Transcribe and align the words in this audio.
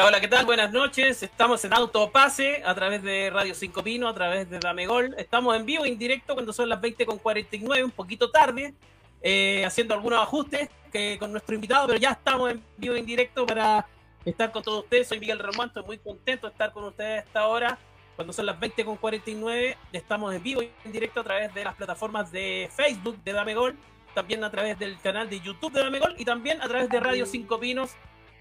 Hola, 0.00 0.08
hola, 0.08 0.20
¿qué 0.22 0.28
tal? 0.28 0.46
Buenas 0.46 0.72
noches. 0.72 1.22
Estamos 1.22 1.62
en 1.66 1.74
Autopase 1.74 2.62
a 2.64 2.74
través 2.74 3.02
de 3.02 3.28
Radio 3.28 3.54
5 3.54 3.82
Pino, 3.82 4.08
a 4.08 4.14
través 4.14 4.48
de 4.48 4.58
Dame 4.58 4.86
Gol. 4.86 5.14
Estamos 5.18 5.54
en 5.54 5.66
vivo, 5.66 5.84
en 5.84 5.98
directo, 5.98 6.32
cuando 6.32 6.54
son 6.54 6.70
las 6.70 6.80
20.49, 6.80 7.84
un 7.84 7.90
poquito 7.90 8.30
tarde, 8.30 8.72
eh, 9.20 9.62
haciendo 9.66 9.92
algunos 9.92 10.18
ajustes 10.18 10.70
que, 10.90 11.18
con 11.18 11.32
nuestro 11.32 11.54
invitado, 11.54 11.86
pero 11.86 11.98
ya 11.98 12.12
estamos 12.12 12.50
en 12.50 12.64
vivo, 12.78 12.94
en 12.94 13.04
directo 13.04 13.44
para 13.44 13.86
estar 14.24 14.50
con 14.50 14.62
todos 14.62 14.84
ustedes. 14.84 15.06
Soy 15.06 15.20
Miguel 15.20 15.38
Román, 15.38 15.68
estoy 15.68 15.84
muy 15.84 15.98
contento 15.98 16.46
de 16.46 16.52
estar 16.52 16.72
con 16.72 16.84
ustedes 16.84 17.18
a 17.18 17.26
esta 17.26 17.46
hora. 17.46 17.78
Cuando 18.16 18.32
son 18.32 18.46
las 18.46 18.58
20.49, 18.58 19.76
estamos 19.92 20.34
en 20.34 20.42
vivo 20.42 20.62
en 20.62 20.92
directo 20.92 21.20
a 21.20 21.24
través 21.24 21.52
de 21.52 21.62
las 21.62 21.74
plataformas 21.74 22.32
de 22.32 22.70
Facebook 22.74 23.22
de 23.22 23.34
Dame 23.34 23.52
Gol, 23.52 23.76
también 24.14 24.44
a 24.44 24.50
través 24.50 24.78
del 24.78 24.98
canal 25.00 25.28
de 25.28 25.40
YouTube 25.40 25.74
de 25.74 25.82
Dame 25.82 25.98
Gol 25.98 26.14
y 26.16 26.24
también 26.24 26.62
a 26.62 26.68
través 26.68 26.88
de 26.88 27.00
Radio 27.00 27.26
5 27.26 27.60
Pinos 27.60 27.90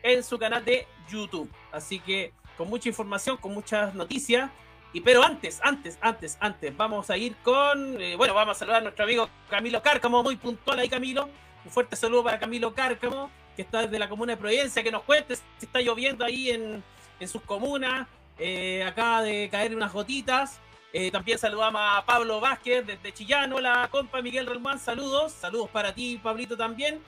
en 0.04 0.24
su 0.24 0.38
canal 0.38 0.64
de 0.64 0.88
YouTube. 1.10 1.50
Así 1.72 2.00
que 2.00 2.34
con 2.58 2.70
mucha 2.70 2.90
información, 2.90 3.38
con 3.38 3.54
muchas 3.54 3.94
noticias. 3.96 4.50
Y 4.92 5.02
pero 5.02 5.24
antes, 5.24 5.60
antes, 5.64 6.00
antes, 6.02 6.38
antes, 6.40 6.76
vamos 6.76 7.10
a 7.10 7.18
ir 7.18 7.36
con, 7.44 8.02
eh, 8.02 8.16
bueno, 8.16 8.34
vamos 8.34 8.58
a 8.58 8.60
saludar 8.60 8.80
a 8.80 8.84
nuestro 8.84 9.06
amigo 9.06 9.30
Camilo 9.50 9.82
Cárcamo, 9.84 10.24
muy 10.24 10.36
puntual 10.36 10.80
ahí 10.80 10.90
Camilo. 10.90 11.30
Un 11.64 11.72
fuerte 11.72 11.96
saludo 11.96 12.24
para 12.24 12.40
Camilo 12.40 12.74
Cárcamo, 12.74 13.30
que 13.56 13.62
está 13.62 13.82
desde 13.84 14.00
la 14.00 14.10
comuna 14.10 14.34
de 14.34 14.38
Providencia, 14.38 14.82
que 14.82 14.92
nos 14.92 15.04
cuente 15.04 15.36
si 15.36 15.44
está 15.62 15.80
lloviendo 15.80 16.26
ahí 16.26 16.50
en, 16.50 16.84
en 17.20 17.28
sus 17.28 17.42
comunas. 17.44 18.08
Eh, 18.40 18.84
acaba 18.84 19.22
de 19.22 19.50
caer 19.52 19.76
unas 19.76 19.94
gotitas. 19.94 20.60
Eh, 20.92 21.12
también 21.12 21.38
saludamos 21.38 21.82
a 21.84 22.04
Pablo 22.06 22.40
Vázquez 22.40 22.86
desde 22.86 23.14
Chillán. 23.14 23.54
Hola, 23.54 23.88
compa 23.92 24.22
Miguel 24.22 24.48
Román, 24.48 24.80
saludos. 24.80 25.34
Saludos 25.34 25.70
para 25.70 25.94
ti, 25.94 26.20
Pablito, 26.22 26.58
también. 26.58 27.00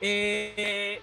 Eh, 0.00 1.02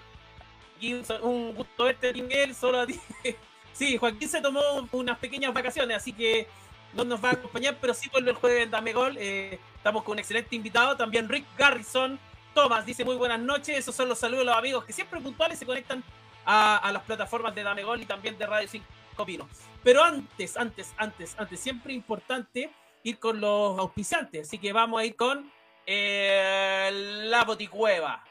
un 0.92 1.54
gusto 1.54 1.84
verte, 1.84 2.12
Miguel, 2.12 2.54
solo 2.54 2.80
a 2.80 2.86
ti. 2.86 3.00
Sí, 3.74 3.96
Joaquín 3.96 4.28
se 4.28 4.40
tomó 4.40 4.60
unas 4.92 5.18
pequeñas 5.18 5.52
vacaciones, 5.52 5.96
así 5.96 6.12
que 6.12 6.46
no 6.92 7.04
nos 7.04 7.22
va 7.22 7.30
a 7.30 7.32
acompañar, 7.32 7.76
pero 7.80 7.92
sí 7.92 8.08
vuelve 8.08 8.30
el 8.30 8.36
jueves 8.36 8.62
en 8.62 8.70
Dame 8.70 8.92
Gol. 8.92 9.16
Eh, 9.18 9.58
estamos 9.74 10.04
con 10.04 10.12
un 10.12 10.20
excelente 10.20 10.54
invitado, 10.54 10.96
también 10.96 11.28
Rick 11.28 11.44
Garrison. 11.58 12.18
Tomás 12.54 12.86
dice 12.86 13.04
muy 13.04 13.16
buenas 13.16 13.40
noches, 13.40 13.76
esos 13.76 13.94
son 13.94 14.08
los 14.08 14.18
saludos 14.18 14.42
de 14.42 14.44
los 14.46 14.56
amigos 14.56 14.84
que 14.84 14.92
siempre 14.92 15.20
puntuales 15.20 15.58
se 15.58 15.66
conectan 15.66 16.04
a, 16.46 16.88
las 16.92 17.02
plataformas 17.02 17.52
de 17.54 17.64
Dame 17.64 17.82
Gol 17.82 18.00
y 18.00 18.06
también 18.06 18.38
de 18.38 18.46
Radio 18.46 18.68
5 18.68 19.26
Pino. 19.26 19.48
Pero 19.82 20.04
antes, 20.04 20.56
antes, 20.56 20.94
antes, 20.96 21.34
antes, 21.36 21.58
siempre 21.58 21.92
importante 21.94 22.70
ir 23.02 23.18
con 23.18 23.40
los 23.40 23.76
auspiciantes, 23.78 24.46
así 24.46 24.58
que 24.58 24.72
vamos 24.72 25.00
a 25.00 25.04
ir 25.04 25.16
con 25.16 25.50
eh, 25.84 26.90
la 27.24 27.44
boticueva. 27.44 28.24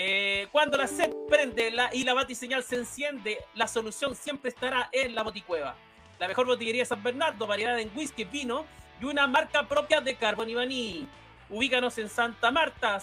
Eh, 0.00 0.46
cuando 0.52 0.76
la 0.76 0.86
sed 0.86 1.12
prende 1.28 1.72
la, 1.72 1.92
y 1.92 2.04
la 2.04 2.14
batiseñal 2.14 2.62
se 2.62 2.76
enciende, 2.76 3.44
la 3.56 3.66
solución 3.66 4.14
siempre 4.14 4.50
estará 4.50 4.88
en 4.92 5.12
la 5.12 5.24
boticueva. 5.24 5.74
La 6.20 6.28
mejor 6.28 6.46
botillería 6.46 6.82
de 6.82 6.86
San 6.86 7.02
Bernardo, 7.02 7.48
variedad 7.48 7.76
en 7.80 7.90
whisky, 7.96 8.22
vino 8.22 8.64
y 9.00 9.06
una 9.06 9.26
marca 9.26 9.66
propia 9.66 10.00
de 10.00 10.14
Carbon 10.14 10.48
y 10.48 10.54
Baní. 10.54 11.08
Ubícanos 11.50 11.98
en 11.98 12.08
Santa 12.08 12.52
Marta, 12.52 13.00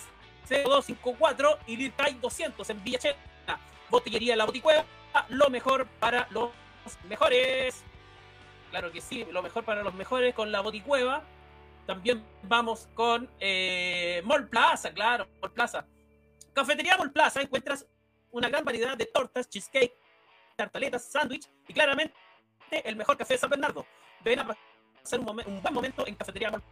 0254 0.47 1.59
y 1.67 1.75
Lircay 1.75 2.13
200 2.13 2.69
en 2.69 2.81
Villa 2.81 2.99
Chena. 2.99 3.59
Botillería 3.89 4.37
La 4.37 4.45
Boticueva, 4.45 4.85
lo 5.27 5.49
mejor 5.49 5.87
para 5.99 6.29
los 6.31 6.51
mejores. 7.09 7.83
Claro 8.69 8.93
que 8.93 9.01
sí, 9.01 9.27
lo 9.33 9.43
mejor 9.43 9.65
para 9.65 9.83
los 9.83 9.93
mejores 9.95 10.33
con 10.33 10.49
La 10.49 10.61
Boticueva. 10.61 11.23
También 11.87 12.23
vamos 12.43 12.87
con 12.93 13.29
eh, 13.41 14.21
Mall 14.23 14.47
Plaza, 14.47 14.93
claro, 14.93 15.27
Mall 15.41 15.51
Plaza 15.51 15.85
Cafetería 16.55 16.95
Mall 16.97 17.11
Plaza 17.11 17.41
encuentras 17.41 17.85
una 18.31 18.47
gran 18.47 18.63
variedad 18.63 18.97
de 18.97 19.05
tortas, 19.05 19.49
cheesecake, 19.49 19.93
tartaletas, 20.55 21.03
sándwich 21.03 21.49
y 21.67 21.73
claramente 21.73 22.15
el 22.71 22.95
mejor 22.95 23.17
café 23.17 23.33
de 23.33 23.39
San 23.39 23.49
Bernardo. 23.49 23.85
Ven 24.23 24.39
a 24.39 24.47
pasar 25.03 25.19
un, 25.19 25.25
buen 25.25 25.73
momento 25.73 26.07
en 26.07 26.15
Cafetería 26.15 26.51
Mall 26.51 26.63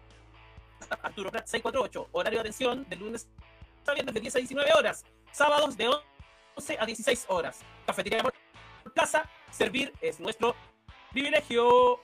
Arturo 1.02 1.32
Prat 1.32 1.48
648. 1.48 2.10
Horario 2.14 2.38
de 2.38 2.42
atención 2.42 2.88
de 2.88 2.96
lunes 2.96 3.28
a 3.86 3.94
viernes 3.94 4.14
de 4.14 4.22
10 4.22 4.36
a 4.36 4.40
19 4.40 4.74
horas. 4.74 5.06
Sábados 5.34 5.76
de 5.76 5.90
11 6.56 6.78
a 6.80 6.86
16 6.86 7.26
horas. 7.28 7.60
Cafetería 7.86 8.24
Mall 8.24 8.34
Plaza. 8.94 9.30
Servir 9.52 9.94
es 10.00 10.18
nuestro 10.18 10.56
privilegio. 11.12 12.00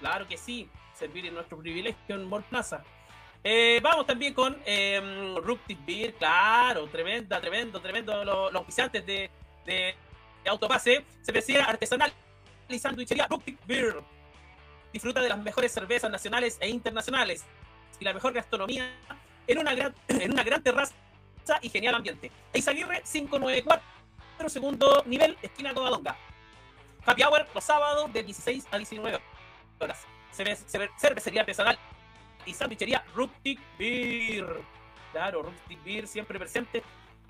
Claro 0.00 0.26
que 0.26 0.38
sí. 0.38 0.70
Servir 0.94 1.26
es 1.26 1.32
nuestro 1.34 1.58
privilegio 1.58 2.14
en 2.14 2.26
Mall 2.26 2.44
Plaza. 2.44 2.82
Eh, 3.44 3.80
vamos 3.82 4.06
también 4.06 4.34
con 4.34 4.60
eh, 4.66 5.00
Beer, 5.86 6.14
claro, 6.14 6.86
tremenda, 6.88 7.40
tremendo, 7.40 7.80
tremendo 7.80 8.24
los, 8.24 8.52
los 8.52 8.62
oficiantes 8.62 9.04
de, 9.06 9.30
de, 9.64 9.94
Autopase. 10.46 11.04
Cervecería 11.22 11.64
artesanal 11.64 12.12
y 12.68 12.78
sandwichería 12.78 13.26
Ruptic 13.26 13.58
Beer. 13.66 14.02
Disfruta 14.92 15.20
de 15.20 15.28
las 15.28 15.38
mejores 15.38 15.72
cervezas 15.72 16.10
nacionales 16.10 16.58
e 16.60 16.68
internacionales 16.68 17.44
y 18.00 18.04
la 18.04 18.12
mejor 18.12 18.32
gastronomía 18.32 18.90
en 19.46 19.58
una 19.58 19.74
gran, 19.74 19.94
en 20.08 20.32
una 20.32 20.42
gran 20.42 20.62
terraza 20.62 20.94
y 21.62 21.68
genial 21.68 21.94
ambiente. 21.94 22.30
Eizaguirre 22.52 23.02
594, 23.10 24.48
segundo 24.48 25.02
nivel, 25.06 25.36
esquina 25.42 25.72
Covadonga. 25.74 26.16
Happy 27.06 27.22
Hour 27.22 27.46
los 27.54 27.64
sábados 27.64 28.12
de 28.12 28.22
16 28.22 28.66
a 28.70 28.76
19 28.76 29.20
horas. 29.80 30.06
Cervecería 30.98 31.40
artesanal 31.40 31.78
y 32.46 32.54
sandwichería 32.54 33.04
Ruptic 33.14 33.60
Beer. 33.78 34.62
Claro, 35.12 35.42
Ruptic 35.42 35.82
Beer 35.84 36.06
siempre 36.06 36.38
presente. 36.38 36.82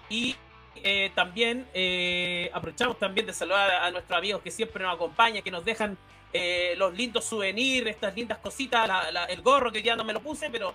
Y 0.09 0.37
eh, 0.77 1.11
también 1.15 1.69
eh, 1.75 2.51
aprovechamos 2.53 2.99
también 2.99 3.27
de 3.27 3.33
saludar 3.33 3.71
a, 3.71 3.91
nuestros 3.91 4.17
amigos 4.17 4.43
que 4.43 4.51
siempre 4.51 4.85
nos 4.85 4.95
acompañan, 4.95 5.43
que 5.43 5.51
nos 5.51 5.65
dejan 5.65 5.99
eh, 6.33 6.75
los 6.77 6.95
lindos 6.95 7.25
souvenirs, 7.25 7.89
estas 7.89 8.15
lindas 8.15 8.39
cositas, 8.39 8.89
el 9.29 9.43
gorro 9.43 9.73
que 9.73 9.83
ya 9.83 9.97
no 9.97 10.05
me 10.05 10.13
lo 10.13 10.21
puse, 10.21 10.51
pero, 10.51 10.75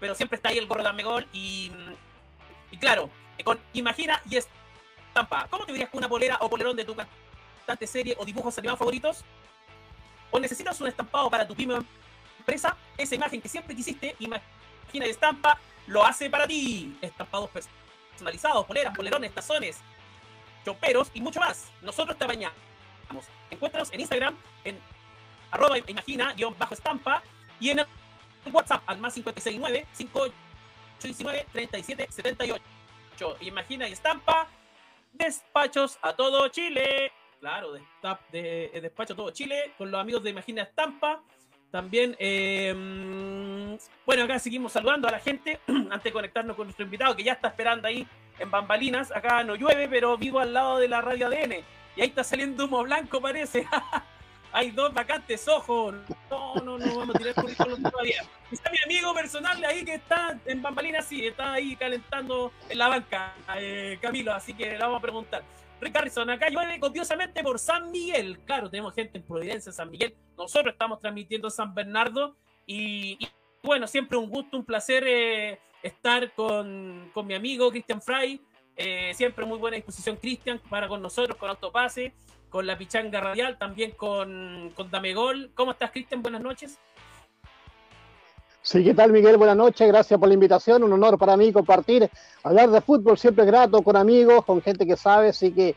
pero 0.00 0.14
siempre 0.14 0.36
está 0.36 0.48
ahí 0.48 0.58
el 0.58 0.66
gorro 0.66 0.82
de 0.82 0.88
Amegol. 0.88 1.26
Y, 1.32 1.70
y 2.70 2.76
claro, 2.78 3.10
con 3.44 3.58
Imagina 3.72 4.20
y 4.30 4.36
Estampa. 4.36 5.46
¿Cómo 5.50 5.66
te 5.66 5.72
dirías 5.72 5.90
con 5.90 5.98
una 5.98 6.08
polera 6.08 6.38
o 6.40 6.48
polerón 6.48 6.76
de 6.76 6.84
tu 6.84 6.94
cantante 6.94 7.86
serie 7.86 8.16
o 8.18 8.24
dibujos 8.24 8.56
animados 8.58 8.78
favoritos? 8.78 9.24
¿O 10.30 10.40
necesitas 10.40 10.80
un 10.80 10.88
estampado 10.88 11.28
para 11.28 11.46
tu 11.46 11.54
pyme 11.54 11.80
empresa, 12.42 12.76
esa 12.98 13.14
imagen 13.14 13.40
que 13.40 13.48
siempre 13.48 13.74
quisiste, 13.74 14.16
imagina 14.18 15.06
de 15.06 15.10
estampa, 15.10 15.58
lo 15.86 16.04
hace 16.04 16.28
para 16.28 16.46
ti. 16.46 16.96
Estampados 17.00 17.50
personalizados, 18.12 18.66
poleras, 18.66 18.94
polerones, 18.94 19.32
tazones, 19.32 19.80
choperos 20.64 21.10
y 21.14 21.20
mucho 21.20 21.40
más. 21.40 21.70
Nosotros 21.80 22.18
te 22.18 22.26
bañamos. 22.26 22.56
Encuéntranos 23.50 23.92
en 23.92 24.00
Instagram 24.00 24.36
en 24.64 24.78
arroba 25.50 25.78
imagina-estampa 25.78 27.22
y 27.60 27.70
en 27.70 27.80
WhatsApp 28.50 28.82
al 28.86 28.98
más 28.98 29.14
569 29.14 29.86
5819 29.92 31.46
3778. 31.52 32.64
Imagina 33.40 33.88
y 33.88 33.92
estampa. 33.92 34.48
Despachos 35.12 35.98
a 36.02 36.14
todo 36.14 36.48
Chile. 36.48 37.12
Claro, 37.42 37.72
de, 37.72 37.82
de, 38.30 38.80
despacho 38.80 39.14
a 39.14 39.16
todo 39.16 39.30
Chile 39.32 39.72
con 39.76 39.90
los 39.90 40.00
amigos 40.00 40.22
de 40.22 40.30
Imagina 40.30 40.62
Estampa. 40.62 41.20
También, 41.72 42.14
em, 42.18 43.78
bueno, 44.04 44.24
acá 44.24 44.38
seguimos 44.38 44.72
saludando 44.72 45.08
a 45.08 45.10
la 45.10 45.20
gente 45.20 45.58
antes 45.66 46.04
de 46.04 46.12
conectarnos 46.12 46.54
con 46.54 46.66
nuestro 46.66 46.84
invitado 46.84 47.16
que 47.16 47.24
ya 47.24 47.32
está 47.32 47.48
esperando 47.48 47.88
ahí 47.88 48.06
en 48.38 48.50
Bambalinas. 48.50 49.10
Acá 49.10 49.42
no 49.42 49.56
llueve, 49.56 49.88
pero 49.88 50.18
vivo 50.18 50.38
al 50.38 50.52
lado 50.52 50.78
de 50.78 50.88
la 50.88 51.00
radio 51.00 51.28
ADN. 51.28 51.64
Y 51.96 52.02
ahí 52.02 52.08
está 52.08 52.22
saliendo 52.22 52.66
humo 52.66 52.82
blanco, 52.82 53.22
parece. 53.22 53.66
Hay 54.52 54.70
dos 54.70 54.92
vacantes, 54.92 55.48
ojo. 55.48 55.92
No, 56.30 56.56
no, 56.56 56.76
no, 56.76 56.98
vamos 56.98 57.16
a 57.16 57.18
tirar 57.18 57.34
currículum 57.34 57.82
todavía. 57.82 58.22
Está 58.50 58.70
mi 58.70 58.78
amigo 58.84 59.14
personal 59.14 59.64
ahí 59.64 59.82
que 59.82 59.94
está 59.94 60.38
en 60.44 60.60
Bambalinas, 60.60 61.06
sí, 61.06 61.26
está 61.26 61.54
ahí 61.54 61.74
calentando 61.74 62.52
en 62.68 62.76
la 62.76 62.88
banca, 62.88 63.32
eh, 63.56 63.98
Camilo, 64.02 64.34
así 64.34 64.52
que 64.52 64.72
le 64.72 64.78
vamos 64.78 64.98
a 64.98 65.00
preguntar. 65.00 65.42
Rick 65.82 65.96
Harrison, 65.96 66.30
acá 66.30 66.48
llueve 66.48 66.78
copiosamente 66.78 67.42
por 67.42 67.58
San 67.58 67.90
Miguel. 67.90 68.38
Claro, 68.46 68.70
tenemos 68.70 68.94
gente 68.94 69.18
en 69.18 69.24
Providencia, 69.24 69.72
San 69.72 69.90
Miguel. 69.90 70.14
Nosotros 70.38 70.74
estamos 70.74 71.00
transmitiendo 71.00 71.50
San 71.50 71.74
Bernardo. 71.74 72.36
Y, 72.66 73.18
bueno, 73.64 73.88
siempre 73.88 74.16
un 74.16 74.30
gusto, 74.30 74.56
un 74.56 74.64
placer 74.64 75.02
eh, 75.06 75.58
estar 75.82 76.32
con, 76.34 77.10
mi 77.26 77.34
amigo 77.34 77.68
Cristian 77.70 78.00
Fry. 78.00 78.40
Eh, 78.76 79.12
siempre 79.14 79.44
muy 79.44 79.58
buena 79.58 79.74
disposición, 79.74 80.16
Cristian, 80.16 80.60
para 80.70 80.86
con 80.86 81.02
nosotros, 81.02 81.36
con 81.36 81.50
Autopase, 81.50 82.14
con 82.48 82.64
la 82.64 82.78
Pichanga 82.78 83.20
Radial, 83.20 83.58
también 83.58 83.90
con, 83.90 84.70
con 84.76 84.88
Damegol. 84.88 85.50
¿Cómo 85.54 85.72
estás, 85.72 85.90
Cristian? 85.90 86.22
Buenas 86.22 86.42
noches. 86.42 86.78
Sí, 88.64 88.84
¿qué 88.84 88.94
tal 88.94 89.10
Miguel? 89.10 89.38
Buenas 89.38 89.56
noches, 89.56 89.88
gracias 89.88 90.20
por 90.20 90.28
la 90.28 90.34
invitación, 90.34 90.84
un 90.84 90.92
honor 90.92 91.18
para 91.18 91.36
mí 91.36 91.52
compartir, 91.52 92.08
hablar 92.44 92.70
de 92.70 92.80
fútbol 92.80 93.18
siempre 93.18 93.44
grato 93.44 93.82
con 93.82 93.96
amigos, 93.96 94.44
con 94.44 94.62
gente 94.62 94.86
que 94.86 94.96
sabe, 94.96 95.30
así 95.30 95.50
que 95.50 95.74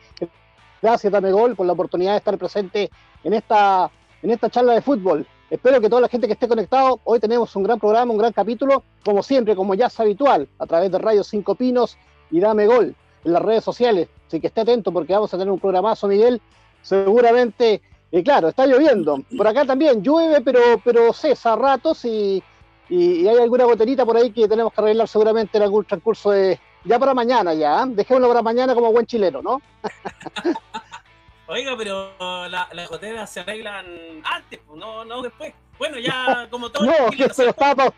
gracias 0.84 1.12
Dame 1.12 1.32
Gol 1.32 1.56
por 1.56 1.66
la 1.66 1.74
oportunidad 1.74 2.12
de 2.12 2.20
estar 2.20 2.38
presente 2.38 2.92
en 3.24 3.34
esta, 3.34 3.90
en 4.22 4.30
esta 4.30 4.52
charla 4.52 4.74
de 4.74 4.84
fútbol. 4.84 5.26
Espero 5.50 5.82
que 5.82 5.90
toda 5.90 6.00
la 6.00 6.10
gente 6.10 6.28
que 6.28 6.34
esté 6.34 6.48
conectado, 6.48 7.00
hoy 7.06 7.20
tenemos 7.20 7.56
un 7.56 7.64
gran 7.64 7.80
programa, 7.80 8.12
un 8.12 8.20
gran 8.20 8.34
capítulo, 8.34 8.84
como 9.04 9.24
siempre, 9.24 9.56
como 9.56 9.74
ya 9.74 9.88
es 9.88 10.00
habitual, 10.00 10.48
a 10.60 10.68
través 10.68 10.92
de 10.92 11.00
Radio 11.00 11.24
Cinco 11.24 11.56
Pinos 11.56 11.98
y 12.30 12.40
Dame 12.40 12.68
Gol. 12.68 12.96
en 13.24 13.34
las 13.34 13.42
redes 13.42 13.64
sociales. 13.64 14.10
Así 14.28 14.40
que 14.40 14.46
esté 14.46 14.62
atento 14.62 14.92
porque 14.92 15.14
vamos 15.14 15.34
a 15.34 15.40
tener 15.40 15.52
un 15.52 15.60
programazo, 15.60 16.08
Miguel. 16.08 16.40
Seguramente, 16.84 17.82
y 18.12 18.22
claro, 18.22 18.50
está 18.50 18.68
lloviendo. 18.68 19.24
Por 19.36 19.48
acá 19.48 19.66
también 19.66 20.04
llueve, 20.04 20.42
pero, 20.42 20.60
pero 20.84 21.12
cesa 21.14 21.54
a 21.54 21.56
ratos 21.56 22.06
y, 22.06 22.44
y, 22.90 23.28
hay 23.28 23.38
alguna 23.38 23.66
goterita 23.66 24.06
por 24.06 24.18
ahí 24.18 24.32
que 24.32 24.48
tenemos 24.48 24.74
que 24.74 24.82
arreglar 24.82 25.08
seguramente 25.08 25.58
en 25.58 25.64
algún 25.64 25.86
transcurso 25.86 26.32
de. 26.32 26.60
Ya 26.84 27.00
para 27.00 27.14
mañana, 27.14 27.54
ya. 27.54 27.84
¿eh? 27.84 27.88
Dejémoslo 27.88 28.28
para 28.28 28.42
mañana 28.42 28.76
como 28.76 28.92
buen 28.92 29.06
chileno, 29.06 29.42
¿no? 29.42 29.62
Oiga, 31.48 31.76
pero 31.78 32.12
las 32.50 32.90
goteras 32.90 33.30
se 33.30 33.40
arreglan 33.40 33.86
antes, 34.24 34.60
pues, 34.66 34.80
no, 34.80 35.06
no 35.06 35.22
después. 35.22 35.54
Bueno, 35.78 35.98
ya 36.00 36.48
como 36.52 36.70
todo. 36.70 36.86
no, 36.86 37.10
que 37.12 37.30
se 37.30 37.46
los 37.46 37.56
tapa. 37.56 37.94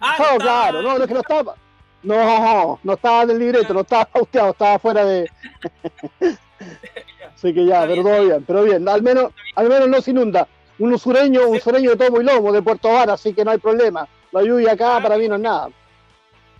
Ah, 0.00 0.16
no, 0.18 0.38
claro, 0.38 0.82
no, 0.82 0.96
no 0.96 1.04
es 1.04 1.08
que 1.08 1.14
los 1.14 1.24
tapa. 1.24 1.56
No, 2.02 2.80
no 2.82 2.92
estaba 2.94 3.22
en 3.24 3.30
el 3.30 3.38
libreto, 3.38 3.74
no 3.74 3.80
estaba 3.80 4.06
pausteado, 4.06 4.50
estaba 4.50 4.78
fuera 4.78 5.04
de. 5.04 5.30
Así 7.34 7.54
que 7.54 7.66
ya, 7.66 7.86
pero 7.86 8.02
todo 8.02 8.22
bien, 8.22 8.44
pero 8.46 8.62
bien, 8.62 8.88
al 8.88 9.02
menos, 9.02 9.32
al 9.56 9.68
menos 9.68 9.88
no 9.88 10.00
se 10.00 10.10
inunda. 10.10 10.48
Un 10.80 10.98
sureño, 10.98 11.46
un 11.46 11.60
sureño 11.60 11.90
de 11.90 11.96
tomo 11.96 12.20
y 12.20 12.24
lomo 12.24 12.52
de 12.52 12.60
Puerto 12.60 12.88
Vara, 12.88 13.12
así 13.12 13.32
que 13.32 13.44
no 13.44 13.52
hay 13.52 13.58
problema. 13.58 14.08
La 14.32 14.42
lluvia 14.42 14.72
acá 14.72 14.96
ah, 14.96 15.02
para 15.02 15.16
mí 15.16 15.28
no 15.28 15.36
es 15.36 15.40
nada. 15.40 15.68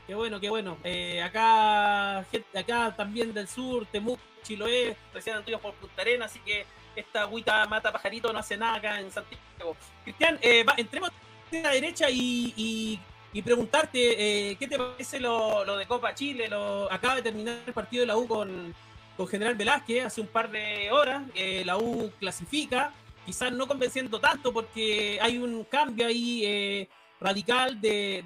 Qué 0.07 0.15
bueno, 0.15 0.39
qué 0.39 0.49
bueno. 0.49 0.77
Eh, 0.85 1.21
acá, 1.21 2.19
acá 2.19 2.95
también 2.97 3.35
del 3.35 3.49
sur, 3.49 3.87
Temuco, 3.87 4.23
Chiloé, 4.45 4.97
recién 5.13 5.35
Antonio 5.35 5.59
por 5.59 5.75
Punta 5.75 6.03
Arena, 6.03 6.27
así 6.27 6.39
que 6.41 6.65
esta 6.95 7.23
agüita 7.23 7.67
mata 7.67 7.91
pajarito 7.91 8.33
no 8.33 8.39
hace 8.39 8.57
nada 8.57 8.77
acá 8.77 9.01
en 9.01 9.11
Santiago. 9.11 9.75
Cristian, 10.05 10.39
eh, 10.43 10.65
entremos 10.77 11.11
a 11.11 11.57
la 11.57 11.71
derecha 11.71 12.09
y 12.09 13.01
y 13.33 13.43
preguntarte, 13.43 14.51
eh, 14.51 14.57
¿qué 14.57 14.67
te 14.67 14.77
parece 14.77 15.21
lo, 15.21 15.65
de 15.77 15.87
Copa 15.87 16.15
Chile? 16.15 16.49
Lo, 16.49 16.91
acaba 16.93 17.17
de 17.17 17.23
terminar 17.23 17.59
el 17.65 17.73
partido 17.73 18.01
de 18.01 18.07
la 18.09 18.17
U 18.17 18.27
con, 18.27 18.75
con 19.17 19.29
General 19.29 19.55
Velázquez 19.55 20.05
hace 20.05 20.21
un 20.21 20.27
par 20.27 20.51
de 20.51 20.91
horas. 20.91 21.23
Eh, 21.35 21.63
la 21.65 21.79
U 21.79 22.11
clasifica, 22.19 22.93
quizás 23.31 23.53
no 23.53 23.69
convenciendo 23.69 24.19
tanto 24.19 24.53
porque 24.53 25.21
hay 25.23 25.39
un 25.39 25.63
cambio 25.63 26.09
ahí 26.09 26.43
eh, 26.45 26.89
radical 27.21 27.81
de, 27.81 28.25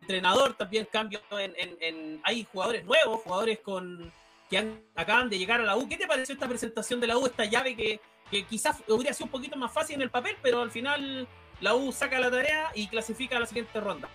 entrenador, 0.00 0.54
también 0.54 0.88
cambio 0.90 1.20
en, 1.32 1.52
en, 1.78 2.20
Hay 2.24 2.46
jugadores 2.50 2.82
nuevos, 2.86 3.20
jugadores 3.20 3.58
con 3.60 4.10
que 4.48 4.80
acaban 4.94 5.28
de 5.28 5.38
llegar 5.38 5.60
a 5.60 5.64
la 5.64 5.76
U. 5.76 5.86
¿Qué 5.86 5.98
te 5.98 6.06
pareció 6.06 6.32
esta 6.32 6.48
presentación 6.48 7.00
de 7.00 7.06
la 7.06 7.18
U, 7.18 7.26
esta 7.26 7.44
llave 7.44 7.76
que, 7.76 8.00
quizás 8.48 8.78
hubiera 8.88 9.12
sido 9.12 9.26
un 9.26 9.32
poquito 9.32 9.58
más 9.58 9.70
fácil 9.70 9.96
en 9.96 10.02
el 10.02 10.10
papel, 10.10 10.36
pero 10.40 10.62
al 10.62 10.70
final 10.70 11.28
la 11.60 11.74
U 11.74 11.92
saca 11.92 12.18
la 12.18 12.30
tarea 12.30 12.70
y 12.74 12.86
clasifica 12.86 13.36
a 13.36 13.40
la 13.40 13.46
siguiente 13.46 13.78
ronda? 13.78 14.08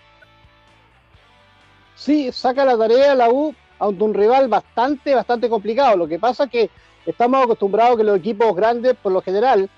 sí 1.94 2.32
saca 2.32 2.66
la 2.66 2.76
tarea 2.76 3.14
la 3.14 3.30
U 3.30 3.54
ante 3.78 4.04
un 4.04 4.16
rival 4.16 4.48
bastante, 4.48 5.14
bastante 5.14 5.48
complicado. 5.48 5.98
Lo 5.98 6.08
que 6.08 6.18
pasa 6.18 6.46
es 6.46 6.50
que 6.50 6.70
estamos 7.06 7.44
acostumbrados 7.44 7.98
que 7.98 8.04
los 8.04 8.18
equipos 8.18 8.56
grandes, 8.56 8.96
por 8.96 9.12
lo 9.12 9.22
general, 9.22 9.70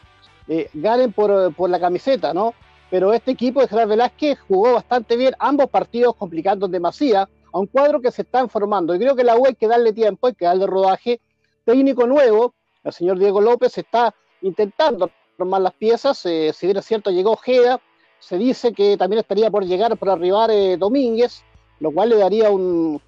eh, 0.47 0.69
ganen 0.73 1.13
por, 1.13 1.53
por, 1.55 1.69
la 1.69 1.79
camiseta, 1.79 2.33
¿no? 2.33 2.53
Pero 2.89 3.13
este 3.13 3.31
equipo 3.31 3.61
de 3.61 3.67
Gerard 3.67 3.89
Velázquez 3.89 4.39
jugó 4.47 4.73
bastante 4.73 5.15
bien 5.15 5.33
ambos 5.39 5.69
partidos 5.69 6.15
complicando 6.15 6.67
demasiado 6.67 7.27
a 7.51 7.59
un 7.59 7.67
cuadro 7.67 8.01
que 8.01 8.11
se 8.11 8.23
está 8.23 8.47
formando. 8.47 8.93
Y 8.93 8.99
creo 8.99 9.15
que 9.15 9.23
la 9.23 9.35
U 9.35 9.45
hay 9.45 9.55
que 9.55 9.67
darle 9.67 9.93
tiempo, 9.93 10.27
hay 10.27 10.35
que 10.35 10.45
darle 10.45 10.67
rodaje. 10.67 11.19
Técnico 11.65 12.05
nuevo, 12.05 12.53
el 12.83 12.93
señor 12.93 13.17
Diego 13.17 13.41
López 13.41 13.77
está 13.77 14.13
intentando 14.41 15.09
formar 15.37 15.61
las 15.61 15.73
piezas. 15.73 16.25
Eh, 16.25 16.51
si 16.53 16.67
bien 16.67 16.77
es 16.77 16.85
cierto, 16.85 17.09
llegó 17.09 17.31
Ojeda, 17.31 17.79
se 18.19 18.37
dice 18.37 18.73
que 18.73 18.97
también 18.97 19.21
estaría 19.21 19.49
por 19.49 19.65
llegar 19.65 19.97
por 19.97 20.09
arribar 20.09 20.51
eh, 20.51 20.77
Domínguez 20.77 21.43
lo 21.83 21.91
cual 21.91 22.09
le 22.09 22.17
daría 22.17 22.49
un, 22.49 23.01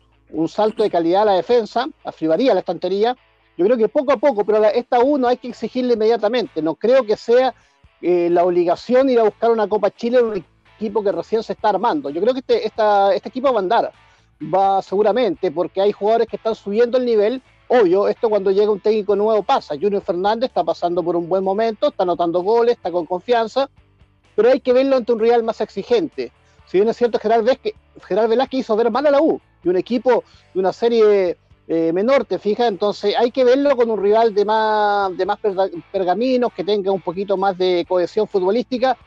salto 0.49 0.83
de 0.83 0.89
calidad 0.89 1.21
a 1.21 1.25
la 1.25 1.33
defensa, 1.33 1.88
afirmaría 2.03 2.53
la 2.53 2.59
estantería. 2.59 3.15
Yo 3.57 3.65
creo 3.65 3.77
que 3.77 3.87
poco 3.87 4.11
a 4.11 4.17
poco, 4.17 4.45
pero 4.45 4.63
esta 4.65 4.99
U 4.99 5.17
no 5.17 5.27
hay 5.27 5.37
que 5.37 5.47
exigirle 5.47 5.93
inmediatamente. 5.93 6.61
No 6.61 6.75
creo 6.75 7.03
que 7.05 7.15
sea 7.15 7.53
eh, 8.01 8.29
la 8.29 8.43
obligación 8.43 9.09
ir 9.09 9.19
a 9.19 9.23
buscar 9.23 9.51
una 9.51 9.67
Copa 9.67 9.91
Chile 9.91 10.19
en 10.19 10.25
un 10.25 10.45
equipo 10.75 11.03
que 11.03 11.11
recién 11.11 11.41
se 11.41 11.53
está 11.53 11.69
armando. 11.69 12.09
Yo 12.09 12.21
creo 12.21 12.33
que 12.33 12.39
este, 12.39 12.65
este 12.65 13.29
equipo 13.29 13.51
va 13.51 13.59
a 13.59 13.63
andar, 13.63 13.91
va 14.41 14.81
seguramente, 14.81 15.51
porque 15.51 15.81
hay 15.81 15.91
jugadores 15.91 16.27
que 16.27 16.35
están 16.35 16.55
subiendo 16.55 16.97
el 16.97 17.05
nivel. 17.05 17.41
Obvio, 17.67 18.07
esto 18.07 18.29
cuando 18.29 18.51
llega 18.51 18.71
un 18.71 18.81
técnico 18.81 19.15
nuevo 19.15 19.41
pasa. 19.41 19.75
Junior 19.75 20.01
Fernández 20.01 20.49
está 20.49 20.63
pasando 20.63 21.01
por 21.01 21.15
un 21.15 21.29
buen 21.29 21.43
momento, 21.43 21.87
está 21.87 22.03
anotando 22.03 22.43
goles, 22.43 22.75
está 22.75 22.91
con 22.91 23.05
confianza, 23.05 23.69
pero 24.35 24.51
hay 24.51 24.59
que 24.59 24.73
verlo 24.73 24.97
ante 24.97 25.13
un 25.13 25.19
Real 25.19 25.43
más 25.43 25.61
exigente. 25.61 26.31
Si 26.67 26.77
bien 26.77 26.89
es 26.89 26.97
cierto, 26.97 27.19
Gerard 27.19 27.43
Velázquez, 27.43 27.73
Gerard 28.03 28.29
Velázquez 28.29 28.59
hizo 28.59 28.75
ver 28.75 28.91
mal 28.91 29.07
a 29.07 29.11
la 29.11 29.21
U 29.21 29.39
y 29.63 29.69
un 29.69 29.77
equipo 29.77 30.23
de 30.53 30.59
una 30.59 30.73
serie 30.73 31.37
eh, 31.67 31.91
menor, 31.94 32.25
te 32.25 32.39
fijas, 32.39 32.67
entonces 32.67 33.15
hay 33.17 33.31
que 33.31 33.44
verlo 33.44 33.75
con 33.75 33.89
un 33.89 34.01
rival 34.01 34.33
de 34.33 34.45
más, 34.45 35.15
de 35.17 35.25
más 35.25 35.39
pergaminos, 35.91 36.53
que 36.53 36.63
tenga 36.63 36.91
un 36.91 37.01
poquito 37.01 37.38
más 37.38 37.57
de 37.57 37.85
cohesión 37.88 38.27
futbolística, 38.27 38.97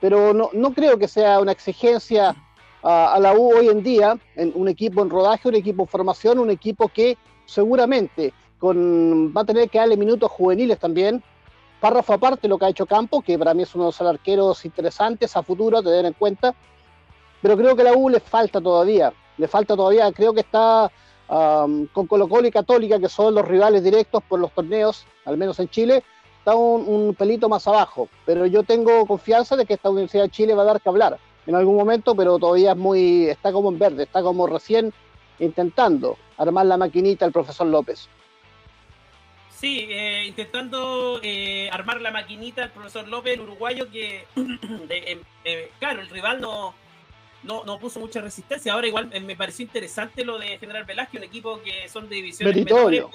pero 0.00 0.32
no, 0.32 0.50
no 0.52 0.72
creo 0.72 0.98
que 0.98 1.08
sea 1.08 1.40
una 1.40 1.52
exigencia 1.52 2.34
a, 2.82 3.18
la 3.20 3.34
U 3.34 3.56
hoy 3.56 3.68
en 3.68 3.82
día, 3.82 4.18
en 4.36 4.52
un 4.54 4.68
equipo 4.68 5.02
en 5.02 5.10
rodaje, 5.10 5.48
un 5.48 5.56
equipo 5.56 5.82
en 5.82 5.88
formación, 5.88 6.38
un 6.38 6.50
equipo 6.50 6.88
que 6.88 7.18
seguramente 7.44 8.32
con, 8.58 9.34
va 9.36 9.42
a 9.42 9.44
tener 9.44 9.68
que 9.68 9.78
darle 9.78 9.96
minutos 9.96 10.30
juveniles 10.30 10.78
también. 10.78 11.22
Párrafo 11.80 12.14
aparte 12.14 12.48
lo 12.48 12.58
que 12.58 12.64
ha 12.64 12.68
hecho 12.70 12.86
Campo, 12.86 13.20
que 13.20 13.38
para 13.38 13.52
mí 13.54 13.64
es 13.64 13.74
uno 13.74 13.84
de 13.84 13.88
los 13.88 14.00
arqueros 14.00 14.64
interesantes 14.64 15.36
a 15.36 15.42
futuro, 15.42 15.82
tener 15.82 16.06
en 16.06 16.14
cuenta 16.14 16.54
pero 17.46 17.56
creo 17.56 17.76
que 17.76 17.82
a 17.82 17.84
la 17.84 17.92
U 17.96 18.08
le 18.08 18.20
falta 18.20 18.60
todavía, 18.60 19.12
le 19.36 19.48
falta 19.48 19.76
todavía, 19.76 20.10
creo 20.12 20.32
que 20.32 20.40
está 20.40 20.90
con 21.28 22.06
Colo 22.06 22.28
Colo 22.28 22.46
y 22.46 22.50
Católica, 22.50 22.98
que 22.98 23.08
son 23.08 23.34
los 23.34 23.46
rivales 23.46 23.82
directos 23.82 24.22
por 24.28 24.40
los 24.40 24.52
torneos, 24.52 25.06
al 25.24 25.36
menos 25.36 25.58
en 25.58 25.68
Chile, 25.68 26.04
está 26.38 26.54
un, 26.54 27.14
pelito 27.14 27.48
más 27.48 27.66
abajo, 27.66 28.08
pero 28.24 28.46
yo 28.46 28.62
tengo 28.62 29.04
confianza 29.06 29.56
de 29.56 29.66
que 29.66 29.74
esta 29.74 29.90
Universidad 29.90 30.24
de 30.24 30.30
Chile 30.30 30.54
va 30.54 30.62
a 30.62 30.66
dar 30.66 30.80
que 30.80 30.88
hablar 30.88 31.18
en 31.46 31.54
algún 31.54 31.76
momento, 31.76 32.14
pero 32.14 32.38
todavía 32.38 32.72
es 32.72 32.76
muy, 32.76 33.26
está 33.26 33.52
como 33.52 33.70
en 33.70 33.78
verde, 33.78 34.04
está 34.04 34.22
como 34.22 34.46
recién 34.46 34.92
intentando 35.38 36.16
armar 36.38 36.66
la 36.66 36.76
maquinita 36.76 37.24
el 37.24 37.32
profesor 37.32 37.66
López. 37.66 38.08
Sí, 39.50 39.86
eh, 39.88 40.24
intentando 40.26 41.18
eh, 41.22 41.70
armar 41.72 42.00
la 42.00 42.10
maquinita 42.10 42.64
el 42.64 42.70
profesor 42.70 43.08
López, 43.08 43.34
el 43.34 43.40
uruguayo, 43.40 43.90
que, 43.90 44.26
em, 44.36 45.20
eh, 45.44 45.70
claro, 45.78 46.02
el 46.02 46.10
rival 46.10 46.40
no, 46.40 46.74
no, 47.42 47.64
no 47.64 47.78
puso 47.78 48.00
mucha 48.00 48.20
resistencia. 48.20 48.72
Ahora 48.72 48.86
igual 48.86 49.10
eh, 49.12 49.20
me 49.20 49.36
pareció 49.36 49.64
interesante 49.64 50.24
lo 50.24 50.38
de 50.38 50.58
General 50.58 50.84
Velázquez, 50.84 51.20
un 51.20 51.26
equipo 51.26 51.60
que 51.62 51.88
son 51.88 52.08
de 52.08 52.16
divisiones 52.16 52.54
meritorio, 52.54 53.10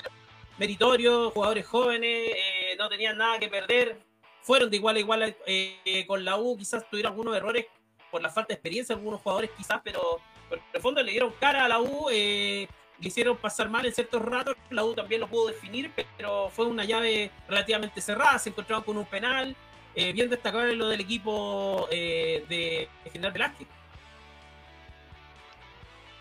meritorio 0.58 1.32
jugadores 1.32 1.66
jóvenes, 1.66 2.30
eh, 2.36 2.76
no 2.78 2.90
tenían 2.90 3.18
nada 3.18 3.40
que 3.40 3.50
perder, 3.50 3.98
fueron 4.42 4.70
de 4.70 4.78
igual 4.78 4.96
a 4.96 5.00
igual 5.00 5.36
eh, 5.46 6.06
con 6.08 6.24
la 6.24 6.38
U, 6.38 6.58
quizás 6.58 6.90
tuvieron 6.90 7.12
algunos 7.12 7.36
errores 7.36 7.66
por 8.10 8.22
la 8.22 8.30
falta 8.30 8.50
de 8.50 8.56
experiencia, 8.56 8.96
algunos 8.96 9.22
jugadores 9.22 9.52
quizás, 9.58 9.82
pero, 9.84 10.20
pero 10.50 10.62
en 10.62 10.68
el 10.74 10.82
fondo 10.82 11.04
le 11.04 11.12
dieron 11.12 11.34
cara 11.40 11.66
a 11.66 11.70
la 11.70 11.80
U, 11.80 12.10
le 12.10 12.68
hicieron 13.00 13.38
pasar 13.38 13.70
mal 13.70 13.86
en 13.86 13.94
ciertos 13.94 14.22
ratos, 14.22 14.56
la 14.70 14.84
U 14.84 14.94
también 14.94 15.22
lo 15.22 15.28
pudo 15.28 15.48
definir, 15.48 15.92
pero 16.18 16.50
fue 16.50 16.66
una 16.66 16.84
llave 16.84 17.32
relativamente 17.48 18.02
cerrada, 18.02 18.38
se 18.38 18.50
encontraron 18.50 18.84
con 18.84 18.98
un 18.98 19.06
penal, 19.06 19.56
bien 19.96 20.30
destacable 20.30 20.76
lo 20.76 20.90
del 20.90 21.00
equipo 21.00 21.88
de 21.90 22.90
General 23.12 23.32
Velázquez. 23.32 23.68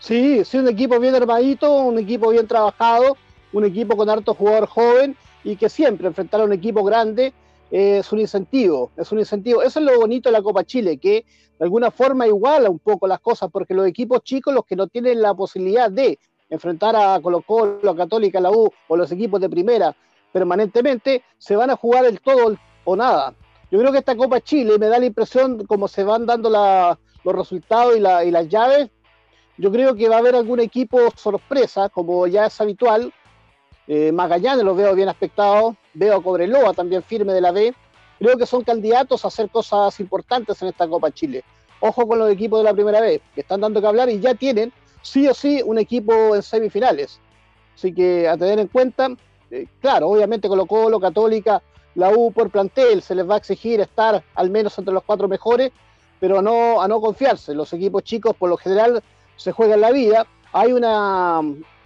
Sí, 0.01 0.43
sí, 0.45 0.57
un 0.57 0.67
equipo 0.67 0.99
bien 0.99 1.13
armadito, 1.13 1.71
un 1.71 1.99
equipo 1.99 2.31
bien 2.31 2.47
trabajado, 2.47 3.17
un 3.53 3.65
equipo 3.65 3.95
con 3.95 4.09
harto 4.09 4.33
jugador 4.33 4.67
joven 4.67 5.15
y 5.43 5.55
que 5.55 5.69
siempre 5.69 6.07
enfrentar 6.07 6.41
a 6.41 6.45
un 6.45 6.53
equipo 6.53 6.83
grande 6.83 7.33
es 7.69 8.11
un 8.11 8.19
incentivo, 8.19 8.89
es 8.97 9.11
un 9.11 9.19
incentivo. 9.19 9.61
Eso 9.61 9.79
es 9.79 9.85
lo 9.85 9.99
bonito 9.99 10.27
de 10.27 10.33
la 10.33 10.41
Copa 10.41 10.63
Chile, 10.63 10.97
que 10.97 11.23
de 11.59 11.63
alguna 11.63 11.91
forma 11.91 12.25
iguala 12.25 12.71
un 12.71 12.79
poco 12.79 13.05
las 13.05 13.19
cosas, 13.19 13.51
porque 13.51 13.75
los 13.75 13.85
equipos 13.85 14.23
chicos, 14.23 14.51
los 14.55 14.65
que 14.65 14.75
no 14.75 14.87
tienen 14.87 15.21
la 15.21 15.35
posibilidad 15.35 15.91
de 15.91 16.17
enfrentar 16.49 16.95
a 16.95 17.19
Colo 17.21 17.41
Colo, 17.41 17.91
a 17.91 17.95
Católica, 17.95 18.41
la 18.41 18.49
U 18.49 18.71
o 18.87 18.97
los 18.97 19.11
equipos 19.11 19.39
de 19.39 19.49
primera 19.49 19.95
permanentemente, 20.33 21.21
se 21.37 21.55
van 21.55 21.69
a 21.69 21.75
jugar 21.75 22.05
el 22.05 22.19
todo 22.21 22.57
o 22.85 22.95
nada. 22.95 23.35
Yo 23.69 23.77
creo 23.77 23.91
que 23.91 23.99
esta 23.99 24.17
Copa 24.17 24.41
Chile 24.41 24.79
me 24.79 24.87
da 24.87 24.97
la 24.97 25.05
impresión, 25.05 25.63
como 25.67 25.87
se 25.87 26.03
van 26.03 26.25
dando 26.25 26.49
los 27.23 27.35
resultados 27.35 27.95
y, 27.95 27.99
y 27.99 28.31
las 28.31 28.49
llaves, 28.49 28.89
yo 29.57 29.71
creo 29.71 29.95
que 29.95 30.09
va 30.09 30.15
a 30.15 30.19
haber 30.19 30.35
algún 30.35 30.59
equipo 30.59 30.99
sorpresa, 31.15 31.89
como 31.89 32.27
ya 32.27 32.45
es 32.45 32.61
habitual. 32.61 33.13
Eh, 33.87 34.11
Magallanes 34.11 34.63
lo 34.63 34.75
veo 34.75 34.95
bien 34.95 35.09
aspectado, 35.09 35.75
veo 35.93 36.15
a 36.15 36.23
Cobreloa 36.23 36.73
también 36.73 37.03
firme 37.03 37.33
de 37.33 37.41
la 37.41 37.51
B. 37.51 37.73
Creo 38.19 38.37
que 38.37 38.45
son 38.45 38.63
candidatos 38.63 39.25
a 39.25 39.27
hacer 39.27 39.49
cosas 39.49 39.99
importantes 39.99 40.61
en 40.61 40.69
esta 40.69 40.87
Copa 40.87 41.11
Chile. 41.11 41.43
Ojo 41.79 42.07
con 42.07 42.19
los 42.19 42.29
equipos 42.31 42.59
de 42.59 42.65
la 42.65 42.73
primera 42.73 43.01
vez, 43.01 43.21
que 43.33 43.41
están 43.41 43.61
dando 43.61 43.81
que 43.81 43.87
hablar 43.87 44.09
y 44.09 44.19
ya 44.19 44.35
tienen 44.35 44.71
sí 45.01 45.27
o 45.27 45.33
sí 45.33 45.61
un 45.65 45.79
equipo 45.79 46.35
en 46.35 46.43
semifinales. 46.43 47.19
Así 47.75 47.93
que 47.93 48.27
a 48.27 48.37
tener 48.37 48.59
en 48.59 48.67
cuenta, 48.67 49.09
eh, 49.49 49.65
claro, 49.79 50.09
obviamente 50.09 50.47
Colo 50.47 50.67
Colo, 50.67 50.99
Católica, 50.99 51.61
la 51.95 52.11
U 52.11 52.31
por 52.31 52.49
plantel, 52.49 53.01
se 53.01 53.15
les 53.15 53.29
va 53.29 53.35
a 53.35 53.37
exigir 53.37 53.81
estar 53.81 54.23
al 54.35 54.49
menos 54.49 54.77
entre 54.77 54.93
los 54.93 55.03
cuatro 55.03 55.27
mejores, 55.27 55.71
pero 56.19 56.41
no, 56.41 56.81
a 56.81 56.87
no 56.87 57.01
confiarse. 57.01 57.53
Los 57.55 57.73
equipos 57.73 58.03
chicos 58.03 58.35
por 58.35 58.49
lo 58.49 58.57
general 58.57 59.01
se 59.41 59.51
juega 59.51 59.75
en 59.75 59.81
la 59.81 59.91
vida. 59.91 60.27
Hay 60.53 60.71
una, 60.73 61.41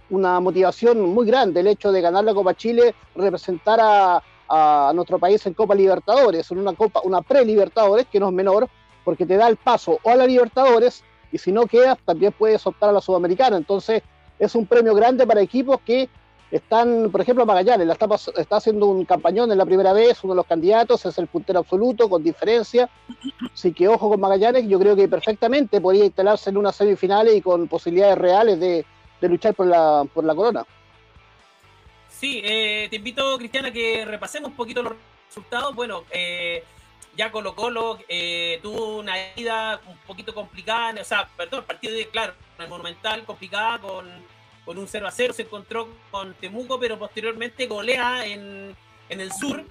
una 0.10 0.40
motivación 0.40 1.02
muy 1.02 1.26
grande 1.26 1.62
el 1.62 1.68
hecho 1.68 1.92
de 1.92 2.02
ganar 2.02 2.24
la 2.24 2.34
Copa 2.34 2.54
Chile, 2.54 2.94
representar 3.16 3.80
a, 3.82 4.22
a 4.50 4.92
nuestro 4.94 5.20
país 5.20 5.46
en 5.46 5.54
Copa 5.54 5.76
Libertadores, 5.76 6.52
en 6.52 6.60
una 6.60 6.74
Copa, 6.74 7.02
una 7.04 7.22
pre-Libertadores, 7.22 8.08
que 8.12 8.20
no 8.20 8.28
es 8.28 8.34
menor, 8.34 8.68
porque 9.04 9.26
te 9.26 9.38
da 9.38 9.48
el 9.48 9.56
paso 9.56 10.00
o 10.04 10.10
a 10.10 10.16
la 10.16 10.26
Libertadores, 10.26 11.04
y 11.32 11.38
si 11.38 11.52
no 11.52 11.66
quedas, 11.66 11.98
también 12.06 12.34
puedes 12.38 12.66
optar 12.68 12.90
a 12.90 12.94
la 12.94 13.02
Sudamericana. 13.02 13.58
Entonces, 13.58 14.04
es 14.40 14.56
un 14.56 14.66
premio 14.66 14.94
grande 14.94 15.26
para 15.26 15.42
equipos 15.42 15.80
que 15.86 16.10
están, 16.52 17.12
por 17.12 17.22
ejemplo, 17.22 17.46
Magallanes, 17.46 17.88
la 17.88 17.94
está, 17.94 18.08
está 18.38 18.58
haciendo 18.58 18.86
un 18.86 19.06
campañón 19.06 19.52
en 19.52 19.58
la 19.58 19.66
primera 19.66 19.94
vez, 19.94 20.24
uno 20.24 20.34
de 20.34 20.38
los 20.38 20.46
candidatos 20.46 21.06
es 21.06 21.18
el 21.18 21.28
puntero 21.28 21.60
absoluto, 21.60 22.10
con 22.10 22.24
diferencia. 22.24 22.90
Así 23.54 23.74
que 23.74 23.88
ojo 23.88 24.10
con 24.10 24.20
Magallanes, 24.20 24.68
yo 24.68 24.80
creo 24.80 24.96
que 24.96 25.08
perfectamente 25.08 25.82
podría 25.82 26.06
instalarse 26.06 26.50
en 26.50 26.58
unas 26.58 26.76
semifinales 26.76 27.36
y 27.36 27.42
con 27.42 27.68
posibilidades 27.68 28.18
reales 28.18 28.60
de, 28.60 28.86
luchar 29.22 29.56
por 29.56 29.66
la, 29.66 30.06
por 30.14 30.24
la 30.24 30.36
corona. 30.36 30.66
Sí, 32.10 32.42
eh, 32.46 32.88
te 32.90 32.98
invito, 32.98 33.38
Cristiana, 33.38 33.72
que 33.72 34.06
repasemos 34.06 34.52
un 34.52 34.56
poquito 34.56 34.84
los 34.84 34.94
resultados. 35.28 35.74
Bueno, 35.74 36.04
eh, 36.12 36.64
ya 37.18 37.32
Colo 37.32 37.56
Colo 37.56 37.98
eh, 38.08 38.60
tuvo 38.62 38.98
una 38.98 39.16
ida 39.36 39.82
un 39.88 39.98
poquito 40.06 40.34
complicada, 40.34 41.02
o 41.02 41.04
sea, 41.04 41.28
perdón, 41.36 41.64
partido 41.66 41.94
de, 41.94 42.08
claro, 42.08 42.34
el 42.60 42.68
Monumental 42.68 43.24
complicada 43.26 43.80
con, 43.80 44.06
con 44.66 44.78
un 44.78 44.88
0 44.88 45.08
a 45.08 45.12
0, 45.12 45.34
se 45.34 45.44
encontró 45.44 45.88
con 46.12 46.34
Temuco, 46.36 46.80
pero 46.80 46.98
posteriormente 46.98 47.68
golea 47.68 48.26
en, 48.26 48.76
en 49.10 49.22
el 49.22 49.32
sur. 49.32 49.64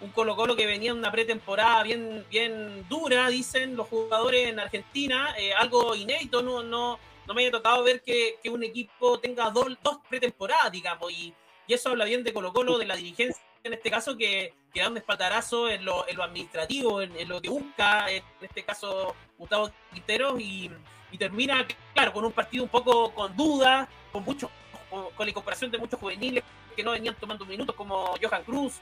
un 0.00 0.10
Colo 0.10 0.36
Colo 0.36 0.56
que 0.56 0.66
venía 0.66 0.92
en 0.92 0.98
una 0.98 1.10
pretemporada 1.10 1.82
bien, 1.82 2.24
bien 2.30 2.86
dura, 2.88 3.28
dicen 3.28 3.76
los 3.76 3.88
jugadores 3.88 4.48
en 4.48 4.58
Argentina, 4.58 5.34
algo 5.58 5.94
inédito, 5.94 6.42
no, 6.42 6.62
no, 6.62 6.98
no 7.26 7.34
me 7.34 7.42
haya 7.42 7.50
tocado 7.50 7.82
ver 7.82 8.02
que, 8.02 8.38
un 8.50 8.62
equipo 8.62 9.18
tenga 9.18 9.50
dos, 9.50 9.76
dos 9.82 9.98
pretemporadas, 10.08 10.72
digamos, 10.72 11.10
y, 11.12 11.34
y, 11.66 11.74
eso 11.74 11.90
habla 11.90 12.04
bien 12.04 12.24
de 12.24 12.32
Colo 12.32 12.52
Colo, 12.52 12.78
de 12.78 12.86
la 12.86 12.96
dirigencia 12.96 13.42
en 13.62 13.74
este 13.74 13.90
caso, 13.90 14.16
que, 14.16 14.54
que 14.72 14.80
da 14.80 14.88
un 14.88 14.96
espaldarazo 14.96 15.68
en 15.68 15.84
lo, 15.84 16.08
en 16.08 16.16
lo 16.16 16.22
administrativo, 16.22 17.02
en, 17.02 17.28
lo 17.28 17.40
que 17.40 17.48
busca, 17.48 18.10
en 18.10 18.22
este 18.40 18.64
caso, 18.64 19.14
Gustavo 19.38 19.70
Quintero, 19.92 20.38
y, 20.38 20.70
y, 21.10 21.18
termina, 21.18 21.66
claro, 21.94 22.12
con 22.12 22.24
un 22.24 22.32
partido 22.32 22.64
un 22.64 22.70
poco 22.70 23.12
con 23.12 23.36
dudas, 23.36 23.88
con 24.12 24.24
muchos, 24.24 24.50
con, 24.90 25.10
la 25.18 25.30
incorporación 25.30 25.70
de 25.70 25.78
muchos 25.78 25.98
juveniles 25.98 26.44
que 26.76 26.82
no 26.82 26.92
venían 26.92 27.14
tomando 27.16 27.44
minutos, 27.44 27.74
como 27.74 28.14
Johan 28.22 28.44
Cruz, 28.44 28.80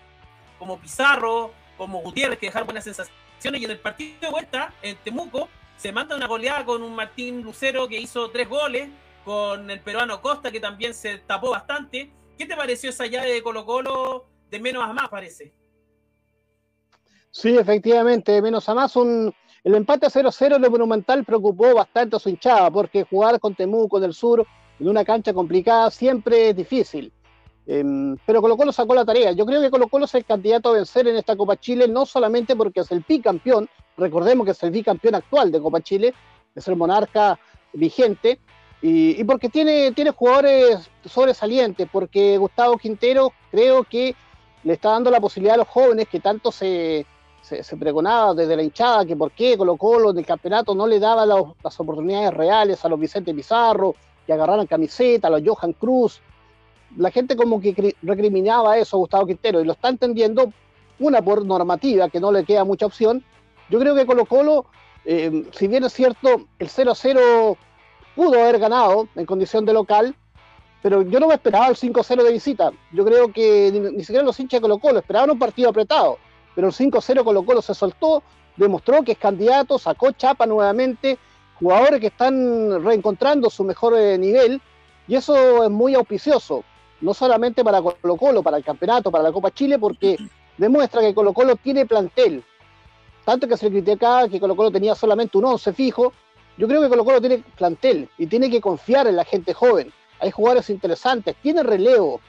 como 0.58 0.78
Pizarro, 0.78 1.52
como 1.76 2.00
Gutiérrez, 2.00 2.38
que 2.38 2.46
dejaron 2.46 2.66
buenas 2.66 2.84
sensaciones, 2.84 3.60
y 3.60 3.64
en 3.64 3.70
el 3.70 3.78
partido 3.78 4.20
de 4.20 4.30
vuelta, 4.30 4.72
en 4.82 4.96
Temuco, 4.96 5.48
se 5.76 5.92
manda 5.92 6.16
una 6.16 6.26
goleada 6.26 6.64
con 6.64 6.82
un 6.82 6.94
Martín 6.94 7.42
Lucero 7.42 7.88
que 7.88 8.00
hizo 8.00 8.30
tres 8.30 8.48
goles, 8.48 8.88
con 9.24 9.70
el 9.70 9.80
peruano 9.80 10.20
Costa 10.20 10.50
que 10.50 10.58
también 10.58 10.94
se 10.94 11.18
tapó 11.18 11.50
bastante. 11.50 12.10
¿Qué 12.36 12.46
te 12.46 12.56
pareció 12.56 12.90
esa 12.90 13.06
llave 13.06 13.32
de 13.32 13.42
Colo 13.42 13.64
Colo 13.64 14.26
de 14.50 14.58
menos 14.58 14.82
a 14.82 14.92
más, 14.92 15.08
parece? 15.08 15.52
Sí, 17.30 17.56
efectivamente, 17.56 18.40
menos 18.40 18.68
a 18.68 18.74
más. 18.74 18.96
Un, 18.96 19.34
el 19.64 19.74
empate 19.74 20.06
a 20.06 20.10
0-0 20.10 20.58
de 20.58 20.70
Monumental 20.70 21.24
preocupó 21.24 21.74
bastante 21.74 22.16
a 22.16 22.18
su 22.18 22.28
hinchada, 22.28 22.70
porque 22.70 23.04
jugar 23.04 23.40
con 23.40 23.54
Temuco 23.54 23.98
del 24.00 24.14
sur 24.14 24.46
en 24.78 24.88
una 24.88 25.04
cancha 25.04 25.32
complicada 25.32 25.90
siempre 25.90 26.50
es 26.50 26.56
difícil. 26.56 27.12
Em, 27.66 28.16
pero 28.24 28.40
Colo 28.40 28.56
Colo 28.56 28.72
sacó 28.72 28.94
la 28.94 29.04
tarea. 29.04 29.32
Yo 29.32 29.44
creo 29.44 29.60
que 29.60 29.70
Colo 29.70 29.88
Colo 29.88 30.06
es 30.06 30.14
el 30.14 30.24
candidato 30.24 30.70
a 30.70 30.72
vencer 30.72 31.06
en 31.06 31.16
esta 31.16 31.36
Copa 31.36 31.56
Chile, 31.56 31.86
no 31.86 32.06
solamente 32.06 32.56
porque 32.56 32.80
es 32.80 32.90
el 32.90 33.04
bicampeón, 33.06 33.68
recordemos 33.96 34.46
que 34.46 34.52
es 34.52 34.62
el 34.62 34.70
bicampeón 34.70 35.16
actual 35.16 35.52
de 35.52 35.60
Copa 35.60 35.82
Chile, 35.82 36.14
es 36.54 36.66
el 36.66 36.76
monarca 36.76 37.38
vigente, 37.74 38.38
y, 38.80 39.22
porque 39.24 39.48
tiene, 39.48 39.92
tiene 39.92 40.12
jugadores 40.12 40.88
sobresalientes, 41.04 41.88
porque 41.90 42.38
Gustavo 42.38 42.78
Quintero 42.78 43.32
creo 43.50 43.82
que 43.84 44.14
le 44.62 44.72
está 44.72 44.90
dando 44.90 45.10
la 45.10 45.20
posibilidad 45.20 45.54
a 45.54 45.58
los 45.58 45.68
jóvenes 45.68 46.08
que 46.08 46.20
tanto 46.20 46.52
se, 46.52 47.04
se, 47.48 47.76
pregonaba 47.76 48.34
desde 48.34 48.56
la 48.56 48.62
hinchada, 48.62 49.04
que 49.04 49.16
por 49.16 49.32
qué 49.32 49.56
Colo 49.56 49.76
Colo 49.76 50.10
en 50.10 50.18
el 50.18 50.26
campeonato 50.26 50.74
no 50.74 50.86
le 50.86 50.98
daba 50.98 51.24
las 51.26 51.80
oportunidades 51.80 52.34
reales 52.34 52.84
a 52.84 52.88
los 52.88 53.00
Vicente 53.00 53.34
Pizarro, 53.34 53.94
que 54.26 54.32
agarraran 54.32 54.66
camiseta, 54.66 55.28
a 55.28 55.30
los 55.30 55.42
Johan 55.44 55.72
Cruz, 55.72 56.20
la 56.96 57.10
gente 57.10 57.36
como 57.36 57.60
que 57.60 57.94
recriminaba 58.02 58.78
eso 58.78 58.96
a 58.96 59.00
Gustavo 59.00 59.26
Quintero 59.26 59.60
y 59.60 59.64
lo 59.64 59.72
está 59.72 59.88
entendiendo, 59.88 60.52
una 60.98 61.22
por 61.22 61.44
normativa, 61.44 62.08
que 62.08 62.20
no 62.20 62.32
le 62.32 62.44
queda 62.44 62.64
mucha 62.64 62.86
opción. 62.86 63.24
Yo 63.70 63.78
creo 63.78 63.94
que 63.94 64.06
Colo 64.06 64.24
Colo, 64.24 64.66
eh, 65.04 65.44
si 65.52 65.68
bien 65.68 65.84
es 65.84 65.92
cierto, 65.92 66.46
el 66.58 66.68
0-0 66.68 67.56
pudo 68.16 68.40
haber 68.40 68.58
ganado 68.58 69.08
en 69.14 69.26
condición 69.26 69.64
de 69.64 69.72
local, 69.72 70.14
pero 70.82 71.02
yo 71.02 71.20
no 71.20 71.28
me 71.28 71.34
esperaba 71.34 71.68
el 71.68 71.76
5-0 71.76 72.22
de 72.22 72.32
visita. 72.32 72.72
Yo 72.92 73.04
creo 73.04 73.32
que 73.32 73.92
ni, 73.94 74.04
siquiera 74.04 74.24
los 74.24 74.38
hinchas 74.38 74.58
de 74.58 74.62
Colo 74.62 74.78
Colo 74.78 74.98
esperaban 74.98 75.30
un 75.30 75.38
partido 75.38 75.70
apretado, 75.70 76.18
pero 76.58 76.70
el 76.70 76.74
5-0 76.74 77.22
Colo 77.22 77.44
Colo 77.44 77.62
se 77.62 77.72
soltó, 77.72 78.20
demostró 78.56 79.04
que 79.04 79.12
es 79.12 79.18
candidato, 79.18 79.78
sacó 79.78 80.10
chapa 80.10 80.44
nuevamente, 80.44 81.16
jugadores 81.60 82.00
que 82.00 82.08
están 82.08 82.82
reencontrando 82.82 83.48
su 83.48 83.62
mejor 83.62 83.96
eh, 83.96 84.18
nivel, 84.18 84.60
y 85.06 85.14
eso 85.14 85.62
es 85.62 85.70
muy 85.70 85.94
auspicioso 85.94 86.64
no 87.00 87.14
solamente 87.14 87.62
para 87.62 87.80
Colo 87.80 88.16
Colo, 88.16 88.42
para 88.42 88.56
el 88.56 88.64
campeonato, 88.64 89.12
para 89.12 89.22
la 89.22 89.30
Copa 89.30 89.52
Chile, 89.52 89.78
porque 89.78 90.16
demuestra 90.58 91.00
que 91.00 91.14
Colo 91.14 91.32
Colo 91.32 91.54
tiene 91.54 91.86
plantel. 91.86 92.42
Tanto 93.24 93.46
que 93.46 93.56
se 93.56 93.70
criticaba 93.70 94.28
que 94.28 94.40
Colo 94.40 94.56
Colo 94.56 94.72
tenía 94.72 94.96
solamente 94.96 95.38
un 95.38 95.44
11 95.44 95.72
fijo, 95.74 96.12
yo 96.56 96.66
creo 96.66 96.82
que 96.82 96.88
Colo 96.88 97.04
Colo 97.04 97.20
tiene 97.20 97.44
plantel 97.56 98.08
y 98.18 98.26
tiene 98.26 98.50
que 98.50 98.60
confiar 98.60 99.06
en 99.06 99.14
la 99.14 99.24
gente 99.24 99.54
joven. 99.54 99.92
Hay 100.18 100.32
jugadores 100.32 100.70
interesantes, 100.70 101.36
tiene 101.40 101.62
relevo, 101.62 102.20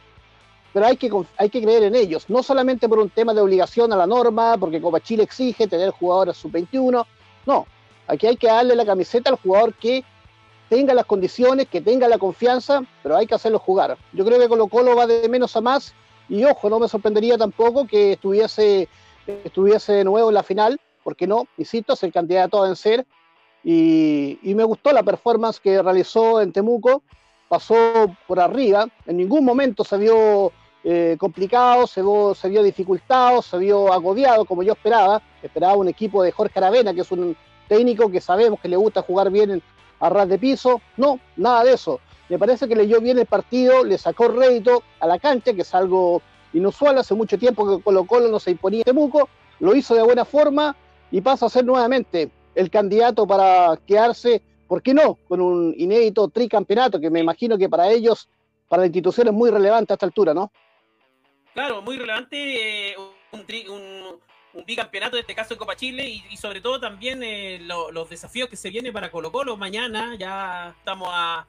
pero 0.74 0.86
hay 0.86 0.98
que, 0.98 1.12
hay 1.38 1.50
que 1.50 1.62
creer 1.62 1.84
en 1.84 1.96
ellos, 1.96 2.30
no 2.30 2.44
solamente 2.44 2.88
por 2.88 3.00
un 3.00 3.10
tema 3.10 3.34
de 3.34 3.42
obligación 3.42 3.92
a 3.94 3.96
la 3.96 4.08
norma, 4.08 4.58
porque 4.58 4.82
Copa 4.82 5.00
Chile 5.00 5.24
exige 5.24 5.68
tener 5.68 5.92
jugadores 5.92 6.38
sub-21, 6.38 7.06
no, 7.46 7.66
aquí 8.08 8.28
hay 8.28 8.38
que 8.38 8.48
darle 8.48 8.76
la 8.76 8.86
camiseta 8.86 9.30
al 9.30 9.38
jugador 9.38 9.74
que 9.74 10.04
tenga 10.70 10.94
las 10.94 11.06
condiciones, 11.06 11.68
que 11.68 11.82
tenga 11.82 12.08
la 12.08 12.18
confianza, 12.18 12.84
pero 13.02 13.18
hay 13.18 13.26
que 13.26 13.36
hacerlo 13.36 13.60
jugar. 13.60 13.98
Yo 14.14 14.24
creo 14.24 14.40
que 14.40 14.48
Colo 14.48 14.68
Colo 14.68 14.96
va 14.96 15.08
de 15.08 15.28
menos 15.28 15.56
a 15.56 15.62
más 15.62 15.94
y 16.30 16.44
ojo, 16.44 16.70
no 16.70 16.80
me 16.80 16.88
sorprendería 16.88 17.38
tampoco 17.38 17.88
que 17.88 18.14
estuviese, 18.14 18.88
estuviese 19.26 19.94
de 19.94 20.04
nuevo 20.04 20.30
en 20.30 20.36
la 20.36 20.44
final, 20.44 20.80
porque 21.04 21.26
no, 21.26 21.48
insisto, 21.58 21.94
es 21.94 22.04
el 22.04 22.14
candidato 22.14 22.62
a 22.62 22.68
vencer 22.68 23.06
y, 23.64 24.40
me 24.44 24.64
gustó 24.64 24.92
la 24.92 25.04
performance 25.04 25.60
que 25.60 25.82
realizó 25.82 26.42
en 26.42 26.52
Temuco, 26.52 27.04
pasó 27.48 28.16
por 28.28 28.40
arriba, 28.40 28.88
en 29.08 29.18
ningún 29.18 29.44
momento 29.44 29.84
se 29.84 29.98
vio 29.98 30.52
eh, 30.84 31.18
complicado, 31.20 31.88
se 31.88 32.02
vio, 32.02 32.64
dificultado, 32.64 33.42
se 33.42 33.58
vio 33.58 33.92
agobiado 33.92 34.46
como 34.46 34.64
yo 34.64 34.74
esperaba, 34.74 35.22
esperaba 35.44 35.76
un 35.76 35.90
equipo 35.90 36.24
de 36.24 36.32
Jorge 36.32 36.58
Aravena, 36.60 36.94
que 36.94 37.02
es 37.02 37.12
un 37.12 37.36
técnico 37.68 38.10
que 38.10 38.22
sabemos 38.22 38.60
que 38.60 38.70
le 38.70 38.78
gusta 38.78 39.02
jugar 39.02 39.30
bien 39.30 39.52
en, 39.52 39.64
a 40.00 40.10
ras 40.10 40.30
de 40.30 40.40
piso, 40.40 40.82
no, 40.98 41.20
nada 41.36 41.64
de 41.64 41.74
eso. 41.74 42.00
Me 42.30 42.40
parece 42.40 42.68
que 42.68 42.76
leyó 42.76 43.02
bien 43.02 43.18
el 43.20 43.26
partido, 43.26 43.84
le 43.84 43.98
sacó 43.98 44.28
rédito 44.28 44.84
a 45.00 45.08
la 45.08 45.20
cancha, 45.20 45.54
que 45.54 45.62
es 45.62 45.76
algo 45.76 46.22
inusual, 46.54 46.98
hace 46.98 47.14
mucho 47.14 47.38
tiempo 47.38 47.78
que 47.78 47.84
Colo 47.84 48.06
Colo 48.06 48.30
no 48.30 48.40
se 48.40 48.52
imponía 48.52 48.84
Temuco, 48.84 49.30
lo 49.60 49.76
hizo 49.76 49.96
de 49.96 50.04
buena 50.04 50.26
forma 50.26 50.76
y 51.12 51.22
pasa 51.22 51.48
a 51.48 51.50
ser 51.50 51.66
nuevamente 51.66 52.30
el 52.56 52.70
candidato 52.70 53.28
para 53.28 53.78
quedarse, 53.86 54.42
¿por 54.68 54.82
qué 54.82 54.94
no?, 54.94 55.18
con 55.28 55.42
un 55.42 55.74
inédito 55.78 56.28
tricampeonato, 56.28 57.00
que 57.00 57.10
me 57.10 57.20
imagino 57.20 57.58
que 57.58 57.70
para 57.70 57.90
ellos, 57.90 58.30
para 58.68 58.82
la 58.82 58.88
institución 58.88 59.28
es 59.28 59.34
muy 59.34 59.50
relevante 59.50 59.94
a 59.94 59.96
esta 59.96 60.06
altura, 60.06 60.34
¿no? 60.34 60.52
Claro, 61.60 61.82
muy 61.82 61.98
relevante, 61.98 62.92
eh, 62.92 62.96
un, 63.34 63.42
un, 63.42 64.20
un 64.54 64.66
bicampeonato, 64.66 65.18
en 65.18 65.22
este 65.24 65.36
caso 65.36 65.56
de 65.56 65.58
Copa 65.58 65.76
Chile, 65.76 66.08
y, 66.08 66.38
sobre 66.38 66.62
todo 66.62 66.80
también 66.80 67.22
eh, 67.22 67.60
los 67.60 68.10
desafíos 68.10 68.48
que 68.48 68.56
se 68.56 68.70
vienen 68.70 68.94
para 68.94 69.12
Colo 69.12 69.30
Colo 69.30 69.58
mañana, 69.58 70.16
ya 70.16 70.74
estamos 70.78 71.10
a, 71.12 71.46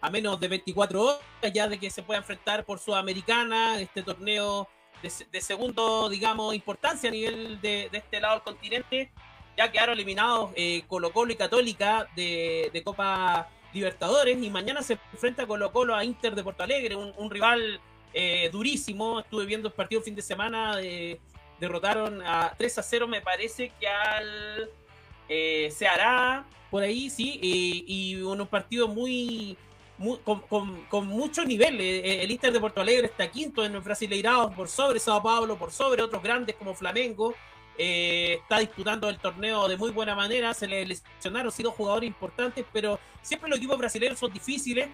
a, 0.00 0.10
menos 0.10 0.40
de 0.40 0.48
24 0.48 1.02
horas 1.02 1.52
ya 1.52 1.68
de 1.68 1.78
que 1.78 1.90
se 1.90 2.02
pueda 2.02 2.20
enfrentar 2.20 2.64
por 2.64 2.78
Sudamericana, 2.78 3.78
este 3.78 4.02
torneo 4.02 4.66
de, 5.02 5.40
segundo, 5.42 6.08
digamos, 6.08 6.54
importancia 6.54 7.10
a 7.10 7.12
nivel 7.12 7.60
de, 7.60 7.90
este 7.92 8.18
lado 8.18 8.36
del 8.36 8.42
continente, 8.44 9.12
ya 9.58 9.70
quedaron 9.70 9.92
eliminados 9.92 10.52
eh, 10.56 10.84
Colo 10.88 11.12
Colo 11.12 11.34
y 11.34 11.36
Católica 11.36 12.08
de, 12.16 12.80
Copa 12.82 13.46
Libertadores, 13.74 14.42
y 14.42 14.48
mañana 14.48 14.80
se 14.80 14.98
enfrenta 15.12 15.46
Colo 15.46 15.70
Colo 15.70 15.94
a 15.94 16.02
Inter 16.02 16.34
de 16.34 16.42
Porto 16.42 16.62
Alegre, 16.62 16.96
un, 16.96 17.30
rival 17.30 17.78
eh, 18.12 18.48
durísimo, 18.50 19.20
estuve 19.20 19.46
viendo 19.46 19.68
el 19.68 19.74
partido 19.74 20.02
fin 20.02 20.14
de 20.14 20.22
semana 20.22 20.76
de 20.76 21.20
derrotaron 21.60 22.22
a 22.22 22.54
3 22.56 22.78
a 22.78 22.82
0, 22.82 23.06
me 23.06 23.20
parece 23.20 23.70
que 23.78 23.86
al 23.86 24.70
eh, 25.28 25.72
hará 25.88 26.44
por 26.70 26.82
ahí, 26.82 27.10
sí, 27.10 27.38
y, 27.42 28.16
unos 28.22 28.48
partidos 28.48 28.88
muy, 28.88 29.56
con, 30.24 31.06
mucho 31.06 31.44
nivel. 31.44 31.80
Eh, 31.80 31.98
eh, 31.98 32.22
el 32.22 32.30
Inter 32.30 32.52
de 32.52 32.60
Porto 32.60 32.80
Alegre 32.80 33.06
está 33.06 33.30
quinto 33.30 33.64
en 33.64 33.74
el 33.74 33.80
Brasileirado 33.80 34.50
por 34.52 34.68
sobre 34.68 34.98
Sao 34.98 35.22
Paulo, 35.22 35.58
por 35.58 35.72
sobre 35.72 36.02
otros 36.02 36.22
grandes 36.22 36.56
como 36.56 36.74
Flamengo. 36.74 37.34
está 37.76 38.58
disputando 38.58 39.08
el 39.08 39.18
torneo 39.18 39.68
de 39.68 39.76
muy 39.76 39.90
buena 39.90 40.14
manera. 40.14 40.54
Se 40.54 40.68
le 40.68 40.86
lesionaron, 40.86 41.50
jugadores 41.72 42.06
importantes, 42.06 42.64
pero 42.72 43.00
siempre 43.20 43.50
los 43.50 43.58
equipos 43.58 43.78
brasileños 43.78 44.18
son 44.18 44.32
difíciles. 44.32 44.88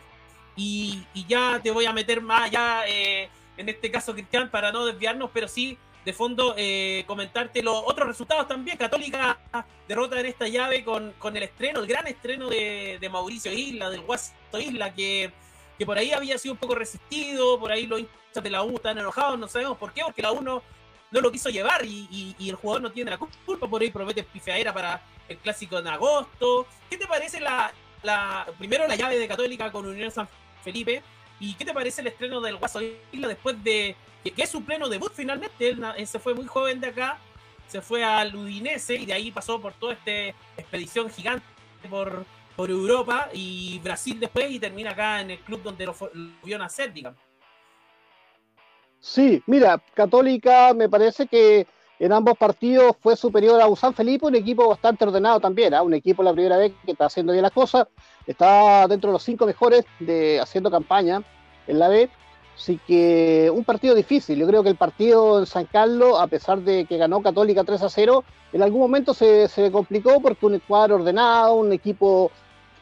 Y, 0.57 1.05
ya 1.29 1.61
te 1.63 1.71
voy 1.71 1.85
a 1.85 1.93
meter 1.93 2.21
más 2.21 2.45
allá, 2.45 2.89
eh, 2.89 3.29
en 3.57 3.69
este 3.69 3.91
caso, 3.91 4.15
Cristian, 4.15 4.51
para 4.51 4.73
no 4.73 4.87
desviarnos, 4.87 5.31
pero 5.33 5.49
sí, 5.49 5.79
de 6.07 6.13
fondo, 6.13 6.55
eh, 6.57 7.05
comentarte 7.07 7.63
los 7.63 7.83
otros 7.85 8.07
resultados 8.07 8.47
también. 8.47 8.79
Católica 8.79 9.39
derrota 9.89 10.19
en 10.21 10.27
esta 10.27 10.47
llave 10.47 10.85
con, 10.85 11.13
con 11.19 11.37
el 11.37 11.43
estreno, 11.43 11.81
el 11.81 11.87
gran 11.87 12.07
estreno 12.07 12.49
de, 12.49 13.09
Mauricio 13.11 13.53
Isla, 13.53 13.91
del 13.91 14.03
Guasto 14.03 14.59
Isla, 14.59 14.95
que, 14.95 15.33
que 15.77 15.85
por 15.85 15.99
ahí 15.99 16.13
había 16.13 16.39
sido 16.39 16.55
un 16.55 16.59
poco 16.59 16.77
resistido, 16.77 17.59
por 17.59 17.73
ahí 17.73 17.87
los 17.87 18.01
hinchas 18.01 18.43
de 18.43 18.51
la 18.51 18.63
U 18.63 18.77
están 18.77 18.97
enojados, 18.99 19.39
no 19.39 19.49
sabemos 19.49 19.77
por 19.79 19.93
qué, 19.93 20.03
porque 20.05 20.23
la 20.23 20.31
U 20.31 20.43
no, 20.43 20.63
lo 21.11 21.33
quiso 21.33 21.51
llevar 21.51 21.85
y, 21.85 22.37
y, 22.39 22.49
el 22.49 22.55
jugador 22.55 22.83
no 22.83 22.93
tiene 22.93 23.11
la 23.11 23.19
culpa, 23.19 23.67
por 23.69 23.83
ahí 23.83 23.91
promete 23.91 24.23
pifeadera 24.23 24.73
para 24.73 25.03
el 25.29 25.39
clásico 25.39 25.79
en 25.79 25.89
agosto. 25.89 26.67
¿Qué 26.89 26.97
te 26.97 27.07
parece 27.07 27.41
la, 27.41 27.73
la 28.03 28.47
primero 28.59 28.87
la 28.87 28.95
llave 28.95 29.19
de 29.19 29.27
Católica 29.27 29.73
con 29.73 29.87
Unión 29.87 30.11
San 30.11 30.29
Felipe? 30.67 31.01
¿Y 31.39 31.55
qué 31.55 31.65
te 31.65 31.73
parece 31.73 32.01
el 32.01 32.09
estreno 32.09 32.41
del 32.41 32.57
Guaso 32.57 32.81
Isla 33.13 33.29
después 33.29 33.63
de 33.63 33.95
que, 34.25 34.43
es 34.43 34.51
su 34.51 34.65
pleno 34.65 34.89
debut 34.89 35.13
finalmente? 35.15 35.69
Él, 35.69 35.81
se 36.09 36.19
fue 36.19 36.35
muy 36.35 36.47
joven 36.47 36.81
de 36.81 36.89
acá, 36.89 37.19
se 37.69 37.81
fue 37.81 38.03
al 38.03 38.35
Udinese 38.35 38.97
y 38.97 39.07
de 39.07 39.13
ahí 39.13 39.31
pasó 39.31 39.61
por 39.61 39.75
toda 39.75 39.93
esta 39.93 40.37
expedición 40.57 41.09
gigante 41.09 41.47
por, 41.89 42.27
por 42.57 42.69
Europa 42.71 43.29
y 43.33 43.79
Brasil 43.79 44.19
después 44.19 44.51
y 44.51 44.59
termina 44.59 44.91
acá 44.91 45.21
en 45.21 45.31
el 45.31 45.39
club 45.39 45.63
donde 45.63 45.87
lo, 45.87 45.95
vio 46.43 46.59
nacer, 46.59 46.93
digamos. 46.93 47.21
Sí, 48.99 49.41
mira, 49.47 49.81
Católica 49.95 50.75
me 50.75 50.89
parece 50.89 51.29
que 51.29 51.65
en 51.99 52.13
ambos 52.13 52.37
partidos 52.37 52.97
fue 53.01 53.17
superior 53.17 53.61
a 53.61 53.69
Usan 53.69 53.95
Felipe, 53.95 54.27
un 54.27 54.35
equipo 54.35 54.69
bastante 54.69 55.05
ordenado 55.05 55.41
también, 55.41 55.73
¿ah? 55.75 55.83
un 55.83 55.95
equipo 55.95 56.23
la 56.23 56.33
primera 56.33 56.59
vez 56.59 56.73
que 56.85 56.93
está 56.93 57.07
haciendo 57.07 57.33
bien 57.33 57.43
las 57.43 57.53
cosas, 57.53 57.87
está 58.27 58.87
dentro 58.87 59.11
de 59.11 59.15
los 59.15 59.23
cinco 59.23 59.47
mejores 59.47 59.85
de 59.99 60.39
haciendo 60.41 60.71
campaña 60.71 61.23
en 61.67 61.79
la 61.79 61.89
B, 61.89 62.11
así 62.55 62.79
que 62.87 63.51
un 63.53 63.65
partido 63.65 63.95
difícil, 63.95 64.39
yo 64.39 64.47
creo 64.47 64.63
que 64.63 64.69
el 64.69 64.77
partido 64.77 65.39
en 65.41 65.47
San 65.47 65.65
Carlos, 65.65 66.21
a 66.21 66.27
pesar 66.27 66.61
de 66.61 66.85
que 66.85 66.99
ganó 66.99 67.23
Católica 67.23 67.65
3 67.65 67.83
a 67.83 67.89
0, 67.89 68.25
en 68.53 68.63
algún 68.63 68.81
momento 68.81 69.15
se, 69.15 69.49
se 69.49 69.73
complicó 69.73 70.21
porque 70.21 70.47
un 70.47 70.59
cuadro 70.61 70.97
ordenado, 70.97 71.55
un 71.55 71.73
equipo 71.73 72.31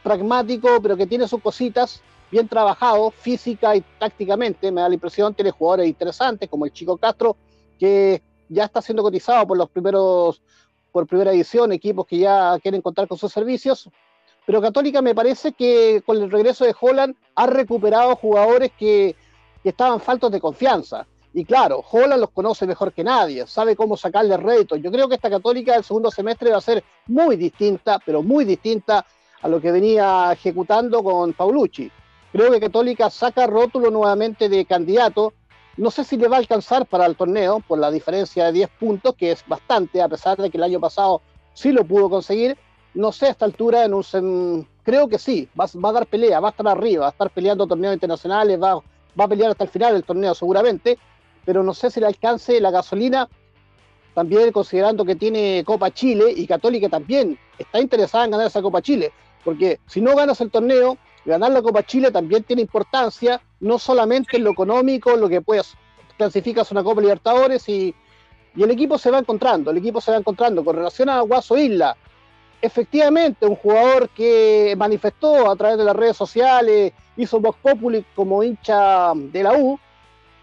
pragmático, 0.02 0.80
pero 0.82 0.96
que 0.96 1.06
tiene 1.06 1.28
sus 1.28 1.40
cositas, 1.40 2.02
bien 2.30 2.48
trabajado 2.48 3.12
física 3.12 3.76
y 3.76 3.80
tácticamente, 3.98 4.72
me 4.72 4.80
da 4.80 4.88
la 4.88 4.94
impresión, 4.94 5.34
tiene 5.34 5.52
jugadores 5.52 5.86
interesantes 5.86 6.48
como 6.48 6.64
el 6.64 6.72
Chico 6.72 6.96
Castro, 6.96 7.36
que 7.78 8.20
ya 8.48 8.64
está 8.64 8.82
siendo 8.82 9.02
cotizado 9.02 9.46
por 9.46 9.58
los 9.58 9.70
primeros, 9.70 10.42
por 10.92 11.06
primera 11.06 11.32
edición, 11.32 11.72
equipos 11.72 12.06
que 12.06 12.18
ya 12.18 12.58
quieren 12.60 12.82
contar 12.82 13.08
con 13.08 13.18
sus 13.18 13.32
servicios. 13.32 13.88
Pero 14.46 14.60
Católica 14.60 15.00
me 15.00 15.14
parece 15.14 15.52
que 15.52 16.02
con 16.04 16.22
el 16.22 16.30
regreso 16.30 16.64
de 16.64 16.74
Holland 16.78 17.14
ha 17.34 17.46
recuperado 17.46 18.16
jugadores 18.16 18.72
que, 18.78 19.16
estaban 19.64 19.98
faltos 19.98 20.30
de 20.30 20.40
confianza. 20.40 21.06
Y 21.32 21.46
claro, 21.46 21.82
Holland 21.90 22.20
los 22.20 22.30
conoce 22.30 22.66
mejor 22.66 22.92
que 22.92 23.02
nadie, 23.02 23.46
sabe 23.46 23.74
cómo 23.74 23.96
sacarle 23.96 24.36
réditos. 24.36 24.78
Yo 24.82 24.92
creo 24.92 25.08
que 25.08 25.14
esta 25.14 25.30
Católica 25.30 25.72
del 25.72 25.84
segundo 25.84 26.10
semestre 26.10 26.50
va 26.50 26.58
a 26.58 26.60
ser 26.60 26.84
muy 27.06 27.36
distinta, 27.36 27.98
pero 28.04 28.22
muy 28.22 28.44
distinta 28.44 29.06
a 29.40 29.48
lo 29.48 29.60
que 29.62 29.72
venía 29.72 30.30
ejecutando 30.32 31.02
con 31.02 31.32
Paulucci. 31.32 31.90
Creo 32.30 32.50
que 32.50 32.60
Católica 32.60 33.08
saca 33.10 33.46
rótulo 33.46 33.90
nuevamente 33.90 34.48
de 34.48 34.64
candidato, 34.66 35.32
no 35.76 35.90
sé 35.90 36.04
si 36.04 36.16
le 36.16 36.28
va 36.28 36.36
a 36.36 36.40
alcanzar 36.40 36.86
para 36.86 37.06
el 37.06 37.16
torneo 37.16 37.60
por 37.60 37.78
la 37.78 37.90
diferencia 37.90 38.46
de 38.46 38.52
10 38.52 38.70
puntos, 38.78 39.14
que 39.14 39.32
es 39.32 39.44
bastante, 39.46 40.00
a 40.00 40.08
pesar 40.08 40.36
de 40.36 40.50
que 40.50 40.56
el 40.56 40.62
año 40.62 40.80
pasado 40.80 41.20
sí 41.52 41.72
lo 41.72 41.84
pudo 41.84 42.08
conseguir. 42.08 42.56
No 42.94 43.10
sé 43.10 43.26
a 43.26 43.30
esta 43.30 43.44
altura, 43.44 43.84
en 43.84 43.94
un, 43.94 44.68
creo 44.84 45.08
que 45.08 45.18
sí, 45.18 45.48
va, 45.58 45.64
a 45.64 45.92
dar 45.92 46.06
pelea, 46.06 46.38
va 46.38 46.48
a 46.48 46.50
estar 46.52 46.68
arriba, 46.68 47.02
va 47.02 47.06
a 47.08 47.10
estar 47.10 47.30
peleando 47.30 47.66
torneos 47.66 47.94
internacionales, 47.94 48.60
va, 48.62 48.76
va 48.76 49.24
a 49.24 49.28
pelear 49.28 49.50
hasta 49.50 49.64
el 49.64 49.70
final 49.70 49.94
del 49.94 50.04
torneo 50.04 50.34
seguramente, 50.34 50.96
pero 51.44 51.64
no 51.64 51.74
sé 51.74 51.90
si 51.90 51.98
le 51.98 52.06
alcance 52.06 52.60
la 52.60 52.70
gasolina, 52.70 53.28
también 54.14 54.52
considerando 54.52 55.04
que 55.04 55.16
tiene 55.16 55.64
Copa 55.66 55.90
Chile 55.90 56.32
y 56.36 56.46
Católica 56.46 56.88
también 56.88 57.36
está 57.58 57.80
interesada 57.80 58.24
en 58.24 58.30
ganar 58.30 58.46
esa 58.46 58.62
Copa 58.62 58.80
Chile, 58.80 59.12
porque 59.44 59.80
si 59.86 60.00
no 60.00 60.14
ganas 60.14 60.40
el 60.40 60.52
torneo, 60.52 60.96
ganar 61.24 61.50
la 61.50 61.62
Copa 61.62 61.82
Chile 61.82 62.12
también 62.12 62.44
tiene 62.44 62.62
importancia, 62.62 63.40
no 63.64 63.78
solamente 63.78 64.36
en 64.36 64.44
lo 64.44 64.50
económico, 64.50 65.16
lo 65.16 65.28
que 65.28 65.40
puedes, 65.40 65.74
clasificas 66.18 66.70
una 66.70 66.84
Copa 66.84 67.00
Libertadores 67.00 67.66
y, 67.68 67.94
el 68.56 68.70
equipo 68.70 68.98
se 68.98 69.10
va 69.10 69.18
encontrando, 69.18 69.72
el 69.72 69.78
equipo 69.78 70.00
se 70.00 70.12
va 70.12 70.18
encontrando. 70.18 70.64
Con 70.64 70.76
relación 70.76 71.08
a 71.08 71.20
Guaso 71.22 71.56
Isla, 71.56 71.96
efectivamente, 72.62 73.46
un 73.46 73.56
jugador 73.56 74.10
que 74.10 74.74
manifestó 74.76 75.50
a 75.50 75.56
través 75.56 75.76
de 75.76 75.84
las 75.84 75.96
redes 75.96 76.16
sociales, 76.16 76.92
hizo 77.16 77.40
Vox 77.40 77.58
Populi 77.60 78.04
como 78.14 78.44
hincha 78.44 79.12
de 79.14 79.42
la 79.42 79.54
U, 79.54 79.80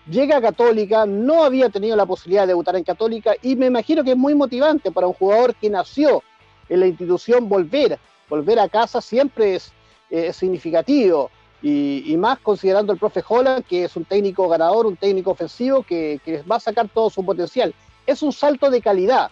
llega 0.09 0.37
a 0.37 0.41
Católica, 0.41 1.05
no 1.05 1.45
había 1.45 1.69
tenido 1.69 1.95
la 1.95 2.05
posibilidad 2.05 2.41
de 2.41 2.47
debutar 2.47 2.75
en 2.75 2.83
Católica 2.83 3.33
y 3.41 3.55
me 3.55 3.67
imagino 3.67 4.03
que 4.03 4.11
es 4.11 4.17
muy 4.17 4.35
motivante 4.35 4.91
para 4.91 5.07
un 5.07 5.13
jugador 5.13 5.55
que 5.55 5.69
nació 5.69 6.21
en 6.67 6.81
la 6.81 6.87
institución 6.87 7.47
volver, 7.47 7.97
volver 8.27 8.59
a 8.59 8.67
casa 8.67 8.99
siempre 8.99 9.55
es 9.55 9.71
es 10.11 10.35
significativo. 10.35 11.31
Y, 11.63 12.15
más 12.17 12.39
considerando 12.39 12.91
el 12.91 12.97
profe 12.97 13.23
Holland, 13.27 13.63
que 13.65 13.83
es 13.83 13.95
un 13.95 14.05
técnico 14.05 14.49
ganador, 14.49 14.87
un 14.87 14.97
técnico 14.97 15.31
ofensivo 15.31 15.83
que, 15.83 16.19
va 16.49 16.55
a 16.55 16.59
sacar 16.59 16.89
todo 16.89 17.09
su 17.09 17.23
potencial. 17.23 17.73
Es 18.05 18.23
un 18.23 18.31
salto 18.31 18.69
de 18.71 18.81
calidad 18.81 19.29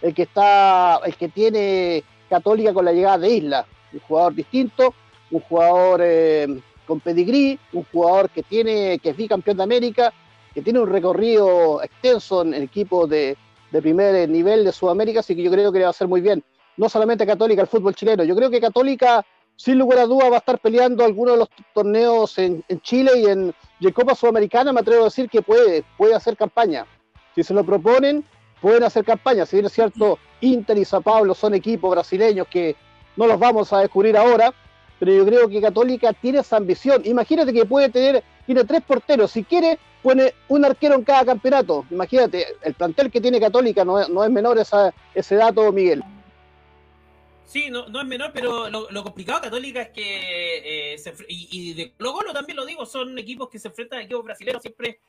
el 0.00 0.14
que 0.14 0.22
está, 0.22 1.00
el 1.04 1.16
que 1.16 1.28
tiene 1.28 2.04
Católica 2.28 2.72
con 2.72 2.84
la 2.84 2.92
llegada 2.92 3.18
de 3.18 3.30
Isla. 3.30 3.66
Un 3.92 4.00
jugador 4.00 4.34
distinto, 4.34 4.94
un 5.30 5.40
jugador 5.40 6.00
eh, 6.02 6.60
con 6.86 7.00
pedigrí, 7.00 7.58
un 7.72 7.84
jugador 7.90 8.30
que 8.30 8.42
tiene, 8.42 8.98
que 9.00 9.10
es 9.10 9.16
bicampeón 9.16 9.56
de 9.56 9.62
América, 9.64 10.12
que 10.54 10.62
tiene 10.62 10.80
un 10.80 10.88
recorrido 10.88 11.82
extenso 11.82 12.42
en 12.42 12.54
el 12.54 12.62
equipo 12.64 13.06
de, 13.06 13.36
de 13.72 13.82
primer 13.82 14.28
nivel 14.28 14.64
de 14.64 14.72
Sudamérica, 14.72 15.20
así 15.20 15.34
que 15.34 15.42
yo 15.42 15.50
creo 15.50 15.72
que 15.72 15.78
le 15.78 15.84
va 15.84 15.88
a 15.88 15.90
hacer 15.90 16.06
muy 16.06 16.20
bien. 16.20 16.44
No 16.76 16.88
solamente 16.88 17.26
Católica, 17.26 17.62
el 17.62 17.68
fútbol 17.68 17.94
chileno. 17.94 18.24
Yo 18.24 18.36
creo 18.36 18.50
que 18.50 18.60
Católica 18.60 19.24
sin 19.62 19.78
lugar 19.78 20.00
a 20.00 20.06
duda 20.06 20.28
va 20.28 20.36
a 20.36 20.38
estar 20.40 20.58
peleando 20.58 21.04
algunos 21.04 21.34
de 21.34 21.38
los 21.38 21.48
torneos 21.72 22.36
en, 22.36 22.64
Chile 22.82 23.12
y 23.16 23.26
en, 23.26 23.54
Copa 23.94 24.16
Sudamericana, 24.16 24.72
me 24.72 24.80
atrevo 24.80 25.02
a 25.02 25.04
decir 25.04 25.30
que 25.30 25.40
puede, 25.40 25.84
puede 25.96 26.16
hacer 26.16 26.36
campaña. 26.36 26.84
Si 27.36 27.44
se 27.44 27.54
lo 27.54 27.62
proponen, 27.62 28.24
pueden 28.60 28.82
hacer 28.82 29.04
campaña. 29.04 29.46
Si 29.46 29.54
bien 29.54 29.66
es 29.66 29.72
cierto, 29.72 30.18
Inter 30.40 30.78
y 30.78 30.84
Sao 30.84 31.00
Paulo 31.00 31.32
son 31.32 31.54
equipos 31.54 31.92
brasileños 31.92 32.48
que 32.48 32.74
no 33.16 33.28
los 33.28 33.38
vamos 33.38 33.72
a 33.72 33.78
descubrir 33.78 34.16
ahora, 34.16 34.52
pero 34.98 35.12
yo 35.12 35.24
creo 35.24 35.48
que 35.48 35.60
Católica 35.60 36.12
tiene 36.12 36.40
esa 36.40 36.56
ambición. 36.56 37.02
Imagínate 37.04 37.52
que 37.52 37.64
puede 37.64 37.88
tener, 37.88 38.24
tiene 38.46 38.64
tres 38.64 38.82
porteros, 38.82 39.30
si 39.30 39.44
quiere, 39.44 39.78
pone 40.02 40.34
un 40.48 40.64
arquero 40.64 40.96
en 40.96 41.04
cada 41.04 41.24
campeonato. 41.24 41.84
Imagínate, 41.88 42.46
el 42.62 42.74
plantel 42.74 43.12
que 43.12 43.20
tiene 43.20 43.38
Católica 43.38 43.84
no, 43.84 44.00
es 44.00 44.30
menor 44.30 44.58
ese 44.58 45.36
dato, 45.36 45.70
Miguel. 45.70 46.02
Sí, 47.52 47.68
no, 47.68 47.86
no 47.88 48.00
es 48.00 48.06
menor, 48.06 48.32
pero 48.32 48.70
lo, 48.70 49.02
complicado 49.04 49.40
de 49.40 49.44
Católica 49.48 49.82
es 49.82 49.90
que, 49.90 50.94
eh, 50.94 51.14
y, 51.28 51.74
de 51.74 51.92
Colo 51.92 52.32
también 52.32 52.56
lo 52.56 52.64
digo, 52.64 52.86
son 52.86 53.18
equipos 53.18 53.50
que 53.50 53.58
se 53.58 53.68
enfrentan 53.68 53.98
a 53.98 54.02
equipos 54.04 54.24
brasileños, 54.24 54.62
siempre, 54.62 55.00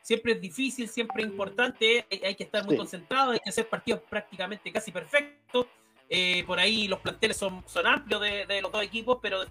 siempre 0.00 0.32
es 0.32 0.40
difícil, 0.40 0.88
siempre 0.88 1.22
es 1.22 1.28
importante, 1.28 2.06
hay, 2.10 2.34
que 2.34 2.44
estar 2.44 2.64
muy 2.64 2.78
concentrado, 2.78 3.32
hay 3.32 3.40
que 3.40 3.50
hacer 3.50 3.68
partidos 3.68 4.00
prácticamente 4.08 4.72
casi 4.72 4.90
perfectos, 4.90 5.66
eh, 6.08 6.42
por 6.46 6.58
ahí 6.58 6.88
los 6.88 6.98
planteles 7.00 7.36
son, 7.36 7.62
son 7.66 7.86
amplios 7.86 8.22
de, 8.22 8.62
los 8.62 8.72
dos 8.72 8.82
equipos, 8.82 9.18
pero 9.20 9.44
de 9.44 9.50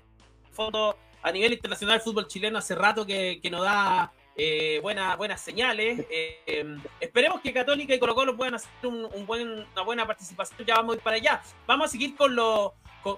fondo 0.52 0.98
a 1.22 1.32
nivel 1.32 1.54
internacional 1.54 1.98
el 1.98 2.02
fútbol 2.02 2.28
chileno 2.28 2.58
hace 2.58 2.74
rato 2.74 3.06
que, 3.06 3.40
que 3.40 3.52
nos 3.52 3.62
da 3.62 4.12
eh, 4.36 4.80
buena, 4.82 5.16
buenas 5.16 5.42
señales. 5.42 6.06
Eh, 6.10 6.40
em, 6.46 6.82
esperemos 7.00 7.42
que 7.42 7.54
Católica 7.54 7.94
y 7.94 8.00
Colo 8.00 8.16
Colo 8.16 8.38
puedan 8.38 8.56
hacer 8.56 8.70
un, 8.84 9.26
buen, 9.26 9.68
una 9.74 9.82
buena 9.84 10.08
participación. 10.08 10.66
Ya 10.66 10.76
vamos 10.76 10.94
a 10.94 10.98
ir 10.98 11.04
para 11.04 11.16
allá. 11.18 11.42
Vamos 11.68 11.88
a 11.88 11.92
seguir 11.92 12.16
con, 12.16 12.36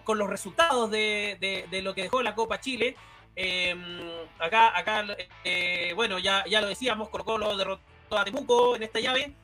con, 0.04 0.18
los 0.18 0.30
resultados 0.30 0.90
de, 0.90 1.68
de, 1.70 1.82
lo 1.82 1.94
que 1.94 2.04
dejó 2.04 2.22
la 2.24 2.36
Copa 2.36 2.60
Chile. 2.60 2.96
Em, 3.36 3.80
acá, 4.40 4.78
acá 4.78 5.06
eh, 5.44 5.94
bueno, 5.96 6.20
ya, 6.20 6.46
ya 6.48 6.62
lo 6.62 6.68
decíamos, 6.68 7.10
Colo 7.10 7.26
Colo 7.26 7.58
derrotó 7.58 8.18
a 8.18 8.24
Temuco 8.24 8.76
en 8.76 8.84
esta 8.84 9.00
llave. 9.00 9.36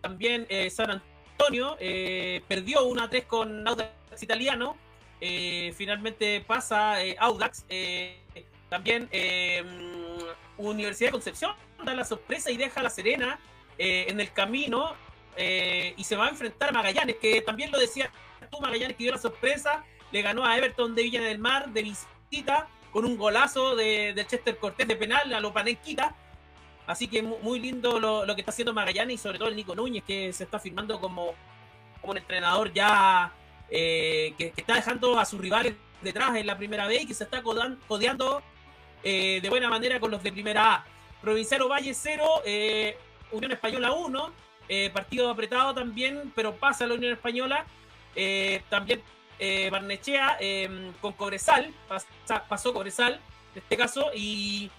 también 0.00 0.46
San 0.70 0.90
Antonio 0.90 1.76
perdió 2.48 2.84
1 2.84 3.02
a 3.02 3.10
3 3.10 3.24
con 3.24 3.66
Audax 3.66 4.22
Italiano. 4.22 4.76
finalmente 5.20 6.42
pasa 6.46 6.96
Audax. 7.18 7.64
También 8.76 9.08
eh, 9.10 9.64
Universidad 10.58 11.08
de 11.08 11.12
Concepción 11.12 11.52
da 11.82 11.94
la 11.94 12.04
sorpresa 12.04 12.50
y 12.50 12.58
deja 12.58 12.80
a 12.80 12.82
La 12.82 12.90
Serena 12.90 13.38
eh, 13.78 14.04
en 14.08 14.20
el 14.20 14.30
camino 14.34 14.92
eh, 15.34 15.94
y 15.96 16.04
se 16.04 16.14
va 16.14 16.26
a 16.26 16.28
enfrentar 16.28 16.68
a 16.68 16.72
Magallanes, 16.72 17.16
que 17.16 17.40
también 17.40 17.70
lo 17.70 17.78
decía 17.78 18.10
tú, 18.50 18.60
Magallanes 18.60 18.98
que 18.98 19.04
dio 19.04 19.12
la 19.12 19.18
sorpresa, 19.18 19.82
le 20.12 20.20
ganó 20.20 20.44
a 20.44 20.58
Everton 20.58 20.94
de 20.94 21.04
Villa 21.04 21.22
del 21.22 21.38
Mar 21.38 21.70
de 21.70 21.84
visita 21.84 22.68
con 22.92 23.06
un 23.06 23.16
golazo 23.16 23.74
de, 23.76 24.26
Chester 24.28 24.58
Cortés 24.58 24.86
de 24.86 24.96
penal 24.96 25.32
a 25.32 25.40
lo 25.40 25.54
Panenquita. 25.54 26.14
Así 26.86 27.08
que 27.08 27.22
muy 27.22 27.58
lindo 27.58 27.98
lo, 27.98 28.26
que 28.34 28.42
está 28.42 28.50
haciendo 28.50 28.74
Magallanes 28.74 29.14
y 29.14 29.18
sobre 29.18 29.38
todo 29.38 29.48
el 29.48 29.56
Nico 29.56 29.74
Núñez, 29.74 30.04
que 30.04 30.34
se 30.34 30.44
está 30.44 30.58
firmando 30.58 31.00
como, 31.00 31.32
como 32.02 32.10
un 32.10 32.18
entrenador 32.18 32.74
ya 32.74 33.32
que, 33.70 34.34
que, 34.36 34.52
está 34.54 34.74
dejando 34.74 35.18
a 35.18 35.24
sus 35.24 35.40
rivales 35.40 35.76
detrás 36.02 36.36
en 36.36 36.46
la 36.46 36.58
primera 36.58 36.86
vez 36.86 37.04
y 37.04 37.06
que 37.06 37.14
se 37.14 37.24
está 37.24 37.42
codeando 37.42 38.42
de 39.10 39.46
buena 39.48 39.68
manera 39.68 40.00
con 40.00 40.10
los 40.10 40.22
de 40.22 40.32
primera 40.32 40.74
A. 40.74 40.84
Provincial 41.20 41.62
Valle 41.70 41.94
0, 41.94 42.42
Unión 43.32 43.52
Española 43.52 43.92
1, 43.92 44.32
partido 44.92 45.30
apretado 45.30 45.74
también, 45.74 46.32
pero 46.34 46.54
pasa 46.54 46.86
la 46.86 46.94
Unión 46.94 47.12
Española. 47.12 47.64
también 48.68 49.02
Barnechea 49.70 50.38
con 51.00 51.12
Cobresal, 51.12 51.72
pasó 52.48 52.72
Cobresal 52.72 53.20
en 53.54 53.62
este 53.62 53.76
caso, 53.76 54.10
y 54.14 54.70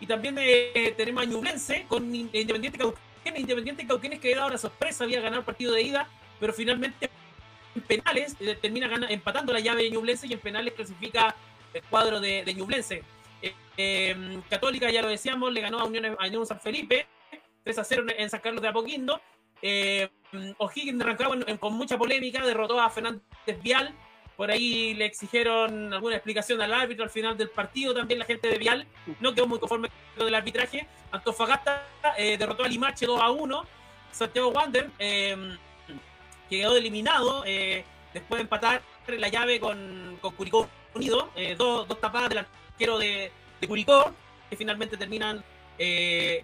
y 0.00 0.06
también 0.06 0.36
eh, 0.38 0.94
tenemos 0.96 1.22
a 1.22 1.26
Ñublense 1.26 1.84
con 1.88 2.14
Independiente 2.14 2.78
Cauquenes. 2.78 3.02
Independiente 3.36 3.86
Cauquenes 3.86 4.20
que 4.20 4.34
dado 4.34 4.50
la 4.50 4.58
sorpresa, 4.58 5.04
había 5.04 5.20
ganado 5.20 5.40
el 5.40 5.44
partido 5.44 5.72
de 5.72 5.82
ida, 5.82 6.08
pero 6.40 6.52
finalmente 6.52 7.10
en 7.74 7.82
penales 7.82 8.36
eh, 8.40 8.56
termina 8.60 8.88
empatando 9.08 9.52
la 9.52 9.60
llave 9.60 9.82
de 9.82 9.90
Ñublense 9.90 10.26
y 10.26 10.32
en 10.32 10.40
penales 10.40 10.74
clasifica 10.74 11.34
el 11.74 11.82
cuadro 11.84 12.20
de, 12.20 12.44
de 12.44 12.54
Ñublense. 12.54 13.02
Eh, 13.42 13.54
em, 13.76 14.42
Católica, 14.42 14.90
ya 14.90 15.02
lo 15.02 15.08
decíamos, 15.08 15.52
le 15.52 15.60
ganó 15.60 15.80
a 15.80 15.84
Unión, 15.84 16.46
San 16.46 16.60
Felipe, 16.60 17.06
3 17.64 17.78
a 17.78 17.84
0 17.84 18.06
en 18.16 18.30
San 18.30 18.40
Carlos 18.40 18.62
de 18.62 18.68
Apoquindo. 18.68 19.20
O'Higgins 20.58 20.98
de 20.98 21.58
con 21.58 21.74
mucha 21.74 21.98
polémica, 21.98 22.44
derrotó 22.44 22.80
a 22.80 22.90
Fernández 22.90 23.22
Vial 23.62 23.94
por 24.38 24.52
ahí 24.52 24.94
le 24.94 25.04
exigieron 25.04 25.92
alguna 25.92 26.14
explicación 26.14 26.62
al 26.62 26.72
árbitro 26.72 27.02
al 27.02 27.10
final 27.10 27.36
del 27.36 27.50
partido. 27.50 27.92
También 27.92 28.20
la 28.20 28.24
gente 28.24 28.46
de 28.46 28.56
Vial 28.56 28.86
no 29.18 29.34
quedó 29.34 29.48
muy 29.48 29.58
conforme 29.58 29.90
con 30.16 30.28
el 30.28 30.34
arbitraje. 30.36 30.86
Antofagasta 31.10 31.84
eh, 32.16 32.38
derrotó 32.38 32.62
a 32.62 32.68
Limache 32.68 33.04
2 33.04 33.20
a 33.20 33.32
1. 33.32 33.64
Santiago 34.12 34.50
Wander 34.50 34.92
em, 35.00 35.58
quedó 36.48 36.76
eliminado 36.76 37.42
eh, 37.46 37.84
después 38.14 38.38
de 38.38 38.42
empatar 38.42 38.80
la 39.08 39.26
llave 39.26 39.58
con, 39.58 40.16
con 40.20 40.32
Curicó 40.36 40.68
Unido. 40.94 41.30
Eh, 41.34 41.56
dos, 41.58 41.88
dos, 41.88 42.00
tapadas 42.00 42.28
del 42.28 42.46
arquero 42.78 42.98
de, 42.98 43.32
de, 43.60 43.68
Curicó 43.68 44.14
que 44.48 44.56
finalmente 44.56 44.96
terminan 44.96 45.44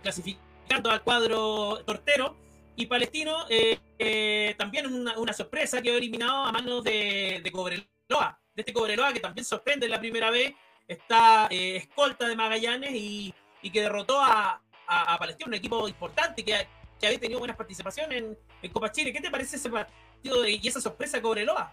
clasificando 0.02 0.90
al 0.90 1.02
cuadro 1.02 1.82
tortero. 1.84 2.36
Y 2.76 2.86
Palestino, 2.86 3.46
eh, 3.48 3.78
eh, 3.98 4.54
también 4.58 4.92
una, 4.92 5.16
una, 5.18 5.32
sorpresa, 5.32 5.80
quedó 5.80 5.96
eliminado 5.96 6.44
a 6.44 6.50
manos 6.50 6.82
de, 6.82 7.40
de 7.42 7.52
Cobreloa, 7.52 8.40
de 8.52 8.62
este 8.62 8.72
Cobreloa 8.72 9.12
que 9.12 9.20
también 9.20 9.44
sorprende 9.44 9.88
la 9.88 10.00
primera 10.00 10.30
vez, 10.30 10.54
está 10.88 11.46
eh, 11.50 11.76
escolta 11.76 12.26
de 12.26 12.34
Magallanes 12.34 12.90
y, 12.92 13.32
y 13.62 13.70
que 13.70 13.80
derrotó 13.80 14.20
a, 14.20 14.60
a, 14.88 15.18
Palestino, 15.18 15.48
un 15.48 15.54
equipo 15.54 15.86
importante 15.86 16.44
que, 16.44 16.66
que 16.98 17.06
había 17.06 17.20
tenido 17.20 17.38
buenas 17.38 17.56
participaciones 17.56 18.18
en, 18.18 18.36
en, 18.60 18.72
Copa 18.72 18.90
Chile. 18.90 19.12
¿Qué 19.12 19.20
te 19.20 19.30
parece 19.30 19.54
ese 19.54 19.70
partido 19.70 20.44
y 20.44 20.60
esa 20.66 20.80
sorpresa 20.80 21.18
de 21.18 21.22
Cobreloa? 21.22 21.72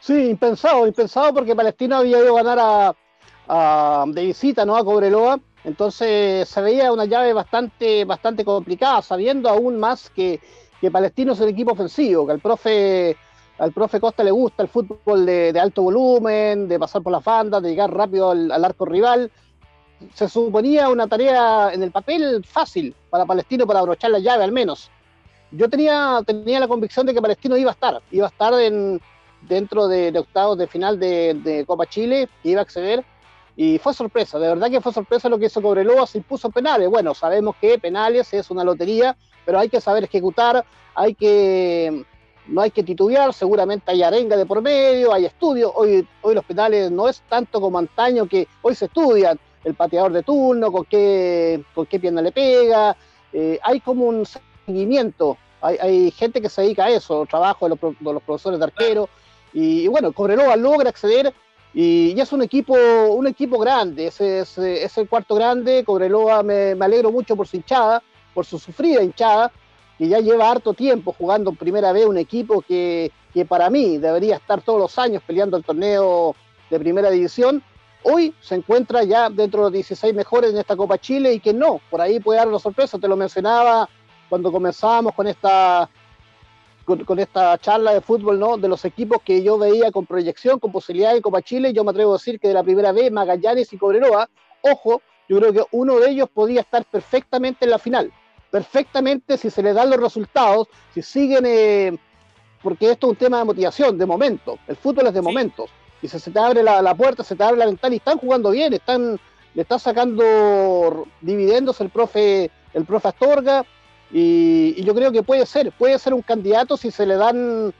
Sí, 0.00 0.30
impensado, 0.30 0.86
impensado 0.86 1.34
porque 1.34 1.56
Palestino 1.56 1.96
había 1.96 2.18
ido 2.18 2.36
a 2.36 2.42
ganar 2.42 2.58
a, 2.60 2.94
a, 3.48 4.04
de 4.08 4.24
visita 4.24 4.64
¿no? 4.64 4.76
a 4.76 4.84
Cobreloa 4.84 5.40
entonces 5.64 6.48
se 6.48 6.60
veía 6.60 6.92
una 6.92 7.04
llave 7.04 7.32
bastante, 7.32 8.04
bastante 8.04 8.44
complicada, 8.44 9.02
sabiendo 9.02 9.48
aún 9.48 9.78
más 9.78 10.10
que, 10.10 10.40
que 10.80 10.90
Palestino 10.90 11.32
es 11.32 11.40
el 11.40 11.48
equipo 11.48 11.72
ofensivo, 11.72 12.26
que 12.26 12.32
al 12.32 12.40
profe, 12.40 13.16
al 13.58 13.72
profe 13.72 14.00
Costa 14.00 14.22
le 14.22 14.30
gusta 14.30 14.62
el 14.62 14.68
fútbol 14.68 15.26
de, 15.26 15.58
alto 15.60 15.82
volumen, 15.82 16.68
de 16.68 16.78
pasar 16.78 17.02
por 17.02 17.12
las 17.12 17.24
bandas, 17.24 17.62
de 17.62 17.70
llegar 17.70 17.92
rápido 17.92 18.30
al, 18.30 18.64
arco 18.64 18.84
rival. 18.84 19.30
Se 20.14 20.28
suponía 20.28 20.88
una 20.88 21.08
tarea 21.08 21.70
en 21.72 21.82
el 21.82 21.90
papel 21.90 22.44
fácil 22.44 22.94
para 23.10 23.26
Palestino 23.26 23.66
para 23.66 23.80
abrochar 23.80 24.10
la 24.10 24.20
llave 24.20 24.44
al 24.44 24.52
menos. 24.52 24.90
Yo 25.50 25.68
tenía, 25.68 26.22
tenía 26.24 26.60
la 26.60 26.68
convicción 26.68 27.04
de 27.06 27.14
que 27.14 27.22
Palestino 27.22 27.56
iba 27.56 27.70
a 27.70 27.74
estar, 27.74 28.00
iba 28.12 28.26
a 28.26 28.30
estar 28.30 28.54
en, 28.60 29.00
dentro 29.42 29.88
de, 29.88 30.16
octavos 30.18 30.58
de 30.58 30.66
final 30.66 30.98
de, 30.98 31.34
de 31.34 31.64
Copa 31.66 31.86
Chile, 31.86 32.28
iba 32.42 32.60
a 32.60 32.62
acceder 32.62 33.04
y 33.60 33.78
fue 33.78 33.92
sorpresa, 33.92 34.38
de 34.38 34.46
verdad 34.46 34.70
que 34.70 34.80
fue 34.80 34.92
sorpresa 34.92 35.28
lo 35.28 35.36
que 35.36 35.46
hizo 35.46 35.60
Cobreloa, 35.60 36.06
se 36.06 36.18
impuso 36.18 36.48
penales. 36.48 36.88
Bueno, 36.88 37.12
sabemos 37.12 37.56
que 37.60 37.76
penales 37.76 38.32
es 38.32 38.52
una 38.52 38.62
lotería, 38.62 39.16
pero 39.44 39.58
hay 39.58 39.68
que 39.68 39.80
saber 39.80 40.04
ejecutar, 40.04 40.64
hay 40.94 41.16
que 41.16 42.04
no 42.46 42.60
hay 42.60 42.70
que 42.70 42.84
titubear, 42.84 43.34
seguramente 43.34 43.90
hay 43.90 44.04
arenga 44.04 44.36
de 44.36 44.46
por 44.46 44.62
medio, 44.62 45.12
hay 45.12 45.24
estudios, 45.24 45.72
hoy, 45.74 46.06
hoy 46.22 46.34
los 46.36 46.44
penales 46.44 46.90
no 46.92 47.08
es 47.08 47.20
tanto 47.28 47.60
como 47.60 47.80
antaño 47.80 48.26
que 48.26 48.46
hoy 48.62 48.76
se 48.76 48.84
estudian 48.84 49.38
el 49.64 49.74
pateador 49.74 50.12
de 50.12 50.22
turno, 50.22 50.70
con 50.70 50.84
qué, 50.84 51.62
con 51.74 51.86
qué 51.86 51.98
pierna 51.98 52.22
le 52.22 52.30
pega, 52.30 52.96
eh, 53.32 53.58
hay 53.62 53.80
como 53.80 54.04
un 54.04 54.24
seguimiento, 54.66 55.36
hay, 55.60 56.12
gente 56.12 56.40
que 56.40 56.48
se 56.48 56.62
dedica 56.62 56.84
a 56.84 56.90
eso, 56.90 57.26
trabajo 57.26 57.68
de 57.68 57.70
los, 57.70 57.98
de 57.98 58.12
los 58.12 58.22
profesores 58.22 58.60
de 58.60 58.64
arquero, 58.66 59.08
y, 59.52 59.88
bueno, 59.88 60.12
Cobreloa 60.12 60.56
logra 60.56 60.90
acceder 60.90 61.32
y, 61.74 62.18
es 62.18 62.32
un 62.32 62.42
equipo, 62.42 62.74
un 62.74 63.26
equipo 63.26 63.58
grande, 63.58 64.08
ese 64.08 64.40
es, 64.40 64.98
el 64.98 65.08
cuarto 65.08 65.34
grande. 65.34 65.84
Cobreloa 65.84 66.42
me, 66.42 66.72
alegro 66.72 67.12
mucho 67.12 67.36
por 67.36 67.46
su 67.46 67.56
hinchada, 67.56 68.02
por 68.34 68.44
su 68.44 68.58
sufrida 68.58 69.02
hinchada, 69.02 69.52
que 69.96 70.08
ya 70.08 70.20
lleva 70.20 70.50
harto 70.50 70.74
tiempo 70.74 71.14
jugando 71.16 71.50
en 71.50 71.56
primera 71.56 71.92
vez 71.92 72.06
un 72.06 72.18
equipo 72.18 72.62
que, 72.62 73.10
que 73.32 73.44
para 73.44 73.70
mí 73.70 73.98
debería 73.98 74.36
estar 74.36 74.62
todos 74.62 74.80
los 74.80 74.98
años 74.98 75.22
peleando 75.26 75.56
el 75.56 75.64
torneo 75.64 76.34
de 76.70 76.78
primera 76.78 77.10
división. 77.10 77.62
Hoy 78.04 78.34
se 78.40 78.54
encuentra 78.54 79.02
ya 79.02 79.28
dentro 79.28 79.60
de 79.60 79.64
los 79.66 79.72
16 79.72 80.14
mejores 80.14 80.52
en 80.52 80.58
esta 80.58 80.76
Copa 80.76 80.98
Chile 80.98 81.32
y 81.32 81.40
que 81.40 81.52
no, 81.52 81.80
por 81.90 82.00
ahí 82.00 82.20
puede 82.20 82.38
dar 82.38 82.48
una 82.48 82.58
sorpresa, 82.60 82.98
te 82.98 83.08
lo 83.08 83.16
mencionaba 83.16 83.88
cuando 84.28 84.52
comenzábamos 84.52 85.14
con 85.14 85.26
esta 85.26 85.88
con, 86.96 87.18
esta 87.18 87.58
charla 87.58 87.92
de 87.92 88.00
fútbol, 88.00 88.38
¿no? 88.38 88.56
De 88.56 88.68
los 88.68 88.84
equipos 88.84 89.18
que 89.22 89.42
yo 89.42 89.58
veía 89.58 89.92
con 89.92 90.06
proyección, 90.06 90.58
con 90.58 90.72
posibilidad 90.72 91.12
de 91.12 91.20
Copa 91.20 91.42
Chile, 91.42 91.72
yo 91.72 91.84
me 91.84 91.90
atrevo 91.90 92.12
a 92.12 92.16
decir 92.16 92.40
que 92.40 92.48
de 92.48 92.54
la 92.54 92.62
primera 92.62 92.92
vez 92.92 93.12
Magallanes 93.12 93.72
y 93.72 93.78
Cobreroa, 93.78 94.28
ojo, 94.62 95.02
yo 95.28 95.38
creo 95.38 95.52
que 95.52 95.64
uno 95.72 95.98
de 95.98 96.10
ellos 96.10 96.28
podía 96.32 96.62
estar 96.62 96.84
perfectamente 96.86 97.66
en 97.66 97.72
la 97.72 97.78
final, 97.78 98.10
perfectamente 98.50 99.36
si 99.36 99.50
se 99.50 99.62
le 99.62 99.74
dan 99.74 99.90
los 99.90 100.00
resultados, 100.00 100.68
si 100.94 101.02
siguen, 101.02 101.44
eh, 101.46 101.98
porque 102.62 102.90
esto 102.90 103.08
es 103.08 103.10
un 103.10 103.16
tema 103.16 103.38
de 103.38 103.44
motivación, 103.44 103.98
de 103.98 104.06
momento, 104.06 104.58
el 104.66 104.76
fútbol 104.76 105.08
es 105.08 105.14
de 105.14 105.22
momentos, 105.22 105.70
y 106.00 106.08
si 106.08 106.18
se 106.18 106.30
te 106.30 106.38
abre 106.38 106.62
la, 106.62 106.80
la, 106.80 106.94
puerta, 106.94 107.22
se 107.22 107.36
te 107.36 107.44
abre 107.44 107.58
la 107.58 107.66
ventana 107.66 107.94
y 107.94 107.98
están 107.98 108.18
jugando 108.18 108.50
bien, 108.50 108.72
están, 108.72 109.20
le 109.52 109.62
está 109.62 109.78
sacando 109.78 111.06
dividendos 111.20 111.82
el 111.82 111.90
profe, 111.90 112.50
el 112.72 112.86
profe 112.86 113.08
Astorga, 113.08 113.66
y, 114.10 114.82
yo 114.82 114.94
creo 114.94 115.12
que 115.12 115.22
puede 115.22 115.44
ser, 115.46 115.72
puede 115.72 115.98
ser 115.98 116.14
un 116.14 116.22
candidato 116.22 116.76
si 116.76 116.90
se 116.90 117.06
le 117.06 117.16
dan 117.16 117.72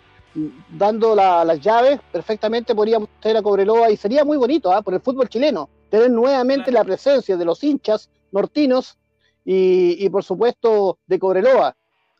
dando 0.69 1.15
las 1.15 1.61
llaves, 1.61 2.01
perfectamente 2.13 2.75
podríamos 2.75 3.09
tener 3.21 3.39
a 3.39 3.43
Cobreloa 3.43 3.91
y 3.91 3.97
sería 3.97 4.25
muy 4.25 4.37
bonito 4.37 4.71
¿ah? 4.73 4.83
por 4.83 4.95
el 4.95 5.01
fútbol 5.01 5.29
chileno, 5.29 5.69
tener 5.91 6.11
nuevamente 6.11 6.71
la 6.71 6.85
presencia 6.85 7.37
de 7.37 7.45
los 7.45 7.65
hinchas 7.65 8.11
nortinos 8.31 8.99
y, 9.45 10.09
por 10.11 10.23
supuesto 10.23 10.99
de 11.07 11.19
Cobreloa 11.19 11.75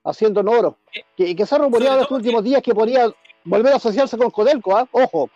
haciendo 0.05 0.41
oro. 0.41 0.79
Que, 1.17 1.37
que 1.37 1.47
se 1.47 1.55
ha 1.55 1.59
rumoreado 1.59 2.01
los 2.01 2.11
últimos 2.11 2.43
días 2.43 2.63
que 2.63 2.75
podría 2.75 3.13
volver 3.45 3.75
a 3.75 3.77
asociarse 3.77 4.17
con 4.17 4.31
Codelco, 4.31 4.77
¿ah? 4.77 4.89
ojo. 4.91 5.31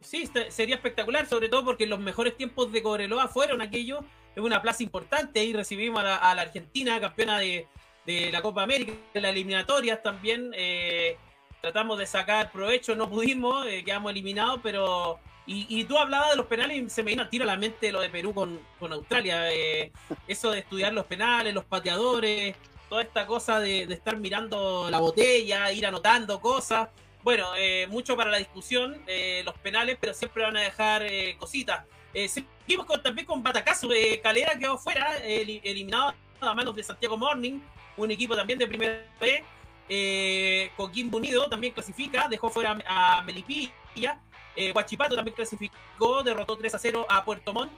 Sí, 0.00 0.28
sería 0.48 0.74
espectacular, 0.74 1.26
sobre 1.26 1.48
todo 1.48 1.64
porque 1.64 1.86
los 1.86 2.00
mejores 2.00 2.36
tiempos 2.36 2.72
de 2.72 2.82
Cobreloa 2.82 3.28
fueron 3.28 3.60
aquellos 3.62 4.04
es 4.34 4.42
una 4.42 4.62
plaza 4.62 4.82
importante. 4.82 5.40
Ahí 5.40 5.52
recibimos 5.52 6.00
a 6.00 6.34
la, 6.34 6.42
Argentina, 6.42 7.00
campeona 7.00 7.38
de, 7.38 7.66
la 8.06 8.42
Copa 8.42 8.62
América, 8.62 8.92
de 9.12 9.20
las 9.20 9.32
eliminatorias 9.32 10.02
también. 10.02 10.52
Eh, 10.54 11.16
tratamos 11.60 11.98
de 11.98 12.06
sacar 12.06 12.50
provecho, 12.50 12.94
no 12.96 13.08
pudimos, 13.08 13.66
eh, 13.66 13.84
quedamos 13.84 14.10
eliminados, 14.10 14.60
pero. 14.62 15.18
Y, 15.44 15.84
tú 15.84 15.98
hablabas 15.98 16.30
de 16.30 16.36
los 16.36 16.46
penales 16.46 16.80
y 16.80 16.88
se 16.88 17.02
me 17.02 17.10
vino 17.10 17.24
a 17.24 17.28
tiro 17.28 17.42
a 17.42 17.48
la 17.48 17.56
mente 17.56 17.90
lo 17.90 18.00
de 18.00 18.08
Perú 18.08 18.32
con, 18.32 18.60
Australia. 18.80 19.52
Eh, 19.52 19.92
eso 20.28 20.52
de 20.52 20.60
estudiar 20.60 20.92
los 20.92 21.04
penales, 21.04 21.52
los 21.52 21.64
pateadores, 21.64 22.54
toda 22.88 23.02
esta 23.02 23.26
cosa 23.26 23.58
de, 23.58 23.82
estar 23.82 24.16
mirando 24.16 24.88
la 24.88 25.00
botella, 25.00 25.70
ir 25.72 25.84
anotando 25.84 26.40
cosas. 26.40 26.88
Bueno, 27.24 27.48
mucho 27.88 28.16
para 28.16 28.30
la 28.30 28.38
discusión, 28.38 29.02
los 29.44 29.58
penales, 29.58 29.98
pero 30.00 30.14
siempre 30.14 30.44
van 30.44 30.56
a 30.56 30.60
dejar 30.60 31.04
cositas. 31.38 31.84
Eh, 32.14 32.28
seguimos 32.28 32.86
también 33.02 33.26
con 33.26 33.42
Batacazo. 33.42 33.92
Eh, 33.92 34.20
Calera 34.22 34.58
quedó 34.58 34.78
fuera, 34.78 35.16
eliminado 35.18 36.14
a 36.40 36.54
manos 36.54 36.74
de 36.74 36.82
Santiago 36.82 37.16
Morning, 37.16 37.60
un 37.96 38.10
equipo 38.10 38.36
también 38.36 38.58
de 38.58 38.66
primera 38.66 39.04
B. 39.20 39.44
Eh, 39.88 40.70
Coquimbo 40.76 41.18
Unido 41.18 41.48
también 41.48 41.72
clasifica, 41.72 42.28
dejó 42.28 42.50
fuera 42.50 42.78
a 42.86 43.22
Melipilla. 43.22 44.20
Eh, 44.56 44.72
Huachipato 44.72 45.14
también 45.14 45.34
clasificó, 45.34 46.22
derrotó 46.22 46.56
3 46.56 46.74
a 46.74 46.78
0 46.78 47.06
a 47.08 47.24
Puerto 47.24 47.52
Montt. 47.52 47.72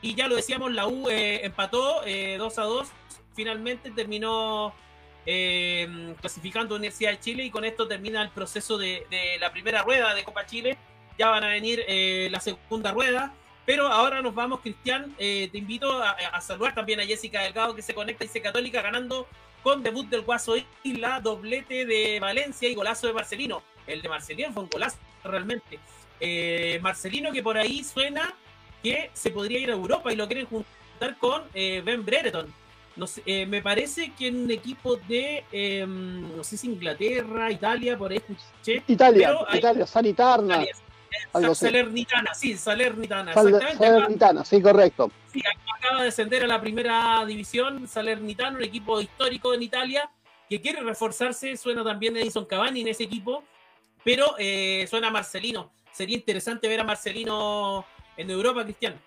Y 0.00 0.14
ya 0.14 0.28
lo 0.28 0.36
decíamos, 0.36 0.72
la 0.72 0.86
U 0.86 1.08
eh, 1.08 1.44
empató 1.44 2.02
2 2.04 2.58
a 2.58 2.62
2. 2.62 2.88
Finalmente 3.34 3.90
terminó 3.90 4.74
clasificando 6.20 6.76
Universidad 6.76 7.10
de 7.10 7.20
Chile 7.20 7.44
y 7.44 7.50
con 7.50 7.64
esto 7.64 7.86
termina 7.86 8.22
el 8.22 8.30
proceso 8.30 8.78
de, 8.78 9.06
la 9.40 9.52
primera 9.52 9.82
rueda 9.82 10.14
de 10.14 10.24
Copa 10.24 10.46
Chile. 10.46 10.78
Ya 11.18 11.30
van 11.30 11.44
a 11.44 11.48
venir 11.48 11.84
la 12.30 12.40
segunda 12.40 12.92
rueda. 12.92 13.34
Pero 13.68 13.86
ahora 13.86 14.22
nos 14.22 14.34
vamos, 14.34 14.60
Cristian. 14.60 15.14
Eh, 15.18 15.50
te 15.52 15.58
invito 15.58 16.02
a, 16.02 16.40
saludar 16.40 16.74
también 16.74 17.00
a 17.00 17.04
Jessica 17.04 17.42
Delgado, 17.42 17.74
que 17.74 17.82
se 17.82 17.92
conecta 17.92 18.24
y 18.24 18.28
se 18.28 18.40
católica, 18.40 18.80
ganando 18.80 19.26
con 19.62 19.82
debut 19.82 20.08
del 20.08 20.22
Guaso 20.22 20.54
Isla, 20.82 21.20
doblete 21.20 21.84
de 21.84 22.18
Valencia 22.18 22.66
y 22.66 22.74
golazo 22.74 23.08
de 23.08 23.12
Marcelino. 23.12 23.62
El 23.86 24.00
de 24.00 24.08
Marcelino 24.08 24.54
fue 24.54 24.62
un 24.62 24.70
golazo 24.70 24.96
realmente. 25.22 25.78
Eh, 26.18 26.78
Marcelino 26.80 27.30
que 27.30 27.42
por 27.42 27.58
ahí 27.58 27.84
suena 27.84 28.34
que 28.82 29.10
se 29.12 29.30
podría 29.30 29.58
ir 29.58 29.68
a 29.68 29.74
Europa 29.74 30.10
y 30.10 30.16
lo 30.16 30.26
quieren 30.26 30.46
juntar 30.46 31.18
con 31.18 31.42
eh, 31.52 31.82
Ben 31.84 32.06
Brereton. 32.06 32.50
No 32.96 33.06
sé, 33.06 33.44
me 33.44 33.60
parece 33.60 34.12
que 34.18 34.28
en 34.28 34.44
un 34.44 34.50
equipo 34.50 34.96
de, 34.96 35.44
em, 35.52 36.34
no 36.34 36.42
sé 36.42 36.56
si 36.56 36.68
Inglaterra, 36.68 37.52
Italia, 37.52 37.98
por 37.98 38.12
ahí 38.12 38.16
escuché. 38.16 38.82
Italia, 38.88 39.36
Italia, 39.52 39.86
Sanitarna. 39.86 40.64
Salernitana, 41.54 42.34
sí, 42.34 42.56
Salernitana. 42.56 43.32
Salernitana, 43.32 44.44
sí, 44.44 44.60
correcto. 44.60 45.10
Sí, 45.32 45.42
acaba 45.78 46.00
de 46.00 46.06
descender 46.06 46.44
a 46.44 46.46
la 46.46 46.60
primera 46.60 47.24
división, 47.26 47.86
Salernitana, 47.86 48.56
un 48.56 48.64
equipo 48.64 49.00
histórico 49.00 49.54
en 49.54 49.62
Italia, 49.62 50.10
que 50.48 50.60
quiere 50.60 50.80
reforzarse, 50.80 51.56
suena 51.56 51.84
también 51.84 52.16
Edison 52.16 52.44
Cavani 52.44 52.80
en 52.80 52.88
ese 52.88 53.04
equipo, 53.04 53.44
pero 54.04 54.34
eh, 54.38 54.86
suena 54.88 55.10
Marcelino. 55.10 55.70
Sería 55.92 56.16
interesante 56.16 56.68
ver 56.68 56.80
a 56.80 56.84
Marcelino 56.84 57.84
en 58.16 58.30
Europa, 58.30 58.64
Cristian. 58.64 59.00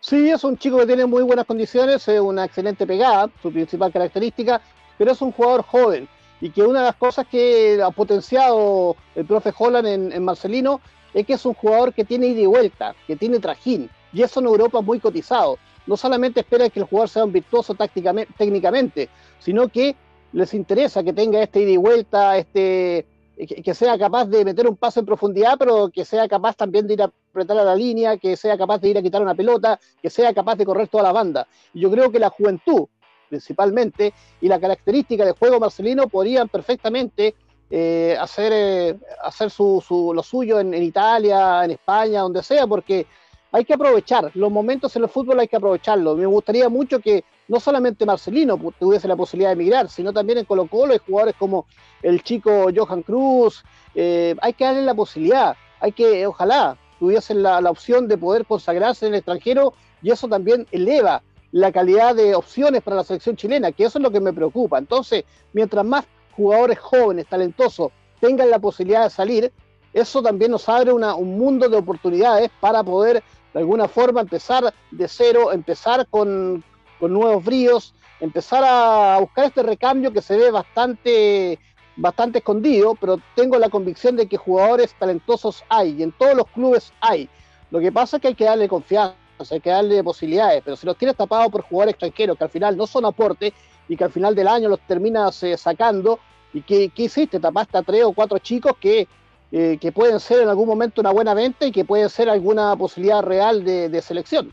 Sí, 0.00 0.30
es 0.30 0.42
un 0.42 0.56
chico 0.58 0.78
que 0.78 0.86
tiene 0.86 1.06
muy 1.06 1.22
buenas 1.22 1.46
condiciones, 1.46 2.06
es 2.08 2.20
una 2.20 2.44
excelente 2.44 2.86
pegada, 2.86 3.30
su 3.40 3.52
principal 3.52 3.92
característica, 3.92 4.60
pero 4.98 5.12
es 5.12 5.20
un 5.20 5.30
jugador 5.30 5.62
joven 5.62 6.08
y 6.42 6.50
que 6.50 6.62
una 6.64 6.80
de 6.80 6.86
las 6.86 6.96
cosas 6.96 7.24
que 7.28 7.80
ha 7.80 7.92
potenciado 7.92 8.96
el 9.14 9.24
profe 9.24 9.52
Holland 9.56 10.12
en, 10.12 10.24
Marcelino 10.24 10.80
es 11.14 11.24
que 11.24 11.34
es 11.34 11.46
un 11.46 11.54
jugador 11.54 11.94
que 11.94 12.04
tiene 12.04 12.26
ida 12.26 12.40
y 12.40 12.46
vuelta, 12.46 12.96
que 13.06 13.14
tiene 13.14 13.38
trajín, 13.38 13.88
y 14.12 14.22
eso 14.22 14.40
en 14.40 14.46
Europa 14.46 14.80
es 14.80 14.84
muy 14.84 14.98
cotizado. 14.98 15.56
No 15.86 15.96
solamente 15.96 16.40
espera 16.40 16.68
que 16.68 16.80
el 16.80 16.86
jugador 16.86 17.08
sea 17.08 17.24
un 17.24 17.32
virtuoso 17.32 17.74
tácticamente, 17.74 18.32
técnicamente, 18.36 19.08
sino 19.38 19.68
que 19.68 19.94
les 20.32 20.52
interesa 20.52 21.04
que 21.04 21.12
tenga 21.12 21.40
este 21.40 21.60
ida 21.60 21.70
y 21.70 21.76
vuelta, 21.76 22.36
este, 22.36 23.06
que 23.36 23.74
sea 23.74 23.96
capaz 23.96 24.24
de 24.26 24.44
meter 24.44 24.66
un 24.66 24.76
paso 24.76 24.98
en 24.98 25.06
profundidad, 25.06 25.56
pero 25.56 25.90
que 25.90 26.04
sea 26.04 26.26
capaz 26.26 26.56
también 26.56 26.88
de 26.88 26.94
ir 26.94 27.02
a 27.02 27.12
apretar 27.30 27.56
a 27.58 27.64
la 27.64 27.76
línea, 27.76 28.16
que 28.16 28.36
sea 28.36 28.58
capaz 28.58 28.78
de 28.78 28.88
ir 28.88 28.98
a 28.98 29.02
quitar 29.02 29.22
una 29.22 29.36
pelota, 29.36 29.78
que 30.00 30.10
sea 30.10 30.34
capaz 30.34 30.56
de 30.56 30.66
correr 30.66 30.88
toda 30.88 31.04
la 31.04 31.12
banda. 31.12 31.46
Y 31.72 31.80
yo 31.80 31.90
creo 31.90 32.10
que 32.10 32.18
la 32.18 32.30
juventud, 32.30 32.86
principalmente, 33.32 34.12
y 34.42 34.46
la 34.46 34.60
característica 34.60 35.24
del 35.24 35.32
juego 35.32 35.58
marcelino 35.58 36.06
podrían 36.06 36.50
perfectamente 36.50 37.34
eh, 37.70 38.14
hacer, 38.20 38.52
eh, 38.54 38.98
hacer 39.24 39.48
su, 39.48 40.12
lo 40.14 40.22
suyo 40.22 40.60
en, 40.60 40.74
Italia, 40.74 41.64
en 41.64 41.70
España, 41.70 42.20
donde 42.20 42.42
sea, 42.42 42.66
porque 42.66 43.06
hay 43.50 43.64
que 43.64 43.72
aprovechar, 43.72 44.30
los 44.34 44.52
momentos 44.52 44.94
en 44.96 45.04
el 45.04 45.08
fútbol 45.08 45.40
hay 45.40 45.48
que 45.48 45.56
aprovecharlo. 45.56 46.14
Me 46.14 46.26
gustaría 46.26 46.68
mucho 46.68 47.00
que 47.00 47.24
no 47.48 47.58
solamente 47.58 48.04
Marcelino 48.04 48.58
tuviese 48.78 49.08
la 49.08 49.16
posibilidad 49.16 49.48
de 49.48 49.54
emigrar, 49.54 49.88
sino 49.88 50.12
también 50.12 50.40
en 50.40 50.44
Colo 50.44 50.66
Colo 50.66 50.92
hay 50.92 50.98
jugadores 50.98 51.34
como 51.38 51.64
el 52.02 52.22
chico 52.22 52.66
Johan 52.74 53.02
Cruz, 53.02 53.64
eh, 53.94 54.36
hay 54.42 54.52
que 54.52 54.64
darle 54.64 54.82
la 54.82 54.94
posibilidad, 54.94 55.56
hay 55.80 55.92
que, 55.92 56.26
ojalá, 56.26 56.76
tuviesen 56.98 57.42
la, 57.42 57.62
la 57.62 57.70
opción 57.70 58.08
de 58.08 58.18
poder 58.18 58.44
consagrarse 58.44 59.06
en 59.06 59.14
el 59.14 59.20
extranjero 59.20 59.72
y 60.02 60.10
eso 60.10 60.28
también 60.28 60.66
eleva 60.70 61.22
la 61.52 61.70
calidad 61.70 62.16
de 62.16 62.34
opciones 62.34 62.82
para 62.82 62.96
la 62.96 63.04
selección 63.04 63.36
chilena, 63.36 63.72
que 63.72 63.84
eso 63.84 63.98
es 63.98 64.02
lo 64.02 64.10
que 64.10 64.20
me 64.20 64.32
preocupa. 64.32 64.78
Entonces, 64.78 65.24
mientras 65.52 65.84
más 65.84 66.06
jugadores 66.34 66.78
jóvenes, 66.78 67.26
talentosos, 67.26 67.92
tengan 68.20 68.50
la 68.50 68.58
posibilidad 68.58 69.04
de 69.04 69.10
salir, 69.10 69.52
eso 69.92 70.22
también 70.22 70.50
nos 70.50 70.68
abre 70.68 70.92
un 70.92 71.38
mundo 71.38 71.68
de 71.68 71.76
oportunidades 71.76 72.50
para 72.60 72.82
poder 72.82 73.22
de 73.52 73.60
alguna 73.60 73.86
forma 73.86 74.22
empezar 74.22 74.72
de 74.90 75.08
cero, 75.08 75.52
empezar 75.52 76.06
con, 76.08 76.64
nuevos 77.00 77.44
bríos, 77.44 77.94
empezar 78.20 78.62
a 78.64 79.18
buscar 79.18 79.46
este 79.46 79.62
recambio 79.62 80.12
que 80.12 80.22
se 80.22 80.36
ve 80.36 80.52
bastante, 80.52 81.58
bastante 81.96 82.38
escondido, 82.38 82.94
pero 82.94 83.18
tengo 83.34 83.58
la 83.58 83.68
convicción 83.68 84.16
de 84.16 84.28
que 84.28 84.36
jugadores 84.36 84.94
talentosos 84.98 85.64
hay 85.68 85.96
y 85.98 86.02
en 86.04 86.12
todos 86.12 86.36
los 86.36 86.46
clubes 86.46 86.92
hay. 87.00 87.28
Lo 87.72 87.80
que 87.80 87.90
pasa 87.90 88.16
es 88.16 88.22
que 88.22 88.28
hay 88.28 88.34
que 88.36 88.44
darle 88.44 88.68
confianza 88.68 89.16
hay 89.50 89.60
que 89.60 89.70
darle 89.70 90.04
posibilidades, 90.04 90.62
pero 90.64 90.76
si 90.76 90.86
los 90.86 90.96
tienes 90.96 91.16
tapados 91.16 91.50
por 91.50 91.62
jugadores 91.62 91.94
extranjeros 91.94 92.38
que 92.38 92.44
al 92.44 92.50
final 92.50 92.76
no 92.76 92.86
son 92.86 93.04
aporte 93.04 93.52
y 93.88 93.96
que 93.96 94.04
al 94.04 94.12
final 94.12 94.34
del 94.34 94.48
año 94.48 94.68
los 94.68 94.80
terminas 94.80 95.42
eh, 95.42 95.56
sacando, 95.56 96.20
¿y 96.52 96.62
qué, 96.62 96.90
hiciste? 96.94 97.40
Tapaste 97.40 97.78
a 97.78 97.82
tres 97.82 98.04
o 98.04 98.12
cuatro 98.12 98.38
chicos 98.38 98.72
que, 98.80 99.08
eh, 99.50 99.78
que 99.80 99.92
pueden 99.92 100.20
ser 100.20 100.42
en 100.42 100.48
algún 100.48 100.68
momento 100.68 101.00
una 101.00 101.10
buena 101.10 101.34
venta 101.34 101.66
y 101.66 101.72
que 101.72 101.84
pueden 101.84 102.08
ser 102.08 102.28
alguna 102.28 102.76
posibilidad 102.76 103.22
real 103.22 103.64
de, 103.64 104.02
selección. 104.02 104.52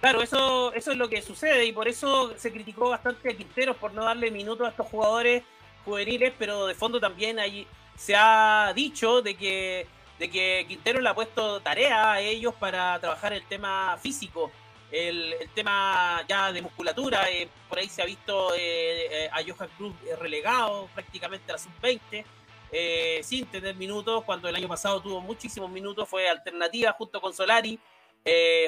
Claro, 0.00 0.22
eso, 0.22 0.72
eso 0.72 0.92
es 0.92 0.96
lo 0.96 1.08
que 1.08 1.20
sucede 1.20 1.66
y 1.66 1.72
por 1.72 1.88
eso 1.88 2.32
se 2.36 2.52
criticó 2.52 2.90
bastante 2.90 3.30
a 3.30 3.36
Quinteros 3.36 3.76
por 3.76 3.92
no 3.92 4.04
darle 4.04 4.30
minutos 4.30 4.66
a 4.66 4.70
estos 4.70 4.86
jugadores 4.86 5.42
juveniles, 5.84 6.32
pero 6.38 6.66
de 6.66 6.74
fondo 6.74 7.00
también 7.00 7.38
ahí 7.38 7.66
se 7.96 8.14
ha 8.16 8.72
dicho 8.74 9.20
de 9.20 9.34
que 9.34 9.86
de 10.20 10.30
que 10.30 10.66
Quintero 10.68 11.00
le 11.00 11.08
ha 11.08 11.14
puesto 11.14 11.60
tarea 11.60 12.12
a 12.12 12.20
ellos 12.20 12.54
para 12.54 13.00
trabajar 13.00 13.32
el 13.32 13.42
tema 13.46 13.96
físico, 14.02 14.52
el, 14.92 15.34
tema 15.54 16.22
ya 16.28 16.52
de 16.52 16.60
musculatura. 16.60 17.30
Eh, 17.30 17.48
por 17.70 17.78
ahí 17.78 17.88
se 17.88 18.02
ha 18.02 18.04
visto 18.04 18.54
eh, 18.54 19.24
eh, 19.24 19.30
a 19.32 19.38
Johan 19.42 19.70
Cruz 19.78 19.94
relegado 20.20 20.90
prácticamente 20.94 21.50
a 21.50 21.54
la 21.54 21.58
sub-20, 21.58 23.22
sin 23.22 23.46
tener 23.46 23.74
minutos, 23.76 24.22
cuando 24.24 24.46
el 24.46 24.56
año 24.56 24.68
pasado 24.68 25.00
tuvo 25.00 25.22
muchísimos 25.22 25.70
minutos, 25.70 26.06
fue 26.06 26.28
alternativa 26.28 26.92
junto 26.92 27.18
con 27.18 27.32
Solari. 27.32 27.78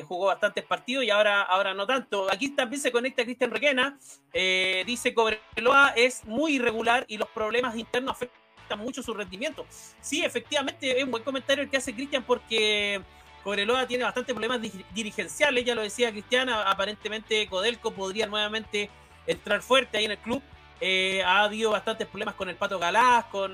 jugó 0.09 0.29
bastantes 0.29 0.65
partidos 0.65 1.05
y 1.05 1.11
ahora, 1.11 1.43
ahora 1.43 1.75
no 1.75 1.87
tanto. 1.87 2.33
Aquí 2.33 2.49
también 2.49 2.81
se 2.81 2.91
conecta 2.91 3.25
Cristian 3.25 3.51
Requena. 3.51 3.99
dice 4.33 5.13
Cobreloa 5.13 5.93
es 5.97 6.25
muy 6.25 6.55
irregular 6.55 7.05
y 7.09 7.19
los 7.19 7.29
problemas 7.29 7.77
internos 7.77 8.13
afectan 8.13 8.42
mucho 8.77 9.03
su 9.03 9.15
rendimiento. 9.15 9.67
Sí, 10.01 10.25
efectivamente, 10.25 10.99
es 10.99 11.05
un 11.05 11.11
buen 11.11 11.23
comentario 11.23 11.65
el 11.65 11.71
que 11.71 11.77
hace 11.77 11.95
Cristian 11.95 12.23
porque 12.25 13.01
Cobreloa 13.43 13.87
tiene 13.87 14.05
bastantes 14.05 14.35
problemas 14.35 14.61
dirigenciales, 14.95 15.65
ya 15.65 15.75
lo 15.75 15.83
decía 15.83 16.11
Cristian, 16.13 16.49
aparentemente 16.49 17.47
Codelco 17.49 17.93
podría 17.93 18.27
nuevamente 18.27 18.89
entrar 19.27 19.63
fuerte 19.63 19.99
ahí 19.99 20.05
en 20.05 20.13
el 20.13 20.19
club. 20.19 20.43
Eh, 20.81 21.23
ha 21.23 21.45
habido 21.45 21.71
bastantes 21.71 22.07
problemas 22.07 22.35
con 22.35 22.49
el 22.49 22.57
Pato 22.57 22.79
Galás, 22.79 23.27
con 23.27 23.53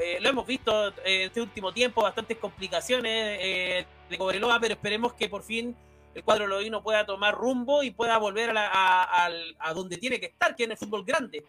eh, 0.00 0.18
lo 0.20 0.28
hemos 0.28 0.46
visto 0.46 0.88
en 1.04 1.22
este 1.22 1.40
último 1.40 1.72
tiempo, 1.72 2.02
bastantes 2.02 2.38
complicaciones 2.38 3.38
eh, 3.40 3.86
de 4.08 4.18
Cobreloa, 4.18 4.58
pero 4.60 4.74
esperemos 4.74 5.14
que 5.14 5.28
por 5.28 5.42
fin 5.42 5.76
el 6.14 6.22
cuadro 6.22 6.46
loíno 6.46 6.82
pueda 6.82 7.04
tomar 7.04 7.34
rumbo 7.34 7.82
y 7.82 7.90
pueda 7.90 8.18
volver 8.18 8.52
a, 8.56 9.26
a 9.58 9.74
donde 9.74 9.96
tiene 9.96 10.20
que 10.20 10.26
estar, 10.26 10.54
que 10.54 10.62
es 10.62 10.66
en 10.66 10.72
el 10.72 10.78
fútbol 10.78 11.04
grande. 11.04 11.44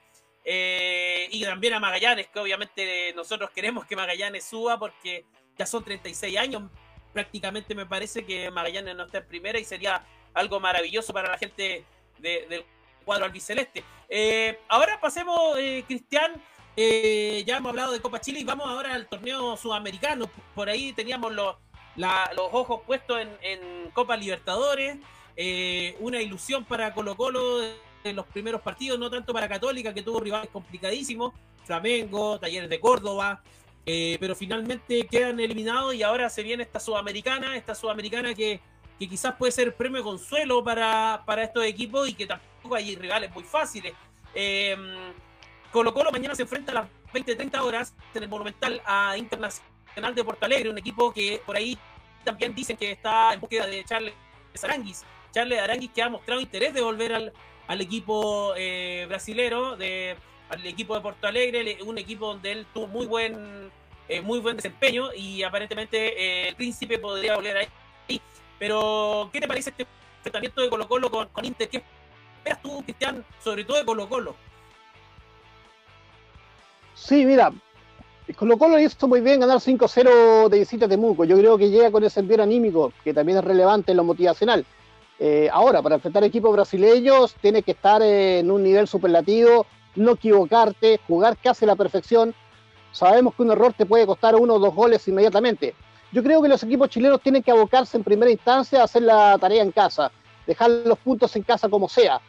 Eh, 0.47 1.27
y 1.31 1.43
también 1.43 1.73
a 1.73 1.79
Magallanes, 1.79 2.27
que 2.27 2.39
obviamente 2.39 3.11
nosotros 3.15 3.49
queremos 3.49 3.85
que 3.85 3.95
Magallanes 3.95 4.43
suba 4.43 4.77
porque 4.77 5.25
ya 5.57 5.65
son 5.65 5.83
36 5.83 6.37
años. 6.37 6.63
Prácticamente 7.11 7.73
me 7.73 7.87
parece 7.87 8.25
que 8.25 8.51
Magallanes 8.51 8.95
no 8.95 9.05
está 9.05 9.17
en 9.17 9.27
primera 9.27 9.59
y 9.59 9.65
sería 9.65 10.05
algo 10.35 10.59
maravilloso 10.59 11.13
para 11.13 11.31
la 11.31 11.37
gente 11.39 11.83
del 12.19 12.63
cuadro 13.03 13.25
albiceleste. 13.25 13.83
Eh, 14.07 14.59
ahora 14.67 14.99
pasemos, 15.01 15.57
eh, 15.57 15.83
Cristian. 15.87 16.33
ya 16.77 17.57
hemos 17.57 17.69
hablado 17.69 17.93
de 17.93 18.01
Copa 18.01 18.21
Chile 18.21 18.39
y 18.41 18.43
vamos 18.43 18.67
ahora 18.67 18.93
al 18.93 19.07
torneo 19.07 19.57
sudamericano. 19.57 20.29
Por 20.53 20.69
ahí 20.69 20.93
teníamos 20.93 21.33
los, 21.33 21.55
los 21.95 22.49
ojos 22.51 22.81
puestos 22.85 23.19
en 23.41 23.89
Copa 23.91 24.15
Libertadores. 24.15 24.97
una 25.99 26.21
ilusión 26.21 26.65
para 26.65 26.93
Colo 26.93 27.15
Colo 27.15 27.61
en 28.05 28.15
los 28.15 28.25
primeros 28.27 28.61
partidos, 28.61 28.99
no 28.99 29.09
tanto 29.09 29.33
para 29.33 29.47
Católica, 29.49 29.93
que 29.93 30.03
tuvo 30.03 30.19
rivales 30.19 30.49
complicadísimos, 30.51 31.33
Flamengo, 31.65 32.39
Talleres 32.39 32.69
de 32.69 32.79
Córdoba, 32.79 33.41
eh, 33.85 34.17
pero 34.19 34.35
finalmente 34.35 35.07
quedan 35.07 35.39
eliminados 35.39 35.93
y 35.95 36.03
ahora 36.03 36.29
se 36.29 36.43
viene 36.43 36.63
esta 36.63 36.79
sudamericana, 36.79 37.55
esta 37.55 37.75
sudamericana 37.75 38.33
que, 38.33 38.59
que 38.99 39.09
quizás 39.09 39.35
puede 39.35 39.51
ser 39.51 39.75
premio 39.75 40.03
consuelo 40.03 40.63
para, 40.63 41.23
para 41.25 41.43
estos 41.43 41.65
equipos 41.65 42.07
y 42.07 42.13
que 42.13 42.27
tampoco 42.27 42.75
hay 42.75 42.95
rivales 42.95 43.33
muy 43.33 43.43
fáciles. 43.43 43.93
Eh, 44.33 44.75
Colo 45.71 45.93
Colo 45.93 46.11
mañana 46.11 46.35
se 46.35 46.43
enfrenta 46.43 46.71
a 46.71 46.75
las 46.75 46.87
20-30 47.13 47.61
horas 47.61 47.93
en 48.13 48.23
el 48.23 48.29
Monumental 48.29 48.81
a 48.85 49.17
Internacional 49.17 50.13
de 50.13 50.23
Porto 50.23 50.45
Alegre, 50.45 50.69
un 50.69 50.77
equipo 50.77 51.11
que 51.11 51.41
por 51.45 51.55
ahí 51.55 51.77
también 52.23 52.53
dicen 52.53 52.77
que 52.77 52.91
está 52.91 53.33
en 53.33 53.41
búsqueda 53.41 53.65
de 53.67 53.83
Charles 53.83 54.13
Aranguis. 54.63 55.03
Charles 55.31 55.59
Aranguis 55.59 55.91
que 55.91 56.01
ha 56.01 56.09
mostrado 56.09 56.39
interés 56.39 56.73
de 56.73 56.81
volver 56.81 57.13
al, 57.13 57.33
al 57.67 57.81
equipo 57.81 58.53
eh, 58.55 59.05
brasilero, 59.07 59.75
de, 59.75 60.15
al 60.49 60.65
equipo 60.65 60.95
de 60.95 61.01
Porto 61.01 61.27
Alegre, 61.27 61.77
un 61.85 61.97
equipo 61.97 62.27
donde 62.27 62.51
él 62.51 62.65
tuvo 62.73 62.87
muy 62.87 63.05
buen, 63.05 63.71
eh, 64.07 64.21
muy 64.21 64.39
buen 64.39 64.57
desempeño 64.57 65.13
y 65.13 65.43
aparentemente 65.43 65.97
eh, 65.97 66.49
el 66.49 66.55
príncipe 66.55 66.99
podría 66.99 67.35
volver 67.35 67.57
ahí. 67.57 68.21
Pero, 68.57 69.29
¿qué 69.33 69.41
te 69.41 69.47
parece 69.47 69.71
este 69.71 69.85
enfrentamiento 70.17 70.61
de 70.61 70.69
Colo 70.69 70.87
Colo 70.87 71.11
con, 71.11 71.45
Inter? 71.45 71.67
¿Qué 71.67 71.83
esperas 72.37 72.61
tú, 72.61 72.81
Cristian, 72.83 73.25
sobre 73.43 73.65
todo 73.65 73.77
de 73.77 73.85
Colo 73.85 74.07
Colo? 74.07 74.35
Sí, 76.93 77.25
mira, 77.25 77.51
Colo 78.37 78.57
Colo 78.57 78.79
hizo 78.79 79.07
muy 79.07 79.19
bien 79.19 79.41
ganar 79.41 79.57
5-0 79.57 80.47
de 80.47 80.59
visita 80.59 80.87
de 80.87 80.95
Temuco. 80.95 81.25
Yo 81.25 81.37
creo 81.37 81.57
que 81.57 81.69
llega 81.69 81.91
con 81.91 82.03
ese 82.03 82.21
envío 82.21 82.41
anímico, 82.41 82.93
que 83.03 83.13
también 83.13 83.39
es 83.39 83.43
relevante 83.43 83.91
en 83.91 83.97
lo 83.97 84.03
motivacional. 84.05 84.65
Eh, 85.19 85.49
ahora, 85.51 85.81
para 85.81 85.95
enfrentar 85.95 86.23
equipos 86.23 86.51
brasileños, 86.51 87.35
tienes 87.41 87.63
que 87.63 87.71
estar 87.71 88.01
en 88.01 88.51
un 88.51 88.63
nivel 88.63 88.87
superlativo, 88.87 89.65
no 89.95 90.11
equivocarte, 90.11 90.99
jugar 91.07 91.37
casi 91.37 91.65
a 91.65 91.69
la 91.69 91.75
perfección. 91.75 92.33
Sabemos 92.91 93.33
que 93.35 93.43
un 93.43 93.51
error 93.51 93.73
te 93.73 93.85
puede 93.85 94.05
costar 94.05 94.35
uno 94.35 94.55
o 94.55 94.59
dos 94.59 94.73
goles 94.73 95.07
inmediatamente. 95.07 95.73
Yo 96.11 96.23
creo 96.23 96.41
que 96.41 96.47
los 96.47 96.63
equipos 96.63 96.89
chilenos 96.89 97.21
tienen 97.21 97.43
que 97.43 97.51
abocarse 97.51 97.97
en 97.97 98.03
primera 98.03 98.31
instancia 98.31 98.81
a 98.81 98.85
hacer 98.85 99.01
la 99.01 99.37
tarea 99.37 99.63
en 99.63 99.71
casa, 99.71 100.11
dejar 100.47 100.69
los 100.69 100.97
puntos 100.99 101.35
en 101.35 101.43
casa 101.43 101.67
como 101.67 101.89
sea. 101.89 102.21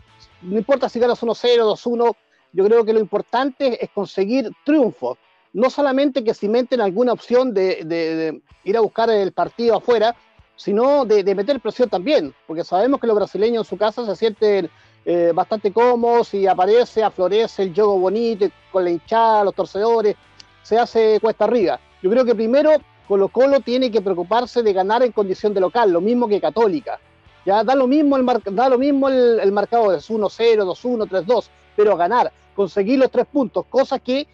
No 0.42 0.58
importa 0.58 0.88
si 0.88 0.98
ganas 0.98 1.22
1-0, 1.22 1.58
2-1, 1.62 2.16
yo 2.52 2.64
creo 2.64 2.84
que 2.84 2.92
lo 2.92 3.00
importante 3.00 3.82
es 3.84 3.90
conseguir 3.90 4.50
triunfos. 4.64 5.18
No 5.52 5.70
solamente 5.70 6.24
que 6.24 6.34
cimenten 6.34 6.80
alguna 6.80 7.12
opción 7.12 7.54
de, 7.54 8.42
ir 8.64 8.76
a 8.76 8.80
buscar 8.80 9.10
el 9.10 9.32
partido 9.32 9.76
afuera, 9.76 10.16
sino 10.56 11.04
de, 11.04 11.34
meter 11.34 11.60
presión 11.60 11.88
también, 11.88 12.34
porque 12.46 12.64
sabemos 12.64 13.00
que 13.00 13.06
los 13.06 13.16
brasileños 13.16 13.66
en 13.66 13.68
su 13.68 13.76
casa 13.76 14.04
se 14.06 14.16
sienten 14.16 14.70
eh, 15.04 15.32
bastante 15.34 15.72
cómodos 15.72 16.34
y 16.34 16.46
aparece, 16.46 17.04
aflorece 17.04 17.62
el 17.62 17.74
juego 17.74 17.98
bonito 17.98 18.46
con 18.72 18.84
la 18.84 18.90
hinchada, 18.90 19.44
los 19.44 19.54
torcedores, 19.54 20.16
se 20.62 20.78
hace 20.78 21.20
cuesta 21.20 21.44
arriba. 21.44 21.78
Yo 22.02 22.10
creo 22.10 22.24
que 22.24 22.34
primero 22.34 22.70
Colo 23.06 23.28
Colo 23.28 23.60
tiene 23.60 23.90
que 23.90 24.00
preocuparse 24.00 24.62
de 24.62 24.72
ganar 24.72 25.02
en 25.02 25.12
condición 25.12 25.54
de 25.54 25.60
local, 25.60 25.92
lo 25.92 26.00
mismo 26.00 26.26
que 26.26 26.40
Católica. 26.40 26.98
Ya 27.44 27.62
da 27.62 27.76
lo 27.76 27.86
mismo 27.86 28.16
el, 28.16 28.26
da 28.52 28.68
lo 28.68 28.78
mismo 28.78 29.08
el, 29.08 29.52
marcador, 29.52 29.94
es 29.94 30.10
1-0, 30.10 30.28
2-1, 30.64 31.08
3-2, 31.08 31.48
pero 31.76 31.96
ganar, 31.96 32.32
conseguir 32.56 32.98
los 32.98 33.10
tres 33.10 33.26
puntos, 33.26 33.64
cosa 33.70 34.00
que, 34.00 34.26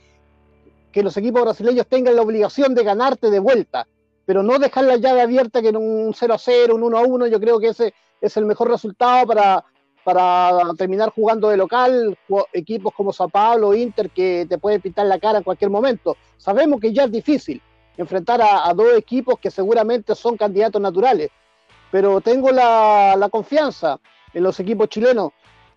que 0.91 1.03
los 1.03 1.15
equipos 1.19 1.43
brasileños 1.43 1.87
tengan 1.87 2.17
la 2.17 2.23
obligación 2.23 2.75
de 2.75 2.83
ganarte 2.83 3.31
de 3.31 3.39
vuelta, 3.39 3.87
pero 4.25 4.43
no 4.43 4.59
dejar 4.59 4.85
la 4.85 4.97
llave 4.97 5.21
abierta 5.21 5.63
que 5.63 5.69
en 5.69 5.77
un 5.77 6.13
0-0, 6.13 6.73
un 6.73 6.83
1-1, 6.83 7.29
yo 7.29 7.41
creo 7.41 7.59
que 7.59 7.69
ese 7.69 7.95
es 8.21 8.37
el 8.37 8.45
mejor 8.45 8.71
resultado 8.71 9.27
para, 9.27 9.65
para 10.05 10.51
terminar 10.77 11.11
jugando 11.11 11.49
de 11.49 11.57
local, 11.57 12.17
equipos 12.53 12.93
como 12.95 13.13
Sao 13.13 13.29
Paulo, 13.29 13.75
Inter, 13.75 14.11
que 14.11 14.47
te 14.49 14.59
pueden 14.59 14.81
pintar 14.81 15.07
la 15.07 15.19
cara 15.19 15.39
en 15.39 15.45
cualquier 15.45 15.71
momento. 15.71 16.17
Sabemos 16.37 16.81
que 16.81 16.93
ya 16.93 17.05
es 17.05 17.13
difícil 17.13 17.61
enfrentar 17.97 18.41
a, 18.43 18.73
dos 18.75 18.97
equipos 18.97 19.39
que 19.39 19.51
seguramente 19.51 20.15
son 20.15 20.37
candidatos 20.37 20.81
naturales, 20.81 21.31
pero 21.91 22.21
tengo 22.21 22.51
la, 22.51 23.15
la, 23.17 23.29
confianza 23.29 23.99
en 24.33 24.43
los 24.43 24.59
equipos 24.61 24.89
chilenos. 24.89 25.31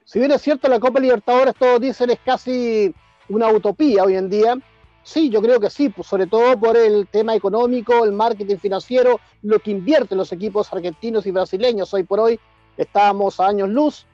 Si 0.06 0.20
bien 0.20 0.32
es 0.32 0.42
cierto, 0.42 0.68
la 0.68 0.80
Copa 0.80 1.00
Libertadores, 1.00 1.56
todos 1.56 1.82
dicen, 1.82 2.10
es 2.12 2.20
casi 2.24 2.94
una 3.28 3.50
utopía 3.50 4.04
hoy 4.04 4.16
en 4.16 4.30
día. 4.30 4.58
Sí, 5.06 5.30
yo 5.30 5.40
creo 5.40 5.60
que 5.60 5.70
sí, 5.70 5.90
pues 5.90 6.08
sobre 6.08 6.26
todo 6.26 6.60
por 6.60 6.76
el 6.76 7.08
tema 7.08 7.36
económico, 7.36 8.04
el 8.04 8.12
marketing 8.12 8.58
financiero, 8.58 9.20
lo 9.44 9.60
que 9.60 9.70
invierten 9.70 10.18
los 10.18 10.32
equipos 10.32 10.74
argentinos 10.74 11.28
y 11.28 11.32
brasileños. 11.32 11.94
Hoy 11.94 12.02
por 12.02 12.20
hoy 12.20 12.40
estamos 12.76 13.40
a 13.40 13.46
años 13.46 13.70
luz 13.70 14.08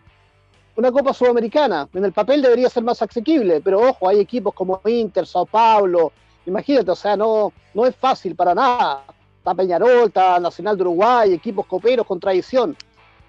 una 0.76 0.92
Copa 0.92 1.14
Sudamericana. 1.14 1.88
En 1.94 2.04
el 2.04 2.12
papel 2.12 2.42
debería 2.42 2.70
ser 2.70 2.84
más 2.84 3.02
asequible, 3.02 3.62
pero 3.62 3.80
ojo, 3.80 4.10
hay 4.10 4.20
equipos 4.20 4.54
como 4.54 4.82
Inter, 4.86 5.26
Sao 5.26 5.46
Paulo, 5.46 6.12
imagínate, 6.46 6.92
o 6.92 6.96
sea, 6.96 7.16
no, 7.16 7.54
no 7.74 7.86
es 7.86 7.96
fácil 7.96 8.36
para 8.36 8.54
nada. 8.54 9.06
Está 9.38 9.56
Peñarol, 9.56 10.08
está 10.08 10.42
Nacional 10.42 10.76
de 10.76 10.84
Uruguay, 10.84 11.34
equipos 11.34 11.68
coperos 11.68 12.06
con 12.06 12.20
tradición. 12.20 12.76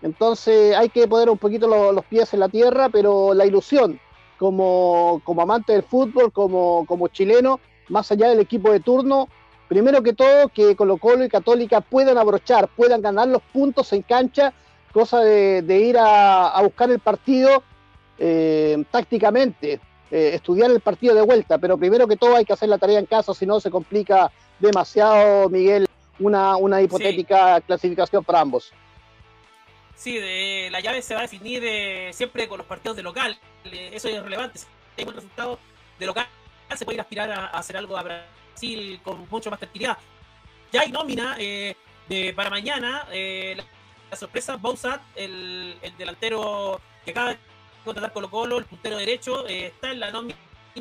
Entonces 0.03 0.77
hay 0.77 0.88
que 0.88 1.07
poner 1.07 1.31
un 1.31 1.38
poquito 1.38 1.68
los 1.68 2.05
pies 2.07 2.35
en 2.35 2.40
la 2.40 2.48
tierra, 2.48 2.88
pero 2.88 3.33
la 3.35 3.46
ilusión 3.46 4.01
como, 4.42 5.22
como 5.22 5.42
amante 5.42 5.72
del 5.72 5.85
fútbol, 5.85 6.33
como, 6.33 6.85
como 6.88 7.07
chileno, 7.07 7.61
más 7.88 8.11
allá 8.11 8.28
del 8.28 8.40
equipo 8.40 8.72
de 8.72 8.81
turno, 8.81 9.28
primero 9.68 10.02
que 10.02 10.14
todo 10.14 10.48
que 10.48 10.74
Colo 10.74 10.96
Colo 10.96 11.22
y 11.22 11.28
Católica 11.28 11.81
puedan 11.81 12.18
abrochar, 12.18 12.66
puedan 12.66 13.00
ganar 13.02 13.28
los 13.28 13.40
puntos 13.40 13.92
en 13.92 14.02
cancha 14.02 14.52
cosa 14.92 15.20
de, 15.20 15.78
ir 15.78 15.96
a, 15.96 16.61
buscar 16.61 16.90
el 16.90 16.98
partido 16.98 17.62
eh, 18.18 18.83
tácticamente, 18.90 19.78
eh, 20.11 20.31
estudiar 20.35 20.72
el 20.72 20.81
partido 20.81 21.14
de 21.14 21.22
vuelta, 21.22 21.59
pero 21.59 21.78
primero 21.78 22.09
que 22.09 22.16
todo 22.16 22.35
hay 22.35 22.44
que 22.44 22.52
hacer 22.52 22.68
la 22.68 22.78
tarea 22.78 22.98
en 22.98 23.07
casa, 23.07 23.33
si 23.35 23.46
no 23.46 23.61
se 23.61 23.70
complica 23.70 24.33
demasiado, 24.59 25.48
Miguel, 25.50 25.87
una, 26.18 26.57
una 26.57 26.83
hipotética 26.83 27.61
clasificación 27.61 28.24
para 28.24 28.40
ambos. 28.40 28.72
Sí, 29.94 30.18
de, 30.18 30.68
la 30.70 30.81
llave 30.81 31.02
se 31.02 31.14
va 31.14 31.20
a 31.20 31.22
definir 31.22 31.62
eh, 31.64 32.11
siempre 32.12 32.48
con 32.48 32.59
los 32.59 32.66
partidos 32.66 32.96
de 32.96 33.02
local, 33.02 33.38
eso 33.64 34.09
es 34.09 34.22
relevante, 34.22 34.59
si 34.59 34.66
hay 34.98 35.05
buen 35.05 35.16
resultado 35.16 35.59
de 35.98 36.07
local, 36.07 36.26
se 36.74 36.85
puede 36.85 36.96
ir 36.96 37.00
a 37.00 37.02
aspirar 37.02 37.31
a, 37.31 37.46
hacer 37.46 37.76
algo 37.76 37.96
a 37.96 38.02
Brasil 38.02 39.00
con 39.05 39.28
mucho 39.28 39.50
más 39.50 39.61
tranquilidad. 39.61 39.96
Ya 40.72 40.81
hay 40.81 40.90
nómina 40.90 41.37
de, 41.37 42.33
para 42.35 42.50
mañana, 42.50 43.07
la 44.12 44.18
sorpresa, 44.18 44.57
Bouzat, 44.57 45.00
el, 45.16 45.74
delantero 45.96 46.78
que 47.02 47.12
acaba 47.12 47.31
de 47.31 47.38
contratar 47.83 48.12
Colo 48.12 48.31
Colo, 48.31 48.59
el 48.59 48.66
puntero 48.66 48.98
derecho, 48.98 49.48
eh, 49.48 49.68
está 49.68 49.90
en 49.90 50.00
la 50.00 50.11
nómina 50.11 50.37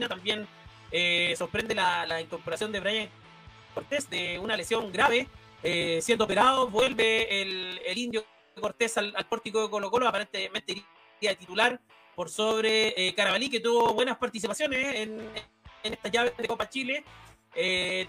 también. 0.10 0.46
Eh, 0.92 1.34
sorprende 1.38 1.74
la, 1.74 2.20
incorporación 2.20 2.74
de 2.74 2.82
Brian 2.82 3.10
Cortés 3.74 4.10
de 4.10 4.38
una 4.38 4.58
lesión 4.58 4.92
grave, 4.92 5.30
eh, 5.64 6.00
siendo 6.02 6.26
operado, 6.26 6.68
vuelve 6.68 7.42
el, 7.42 7.98
indio 7.98 8.26
Cortés 8.60 8.98
al, 8.98 9.14
pórtico 9.30 9.62
de 9.64 9.70
Colo 9.70 9.90
Colo, 9.90 10.08
aparentemente 10.08 10.74
iría 10.74 11.32
de 11.32 11.36
titular 11.36 11.80
por 12.16 12.30
sobre 12.30 13.14
Carabalí, 13.16 13.50
que 13.50 13.60
tuvo 13.60 13.94
buenas 13.94 14.18
participaciones 14.18 14.96
en, 14.96 15.32
esta 15.84 16.10
llave 16.10 16.34
de 16.38 16.48
Copa 16.48 16.70
Chile. 16.70 17.04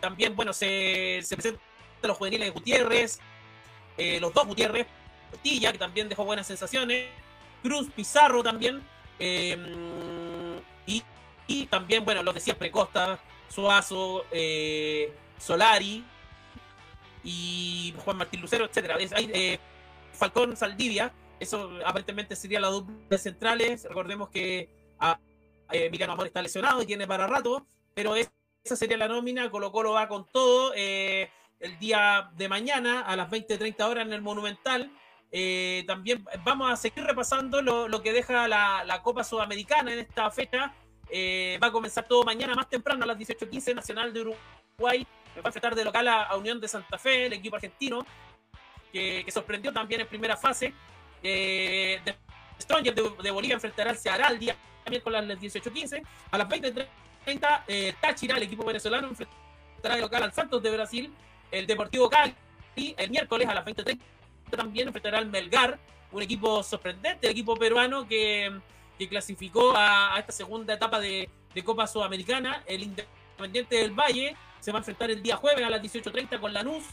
también, 0.00 0.34
bueno, 0.34 0.52
se, 0.52 1.20
se 1.22 1.36
presentan 1.36 1.62
los 2.02 2.16
juveniles 2.16 2.48
de 2.48 2.50
Gutiérrez, 2.50 3.20
los 4.20 4.34
dos 4.34 4.46
Gutiérrez, 4.46 4.86
que 5.42 5.78
también 5.78 6.08
dejó 6.08 6.24
buenas 6.24 6.46
sensaciones. 6.46 7.06
Cruz 7.62 7.88
Pizarro 7.94 8.42
también. 8.42 8.82
Eh, 9.18 9.56
y, 11.46 11.66
también, 11.66 12.04
bueno, 12.04 12.22
los 12.22 12.34
de 12.34 12.40
siempre, 12.40 12.70
Costa, 12.70 13.20
Suazo, 13.48 14.24
eh, 14.30 15.12
Solari 15.38 16.02
y 17.22 17.94
Juan 17.98 18.16
Martín 18.16 18.40
Lucero, 18.40 18.64
etcétera. 18.64 18.96
Eh, 18.98 19.58
Falcón 20.12 20.56
Saldivia, 20.56 21.12
eso 21.40 21.70
aparentemente 21.84 22.36
sería 22.36 22.60
la 22.60 22.68
dupla 22.68 23.18
centrales. 23.18 23.84
Recordemos 23.84 24.28
que 24.28 24.68
a, 24.98 25.18
Emiliano 25.70 26.12
Amor 26.12 26.26
está 26.26 26.42
lesionado 26.42 26.82
y 26.82 26.86
tiene 26.86 27.06
para 27.06 27.26
rato, 27.26 27.66
pero 27.94 28.14
esa 28.16 28.30
sería 28.76 28.96
la 28.96 29.08
nómina. 29.08 29.50
Colo 29.50 29.72
Colo 29.72 29.92
va 29.92 30.08
con 30.08 30.26
todo 30.30 30.72
el 30.74 31.78
día 31.78 32.30
de 32.36 32.48
mañana 32.48 33.00
a 33.00 33.16
las 33.16 33.30
20-30 33.30 33.82
horas 33.88 34.06
en 34.06 34.12
el 34.12 34.22
Monumental. 34.22 34.90
Eh, 35.34 35.84
también 35.86 36.22
vamos 36.44 36.70
a 36.70 36.76
seguir 36.76 37.04
repasando 37.04 37.62
lo, 37.62 38.02
que 38.02 38.12
deja 38.12 38.46
la, 38.46 39.00
Copa 39.02 39.24
Sudamericana 39.24 39.92
en 39.92 40.00
esta 40.00 40.30
fecha. 40.30 40.74
Eh, 41.08 41.58
va 41.62 41.68
a 41.68 41.72
comenzar 41.72 42.06
todo 42.06 42.22
mañana 42.22 42.54
más 42.54 42.68
temprano 42.68 43.04
a 43.04 43.06
las 43.06 43.18
18.15 43.18 43.74
Nacional 43.74 44.12
de 44.12 44.20
Uruguay. 44.20 45.06
Va 45.38 45.42
a 45.44 45.48
enfrentar 45.48 45.74
de 45.74 45.84
local 45.84 46.06
a, 46.08 46.36
Unión 46.36 46.60
de 46.60 46.68
Santa 46.68 46.98
Fe, 46.98 47.26
el 47.26 47.32
equipo 47.32 47.56
argentino, 47.56 48.06
que, 48.92 49.24
sorprendió 49.30 49.72
también 49.72 50.02
en 50.02 50.06
primera 50.06 50.36
fase. 50.36 50.74
Eh, 51.22 52.00
de 52.04 52.14
Stronger 52.60 52.94
de, 52.94 53.30
Bolivia 53.30 53.54
enfrentará 53.54 53.90
al 53.90 53.98
Ceará 53.98 54.28
el 54.28 54.38
día 54.38 54.56
miércoles 54.88 55.20
a 55.20 55.22
las 55.22 55.38
18.15. 55.38 56.02
A 56.30 56.38
las 56.38 56.48
20.30 56.48 57.62
eh, 57.68 57.94
Táchira, 58.00 58.36
el 58.36 58.42
equipo 58.42 58.64
venezolano, 58.64 59.08
enfrentará 59.08 59.96
de 59.96 60.00
local 60.00 60.22
al 60.22 60.32
Santos 60.32 60.62
de 60.62 60.70
Brasil. 60.70 61.12
El 61.50 61.66
Deportivo 61.66 62.08
Cali 62.08 62.34
el 62.76 63.10
miércoles 63.10 63.48
a 63.48 63.54
las 63.54 63.64
20.30 63.64 63.98
también 64.50 64.88
enfrentará 64.88 65.18
al 65.18 65.26
Melgar, 65.26 65.78
un 66.10 66.22
equipo 66.22 66.62
sorprendente, 66.62 67.26
el 67.26 67.32
equipo 67.32 67.56
peruano 67.56 68.06
que, 68.06 68.60
clasificó 69.10 69.72
a, 69.74 70.14
esta 70.16 70.30
segunda 70.30 70.74
etapa 70.74 71.00
de, 71.00 71.28
Copa 71.64 71.88
Sudamericana. 71.88 72.62
El 72.66 72.84
Independiente 72.84 73.76
del 73.76 73.90
Valle 73.90 74.36
se 74.60 74.70
va 74.70 74.78
a 74.78 74.80
enfrentar 74.80 75.10
el 75.10 75.22
día 75.22 75.36
jueves 75.36 75.64
a 75.64 75.70
las 75.70 75.82
18.30 75.82 76.40
con 76.40 76.52
Lanús. 76.52 76.84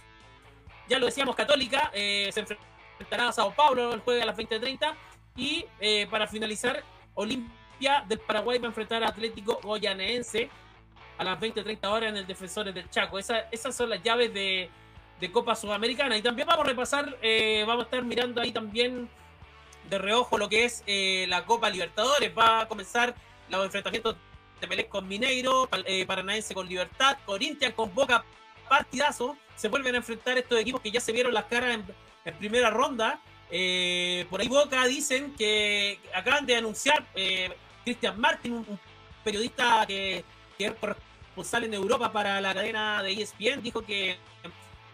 Ya 0.89 0.99
lo 0.99 1.05
decíamos, 1.05 1.35
Católica 1.35 1.91
eh, 1.93 2.29
se 2.33 2.41
enfrentará 2.41 3.29
a 3.29 3.31
Sao 3.31 3.53
Paulo 3.53 3.93
el 3.93 4.01
jueves 4.01 4.23
a 4.23 4.25
las 4.25 4.37
20.30. 4.37 4.93
Y 5.35 5.65
eh, 5.79 6.07
para 6.09 6.27
finalizar, 6.27 6.83
Olimpia 7.13 8.03
del 8.07 8.19
Paraguay 8.19 8.59
va 8.59 8.65
a 8.65 8.69
enfrentar 8.69 9.03
a 9.03 9.07
Atlético 9.07 9.59
Goyanense 9.63 10.49
a 11.17 11.23
las 11.23 11.39
20.30 11.39 11.87
horas 11.87 12.09
en 12.09 12.17
el 12.17 12.27
Defensores 12.27 12.73
del 12.73 12.89
Chaco. 12.89 13.19
esas 13.19 13.75
son 13.75 13.89
las 13.89 14.01
llaves 14.01 14.33
de, 14.33 14.69
de 15.19 15.31
Copa 15.31 15.55
Sudamericana. 15.55 16.17
Y 16.17 16.21
también 16.21 16.47
vamos 16.47 16.65
a 16.65 16.69
repasar, 16.69 17.17
eh, 17.21 17.63
vamos 17.67 17.83
a 17.83 17.85
estar 17.85 18.03
mirando 18.03 18.41
ahí 18.41 18.51
también 18.51 19.09
de 19.89 19.97
reojo 19.97 20.37
lo 20.37 20.47
que 20.49 20.65
es 20.65 20.83
eh, 20.87 21.25
la 21.27 21.45
Copa 21.45 21.69
Libertadores. 21.69 22.31
Va 22.37 22.61
a 22.61 22.67
comenzar 22.67 23.13
los 23.49 23.65
enfrentamientos 23.65 24.15
de 24.61 24.67
Pelé 24.67 24.87
con 24.87 25.07
Mineiro, 25.07 25.69
eh, 25.85 26.05
Paranaense 26.05 26.53
con 26.53 26.67
Libertad, 26.67 27.17
Corinthians 27.25 27.73
con 27.75 27.93
Boca, 27.93 28.23
partidazo. 28.67 29.37
Se 29.59 29.67
vuelven 29.67 29.95
a 29.95 29.97
enfrentar 29.97 30.37
estos 30.37 30.59
equipos 30.59 30.81
que 30.81 30.91
ya 30.91 31.01
se 31.01 31.11
vieron 31.11 31.33
las 31.33 31.45
caras 31.45 31.75
en, 31.75 32.35
primera 32.37 32.69
ronda. 32.69 33.19
por 34.29 34.41
ahí 34.41 34.47
Boca 34.47 34.85
dicen 34.85 35.33
que 35.35 35.99
acaban 36.13 36.45
de 36.45 36.55
anunciar 36.55 37.05
Cristian 37.83 38.19
Martin, 38.19 38.53
un, 38.53 38.79
periodista 39.23 39.85
que, 39.87 40.23
que 40.57 40.67
es 40.67 40.73
corresponsal 40.73 41.63
en 41.63 41.73
Europa 41.73 42.11
para 42.11 42.39
la 42.39 42.53
cadena 42.53 43.01
de 43.01 43.13
ESPN, 43.13 43.61
dijo 43.61 43.81
que 43.81 44.17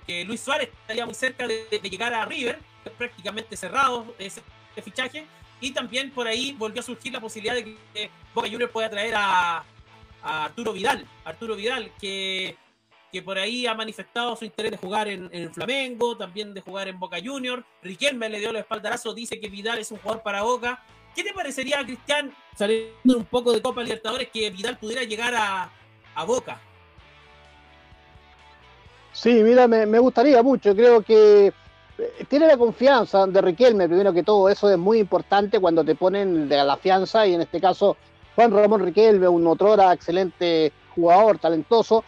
que 0.05 0.23
Luis 0.23 0.41
Suárez 0.41 0.69
estaría 0.81 1.05
muy 1.05 1.15
cerca 1.15 1.47
de, 1.47 1.67
llegar 1.83 2.13
a 2.13 2.25
River. 2.25 2.59
prácticamente 2.97 3.57
cerrado 3.57 4.13
ese, 4.19 4.41
fichaje. 4.83 5.25
Y 5.61 5.71
también 5.71 6.11
por 6.11 6.27
ahí 6.27 6.53
volvió 6.53 6.81
a 6.81 6.83
surgir 6.83 7.13
la 7.13 7.21
posibilidad 7.21 7.55
de 7.55 7.77
que 7.93 8.09
Boca 8.33 8.49
Juniors 8.49 8.71
pueda 8.71 8.89
traer 8.89 9.13
a, 9.15 9.63
Arturo 10.21 10.73
Vidal. 10.73 11.05
Arturo 11.23 11.55
Vidal, 11.55 11.91
que, 11.99 12.57
que 13.15 13.21
por 13.21 13.37
ahí 13.37 13.65
ha 13.65 13.73
manifestado 13.73 14.35
su 14.35 14.43
interés 14.43 14.71
de 14.71 14.77
jugar 14.77 15.07
en, 15.07 15.29
en 15.31 15.49
Flamengo, 15.53 16.17
también 16.17 16.53
de 16.53 16.59
jugar 16.59 16.89
en 16.89 16.99
Boca 16.99 17.15
Juniors. 17.23 17.63
Riquelme 17.81 18.27
le 18.27 18.39
dio 18.39 18.49
el 18.49 18.57
espaldarazo, 18.57 19.13
dice 19.13 19.39
que 19.39 19.47
Vidal 19.47 19.79
es 19.79 19.89
un 19.89 19.99
jugador 19.99 20.21
para 20.21 20.41
Boca. 20.41 20.83
¿Qué 21.15 21.23
te 21.23 21.31
parecería, 21.31 21.81
Cristian, 21.85 22.35
saliendo 22.57 23.15
un 23.15 23.23
poco 23.23 23.53
de 23.53 23.61
Copa 23.61 23.83
Libertadores, 23.83 24.27
que 24.33 24.49
Vidal 24.49 24.77
pudiera 24.77 25.03
llegar 25.03 25.33
a, 25.33 25.71
a 26.13 26.23
Boca? 26.25 26.59
Sí, 29.13 29.31
mira, 29.41 29.65
me, 29.65 29.97
gustaría 29.99 30.43
mucho. 30.43 30.75
Creo 30.75 31.01
que 31.01 31.53
eh, 31.97 32.25
tiene 32.27 32.47
la 32.47 32.57
confianza 32.57 33.25
de 33.27 33.39
Riquelme, 33.39 33.87
primero 33.87 34.11
que 34.11 34.23
todo. 34.23 34.49
Eso 34.49 34.69
es 34.69 34.77
muy 34.77 34.99
importante 34.99 35.61
cuando 35.61 35.85
te 35.85 35.95
ponen 35.95 36.49
de 36.49 36.61
la 36.61 36.75
fianza 36.75 37.25
y 37.25 37.35
en 37.35 37.43
este 37.43 37.61
caso 37.61 37.95
Juan 38.35 38.51
Ramón 38.51 38.83
Riquelme, 38.83 39.29
un 39.29 39.47
otrora 39.47 39.93
excelente 39.93 40.73
jugador, 40.93 41.39
talentoso, 41.39 42.03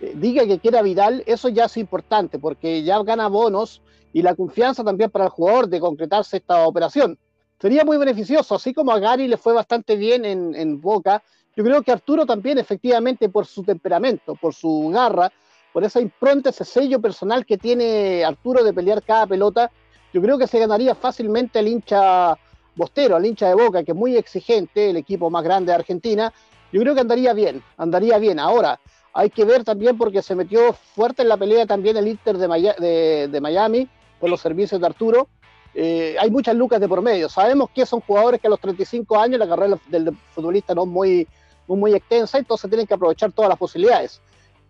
diga 0.00 0.46
que 0.46 0.58
quiera 0.58 0.82
Vidal, 0.82 1.22
eso 1.26 1.48
ya 1.48 1.64
es 1.64 1.76
importante 1.76 2.38
porque 2.38 2.82
ya 2.82 3.02
gana 3.02 3.28
bonos 3.28 3.82
y 4.12 4.22
la 4.22 4.34
confianza 4.34 4.84
también 4.84 5.10
para 5.10 5.26
el 5.26 5.30
jugador 5.30 5.68
de 5.68 5.80
concretarse 5.80 6.38
esta 6.38 6.66
operación. 6.66 7.18
Sería 7.60 7.84
muy 7.84 7.96
beneficioso, 7.96 8.54
así 8.54 8.72
como 8.72 8.92
a 8.92 9.00
Gary 9.00 9.26
le 9.26 9.36
fue 9.36 9.52
bastante 9.52 9.96
bien 9.96 10.24
en, 10.24 10.54
en 10.54 10.80
Boca. 10.80 11.22
Yo 11.56 11.64
creo 11.64 11.82
que 11.82 11.90
Arturo 11.90 12.24
también, 12.24 12.58
efectivamente, 12.58 13.28
por 13.28 13.46
su 13.46 13.64
temperamento, 13.64 14.36
por 14.36 14.54
su 14.54 14.90
garra, 14.94 15.32
por 15.72 15.82
esa 15.82 16.00
impronta, 16.00 16.50
ese 16.50 16.64
sello 16.64 17.00
personal 17.00 17.44
que 17.44 17.58
tiene 17.58 18.24
Arturo 18.24 18.62
de 18.62 18.72
pelear 18.72 19.02
cada 19.02 19.26
pelota, 19.26 19.70
yo 20.12 20.22
creo 20.22 20.38
que 20.38 20.46
se 20.46 20.58
ganaría 20.58 20.94
fácilmente 20.94 21.58
al 21.58 21.68
hincha 21.68 22.38
Bostero, 22.74 23.16
al 23.16 23.26
hincha 23.26 23.48
de 23.48 23.54
Boca, 23.54 23.82
que 23.82 23.92
es 23.92 23.96
muy 23.96 24.16
exigente, 24.16 24.90
el 24.90 24.96
equipo 24.96 25.28
más 25.30 25.42
grande 25.42 25.72
de 25.72 25.76
Argentina. 25.76 26.32
Yo 26.72 26.80
creo 26.80 26.94
que 26.94 27.00
andaría 27.00 27.32
bien, 27.32 27.62
andaría 27.76 28.18
bien. 28.18 28.38
Ahora, 28.38 28.78
hay 29.12 29.30
que 29.30 29.44
ver 29.44 29.64
también 29.64 29.96
porque 29.96 30.22
se 30.22 30.34
metió 30.34 30.72
fuerte 30.72 31.22
en 31.22 31.28
la 31.28 31.36
pelea 31.36 31.66
también 31.66 31.96
el 31.96 32.08
Inter 32.08 32.36
de, 32.38 33.40
Miami 33.40 33.88
por 34.20 34.30
los 34.30 34.40
servicios 34.40 34.80
de 34.80 34.86
Arturo. 34.86 35.28
Eh, 35.74 36.16
hay 36.18 36.30
muchas 36.30 36.54
lucas 36.54 36.80
de 36.80 36.88
por 36.88 37.02
medio. 37.02 37.28
Sabemos 37.28 37.70
que 37.70 37.86
son 37.86 38.00
jugadores 38.00 38.40
que 38.40 38.46
a 38.46 38.50
los 38.50 38.60
35 38.60 39.18
años 39.18 39.38
la 39.38 39.48
carrera 39.48 39.78
del 39.88 40.16
futbolista 40.34 40.74
no 40.74 40.82
es 40.82 40.88
muy, 40.88 41.28
muy, 41.66 41.94
extensa, 41.94 42.38
entonces 42.38 42.68
tienen 42.70 42.86
que 42.86 42.94
aprovechar 42.94 43.32
todas 43.32 43.48
las 43.48 43.58
posibilidades. 43.58 44.20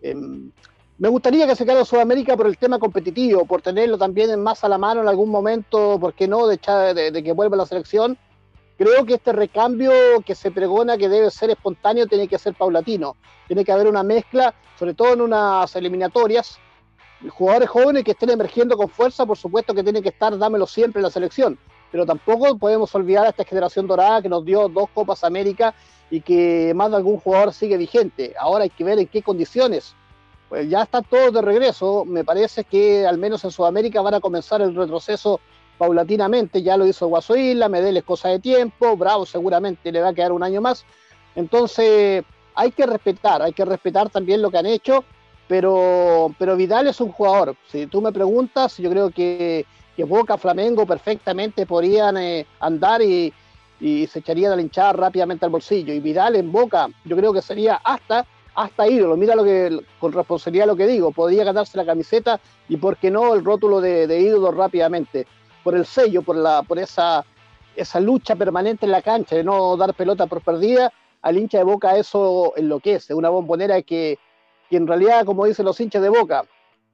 Em, 0.01 0.51
me 0.99 1.07
gustaría 1.07 1.47
que 1.47 1.55
se 1.55 1.63
quedara 1.63 1.85
Sudamérica 1.85 2.35
por 2.35 2.45
el 2.45 2.57
tema 2.57 2.77
competitivo, 2.77 3.45
por 3.45 3.61
tenerlo 3.61 3.97
también 3.97 4.41
más 4.43 4.63
a 4.65 4.69
la 4.69 4.77
mano 4.77 5.01
en 5.01 5.07
algún 5.07 5.29
momento, 5.29 5.97
¿por 5.99 6.13
qué 6.13 6.27
no?, 6.27 6.45
de, 6.45 6.57
de, 7.11 7.23
que 7.23 7.31
vuelva 7.31 7.55
la 7.55 7.65
selección. 7.65 8.17
Creo 8.79 9.05
que 9.05 9.15
este 9.15 9.33
recambio 9.33 9.91
que 10.25 10.33
se 10.35 10.51
pregona 10.51 10.97
que 10.97 11.09
debe 11.09 11.29
ser 11.31 11.49
espontáneo 11.49 12.07
tiene 12.07 12.29
que 12.29 12.39
ser 12.39 12.53
paulatino. 12.53 13.17
Tiene 13.45 13.65
que 13.65 13.73
haber 13.73 13.87
una 13.87 14.03
mezcla, 14.03 14.55
sobre 14.77 14.93
todo 14.93 15.15
en 15.15 15.19
unas 15.19 15.75
eliminatorias. 15.75 16.57
Jugadores 17.27 17.67
jóvenes 17.67 18.05
que 18.05 18.11
estén 18.11 18.29
emergiendo 18.29 18.77
con 18.77 18.87
fuerza, 18.87 19.25
por 19.25 19.37
supuesto 19.37 19.73
que 19.73 19.83
tienen 19.83 20.01
que 20.01 20.07
estar, 20.07 20.37
dámelo 20.37 20.65
siempre 20.65 20.99
en 20.99 21.03
la 21.03 21.11
selección. 21.11 21.59
Pero 21.91 22.05
tampoco 22.05 22.57
podemos 22.57 22.95
olvidar 22.95 23.25
a 23.25 23.31
esta 23.31 23.43
generación 23.43 23.85
dorada 23.85 24.21
que 24.21 24.29
nos 24.29 24.45
dio 24.45 24.69
dos 24.69 24.89
Copas 24.93 25.25
América 25.25 25.75
y 26.09 26.21
que 26.21 26.71
más 26.73 26.89
de 26.89 26.95
algún 26.95 27.19
jugador 27.19 27.53
sigue 27.53 27.75
vigente. 27.75 28.33
Ahora 28.39 28.63
hay 28.63 28.69
que 28.69 28.85
ver 28.85 28.97
en 28.97 29.07
qué 29.07 29.21
condiciones 29.21 29.93
pues 30.47 30.67
ya 30.67 30.81
está 30.81 31.03
todo 31.03 31.31
de 31.31 31.41
regreso. 31.43 32.05
Me 32.05 32.23
parece 32.23 32.63
que 32.63 33.05
al 33.05 33.19
menos 33.19 33.43
en 33.43 33.51
Sudamérica 33.51 34.01
van 34.01 34.15
a 34.15 34.19
comenzar 34.19 34.61
el 34.61 34.75
retroceso 34.75 35.39
paulatinamente. 35.79 36.61
Ya 36.61 36.77
lo 36.77 36.85
hizo 36.85 37.07
Guaso 37.07 37.35
Isla, 37.35 37.69
Medel 37.69 37.97
es 37.97 38.03
cosa 38.03 38.29
de 38.29 38.37
tiempo, 38.37 38.95
Bravo 38.95 39.25
seguramente 39.25 39.91
le 39.91 40.01
va 40.01 40.09
a 40.09 40.13
quedar 40.13 40.31
un 40.31 40.43
año 40.43 40.61
más. 40.61 40.85
Entonces 41.35 42.23
hay 42.53 42.71
que 42.71 42.85
respetar, 42.85 43.41
hay 43.41 43.53
que 43.53 43.65
respetar 43.65 44.09
también 44.09 44.43
lo 44.43 44.51
que 44.51 44.57
han 44.57 44.65
hecho, 44.67 45.03
pero, 45.47 46.35
pero 46.37 46.55
Vidal 46.55 46.87
es 46.87 47.01
un 47.01 47.11
jugador. 47.11 47.55
Si 47.67 47.87
tú 47.87 48.01
me 48.01 48.11
preguntas, 48.11 48.77
yo 48.77 48.91
creo 48.91 49.09
que, 49.09 49.65
que 49.95 50.03
Boca, 50.03 50.37
Flamengo 50.37 50.85
perfectamente 50.85 51.65
podrían 51.65 52.17
eh, 52.17 52.45
andar 52.59 53.01
y, 53.01 53.33
y 53.79 54.05
se 54.07 54.19
echarían 54.19 54.51
a 54.51 54.55
la 54.57 54.61
hinchada 54.61 54.93
rápidamente 54.93 55.45
al 55.45 55.51
bolsillo. 55.51 55.93
Y 55.93 56.01
Vidal 56.01 56.35
en 56.35 56.51
Boca, 56.51 56.89
yo 57.05 57.15
creo 57.15 57.33
que 57.33 57.41
sería 57.41 57.75
hasta 57.83 58.27
hasta 58.59 58.87
ídolo. 58.87 59.15
Mira 59.15 59.35
lo 59.35 59.43
que, 59.43 59.79
con 59.99 60.11
responsabilidad 60.11 60.67
lo 60.67 60.75
que 60.75 60.87
digo, 60.87 61.11
podría 61.11 61.45
ganarse 61.45 61.77
la 61.77 61.85
camiseta 61.85 62.41
y 62.67 62.75
por 62.75 62.97
qué 62.97 63.09
no 63.09 63.33
el 63.33 63.45
rótulo 63.45 63.79
de, 63.79 64.19
ídolo 64.19 64.51
rápidamente. 64.51 65.27
Por 65.63 65.75
el 65.75 65.85
sello, 65.85 66.21
por, 66.21 66.35
la, 66.35 66.63
por 66.63 66.79
esa, 66.79 67.25
esa 67.75 67.99
lucha 67.99 68.35
permanente 68.35 68.85
en 68.85 68.91
la 68.91 69.01
cancha, 69.01 69.35
de 69.35 69.43
no 69.43 69.75
dar 69.77 69.93
pelota 69.93 70.27
por 70.27 70.41
perdida, 70.41 70.91
al 71.21 71.37
hincha 71.37 71.57
de 71.57 71.63
boca 71.63 71.97
eso 71.97 72.53
enloquece. 72.55 73.13
Una 73.13 73.29
bombonera 73.29 73.81
que, 73.81 74.17
que 74.69 74.77
en 74.77 74.87
realidad, 74.87 75.25
como 75.25 75.45
dicen 75.45 75.65
los 75.65 75.79
hinchas 75.79 76.01
de 76.01 76.09
boca, 76.09 76.45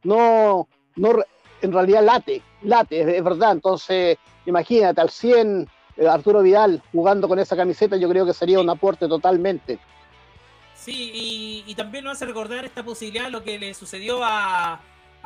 no, 0.03 0.67
no 0.95 1.15
en 1.61 1.71
realidad 1.71 2.03
late, 2.03 2.41
late, 2.61 3.17
es, 3.17 3.23
verdad. 3.23 3.53
Entonces, 3.53 4.17
imagínate, 4.45 5.01
al 5.01 5.09
100 5.09 5.67
eh, 5.97 6.07
Arturo 6.07 6.41
Vidal 6.41 6.81
jugando 6.91 7.27
con 7.27 7.39
esa 7.39 7.55
camiseta, 7.55 7.97
yo 7.97 8.09
creo 8.09 8.25
que 8.25 8.33
sería 8.33 8.59
un 8.59 8.69
aporte 8.69 9.07
totalmente. 9.07 9.79
Sí, 10.75 11.63
y, 11.65 11.75
también 11.75 12.03
nos 12.03 12.13
hace 12.13 12.25
recordar 12.25 12.63
esta 12.63 12.83
posibilidad 12.83 13.29
lo 13.29 13.43
que 13.43 13.57
le 13.57 13.73
sucedió 13.73 14.19
a, 14.23 14.81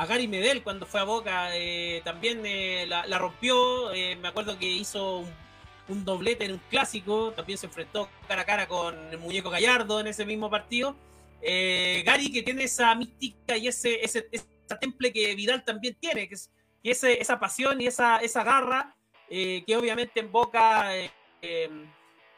Gary 0.06 0.28
Medel 0.28 0.64
cuando 0.64 0.86
fue 0.86 1.02
a 1.02 1.04
Boca. 1.04 1.56
Eh, 1.56 2.02
también 2.04 2.42
eh, 2.46 2.86
la, 2.88 3.18
rompió. 3.18 3.92
Eh, 3.94 4.16
me 4.16 4.30
acuerdo 4.30 4.58
que 4.58 4.66
hizo 4.66 5.26
un, 5.88 6.06
doblete 6.06 6.46
en 6.46 6.54
un 6.54 6.62
clásico. 6.70 7.32
También 7.32 7.58
se 7.58 7.66
enfrentó 7.66 8.10
cara 8.28 8.44
a 8.44 8.46
cara 8.46 8.68
con 8.68 8.96
el 9.12 9.18
muñeco 9.18 9.50
Gallardo 9.50 10.00
en 10.00 10.08
ese 10.08 10.26
mismo 10.26 10.50
partido. 10.50 10.96
Gary 11.42 12.32
que 12.32 12.44
tiene 12.44 12.66
esa 12.66 12.94
mística 12.96 13.58
y 13.58 13.68
ese, 13.68 14.04
ese, 14.04 14.30
temple 14.80 15.12
que 15.12 15.34
Vidal 15.36 15.64
también 15.64 15.96
tiene, 16.00 16.28
que 16.28 16.36
es 16.36 16.52
y 16.84 16.92
ese, 16.92 17.20
esa 17.20 17.40
pasión 17.40 17.82
y 17.82 17.88
esa, 17.88 18.18
esa 18.18 18.44
garra 18.44 18.96
que 19.28 19.76
obviamente 19.78 20.20
en 20.20 20.32
Boca 20.32 20.92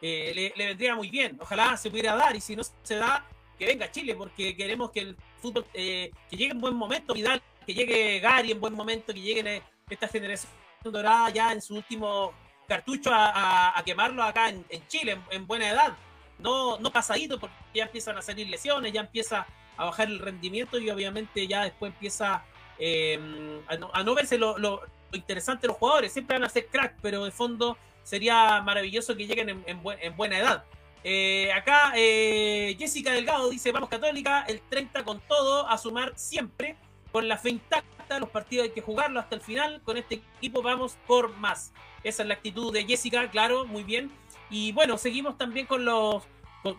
eh, 0.01 0.53
le, 0.55 0.65
vendría 0.65 0.95
muy 0.95 1.09
bien. 1.09 1.37
Ojalá 1.39 1.77
se 1.77 1.89
pudiera 1.89 2.15
dar 2.15 2.35
y 2.35 2.41
si 2.41 2.55
no 2.55 2.63
se 2.63 2.95
da, 2.95 3.27
que 3.57 3.65
venga 3.65 3.85
a 3.85 3.91
Chile 3.91 4.15
porque 4.15 4.55
queremos 4.55 4.91
que 4.91 5.01
el 5.01 5.17
fútbol, 5.37 5.65
que 5.73 6.11
llegue 6.29 6.51
en 6.51 6.61
buen 6.61 6.75
momento, 6.75 7.13
Vidal, 7.13 7.41
que 7.65 7.73
llegue 7.73 8.19
Gary 8.19 8.51
en 8.51 8.59
buen 8.59 8.73
momento, 8.73 9.13
que 9.13 9.21
llegue 9.21 9.61
esta 9.89 10.07
generación 10.07 10.51
dorada 10.83 11.29
ya 11.29 11.51
en 11.51 11.61
su 11.61 11.75
último 11.75 12.33
cartucho 12.67 13.11
a, 13.13 13.81
quemarlo 13.85 14.23
acá 14.23 14.49
en, 14.49 14.87
Chile, 14.87 15.19
en, 15.29 15.45
buena 15.45 15.69
edad. 15.69 15.97
No, 16.39 16.79
no 16.79 16.91
pasadito 16.91 17.39
porque 17.39 17.55
ya 17.73 17.83
empiezan 17.83 18.17
a 18.17 18.21
salir 18.21 18.47
lesiones, 18.47 18.93
ya 18.93 19.01
empieza 19.01 19.45
a 19.77 19.85
bajar 19.85 20.07
el 20.07 20.19
rendimiento 20.19 20.79
y 20.79 20.89
obviamente 20.89 21.47
ya 21.47 21.63
después 21.63 21.91
empieza 21.91 22.43
em, 22.79 23.59
a, 23.67 24.03
no, 24.03 24.15
verse 24.15 24.37
lo, 24.37 24.57
lo, 24.57 24.81
interesante 25.11 25.63
de 25.63 25.67
los 25.67 25.77
jugadores. 25.77 26.13
Siempre 26.13 26.37
van 26.37 26.45
a 26.45 26.49
ser 26.49 26.67
crack, 26.67 26.95
pero 27.01 27.25
de 27.25 27.31
fondo 27.31 27.77
sería 28.03 28.61
maravilloso 28.61 29.15
que 29.15 29.27
lleguen 29.27 29.63
en, 29.65 30.15
buena 30.17 30.37
edad. 30.37 30.63
Eh, 31.03 31.51
acá 31.51 31.93
eh, 31.95 32.75
Jessica 32.77 33.11
Delgado 33.11 33.49
dice, 33.49 33.71
vamos 33.71 33.89
Católica, 33.89 34.45
el 34.47 34.61
30 34.61 35.03
con 35.03 35.19
todo, 35.21 35.67
a 35.67 35.77
sumar 35.77 36.13
siempre, 36.15 36.77
con 37.11 37.27
la 37.27 37.37
fe 37.37 37.49
intacta, 37.49 38.19
los 38.19 38.29
partidos 38.29 38.65
hay 38.65 38.71
que 38.71 38.81
jugarlo 38.81 39.19
hasta 39.19 39.35
el 39.35 39.41
final, 39.41 39.81
con 39.83 39.97
este 39.97 40.21
equipo 40.37 40.61
vamos 40.61 40.97
por 41.07 41.35
más. 41.37 41.73
Esa 42.03 42.23
es 42.23 42.27
la 42.27 42.35
actitud 42.35 42.73
de 42.73 42.83
Jessica, 42.85 43.29
claro, 43.29 43.65
muy 43.65 43.83
bien. 43.83 44.11
Y 44.49 44.71
bueno, 44.71 44.97
seguimos 44.97 45.37
también 45.37 45.65
con 45.65 45.85
los 45.85 46.23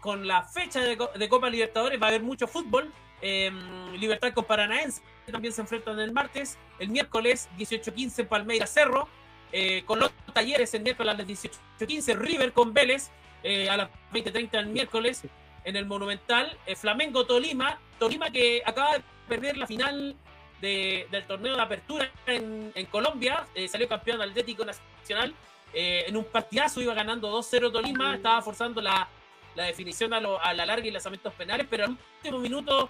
con, 0.01 0.27
la 0.29 0.45
fecha 0.45 0.81
de, 0.81 0.97
Copa 1.29 1.51
Libertadores, 1.51 2.01
va 2.01 2.07
a 2.07 2.09
haber 2.11 2.23
mucho 2.23 2.47
fútbol. 2.47 2.93
Em, 3.21 3.93
Libertad 3.95 4.33
con 4.33 4.45
Paranaense 4.45 5.01
también 5.31 5.55
se 5.55 5.61
enfrentan 5.61 5.99
el 6.01 6.13
martes, 6.13 6.59
el 6.81 6.89
miércoles 6.89 7.49
18-15 7.57 8.27
Palmeiras 8.27 8.71
Cerro, 8.71 9.09
eh, 9.53 9.85
con 9.87 10.01
los 10.01 10.11
talleres 10.33 10.75
el 10.75 10.83
miércoles 10.83 11.15
a 11.15 11.19
las 11.19 11.27
18.15, 11.27 12.17
River 12.17 12.53
con 12.53 12.73
Vélez 12.75 13.11
eh, 13.45 13.69
a 13.71 13.77
las 13.77 13.91
20.30 14.13 14.59
el 14.59 14.67
miércoles 14.67 15.23
en 15.65 15.77
el 15.77 15.87
Monumental, 15.87 16.57
eh, 16.67 16.77
Flamengo 16.77 17.25
Tolima, 17.27 17.79
Tolima 17.99 18.31
que 18.31 18.63
acaba 18.65 18.99
de 18.99 19.03
perder 19.29 19.57
la 19.57 19.67
final 19.67 20.17
del 20.61 21.25
torneo 21.27 21.57
de 21.57 21.63
apertura 21.63 22.09
en, 22.27 22.73
Colombia, 22.89 23.45
salió 23.69 23.89
campeón 23.89 24.23
Atlético 24.23 24.65
Nacional, 24.65 25.35
en 25.73 26.17
un 26.17 26.25
partidazo 26.25 26.81
iba 26.81 26.95
ganando 26.95 27.37
2-0 27.37 27.73
Tolima, 27.73 28.15
estaba 28.15 28.41
forzando 28.43 28.81
la, 28.81 29.09
definición 29.57 30.15
a, 30.15 30.21
la 30.21 30.67
larga 30.67 30.87
y 30.87 30.93
lanzamientos 30.93 31.35
penales, 31.35 31.67
pero 31.69 31.87
al 31.87 31.91
último 31.91 32.39
minuto 32.39 32.89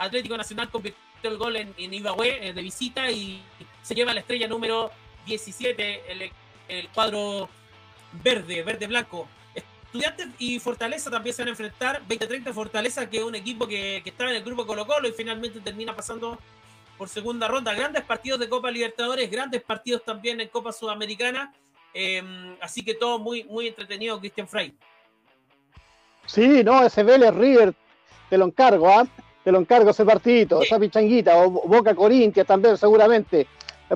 Atlético 0.00 0.36
Nacional 0.36 0.68
convirtió 0.68 1.00
el 1.22 1.36
gol 1.36 1.54
en, 1.54 1.72
en 1.78 1.94
Ibagüe 1.94 2.52
de 2.52 2.62
visita 2.62 3.08
y 3.08 3.40
se 3.82 3.94
lleva 3.94 4.12
la 4.12 4.20
estrella 4.20 4.48
número 4.48 4.90
17 5.26 6.32
el, 6.68 6.88
cuadro 6.88 7.48
verde, 8.12 8.62
verde-blanco. 8.62 9.28
Estudiantes 9.94 10.26
y 10.40 10.58
Fortaleza 10.58 11.08
también 11.08 11.36
se 11.36 11.42
van 11.42 11.46
a 11.46 11.50
enfrentar. 11.52 12.02
20-30 12.08 12.52
Fortaleza, 12.52 13.08
que 13.08 13.18
es 13.18 13.22
un 13.22 13.36
equipo 13.36 13.68
que, 13.68 14.00
que, 14.02 14.10
estaba 14.10 14.30
en 14.30 14.36
el 14.38 14.42
grupo 14.42 14.66
Colo 14.66 14.88
Colo 14.88 15.06
y 15.06 15.12
finalmente 15.12 15.60
termina 15.60 15.94
pasando 15.94 16.36
por 16.98 17.08
segunda 17.08 17.46
ronda. 17.46 17.72
Grandes 17.74 18.02
partidos 18.02 18.40
de 18.40 18.48
Copa 18.48 18.72
Libertadores, 18.72 19.30
grandes 19.30 19.62
partidos 19.62 20.04
también 20.04 20.40
en 20.40 20.48
Copa 20.48 20.72
Sudamericana. 20.72 21.54
Em, 21.92 22.56
así 22.60 22.84
que 22.84 22.94
todo 22.94 23.20
muy, 23.20 23.44
muy 23.44 23.68
entretenido, 23.68 24.18
Cristian 24.18 24.48
Frey. 24.48 24.74
Sí, 26.26 26.64
no, 26.64 26.84
ese 26.84 27.04
Vélez 27.04 27.32
River, 27.32 27.72
te 28.28 28.36
lo 28.36 28.46
encargo, 28.46 28.88
¿ah? 28.88 29.06
Te 29.44 29.52
lo 29.52 29.60
encargo 29.60 29.90
ese 29.90 30.04
partidito, 30.04 30.60
esa 30.60 30.76
pichanguita, 30.76 31.36
o 31.36 31.50
Boca 31.50 31.94
Corintia 31.94 32.44
también, 32.44 32.76
seguramente. 32.76 33.46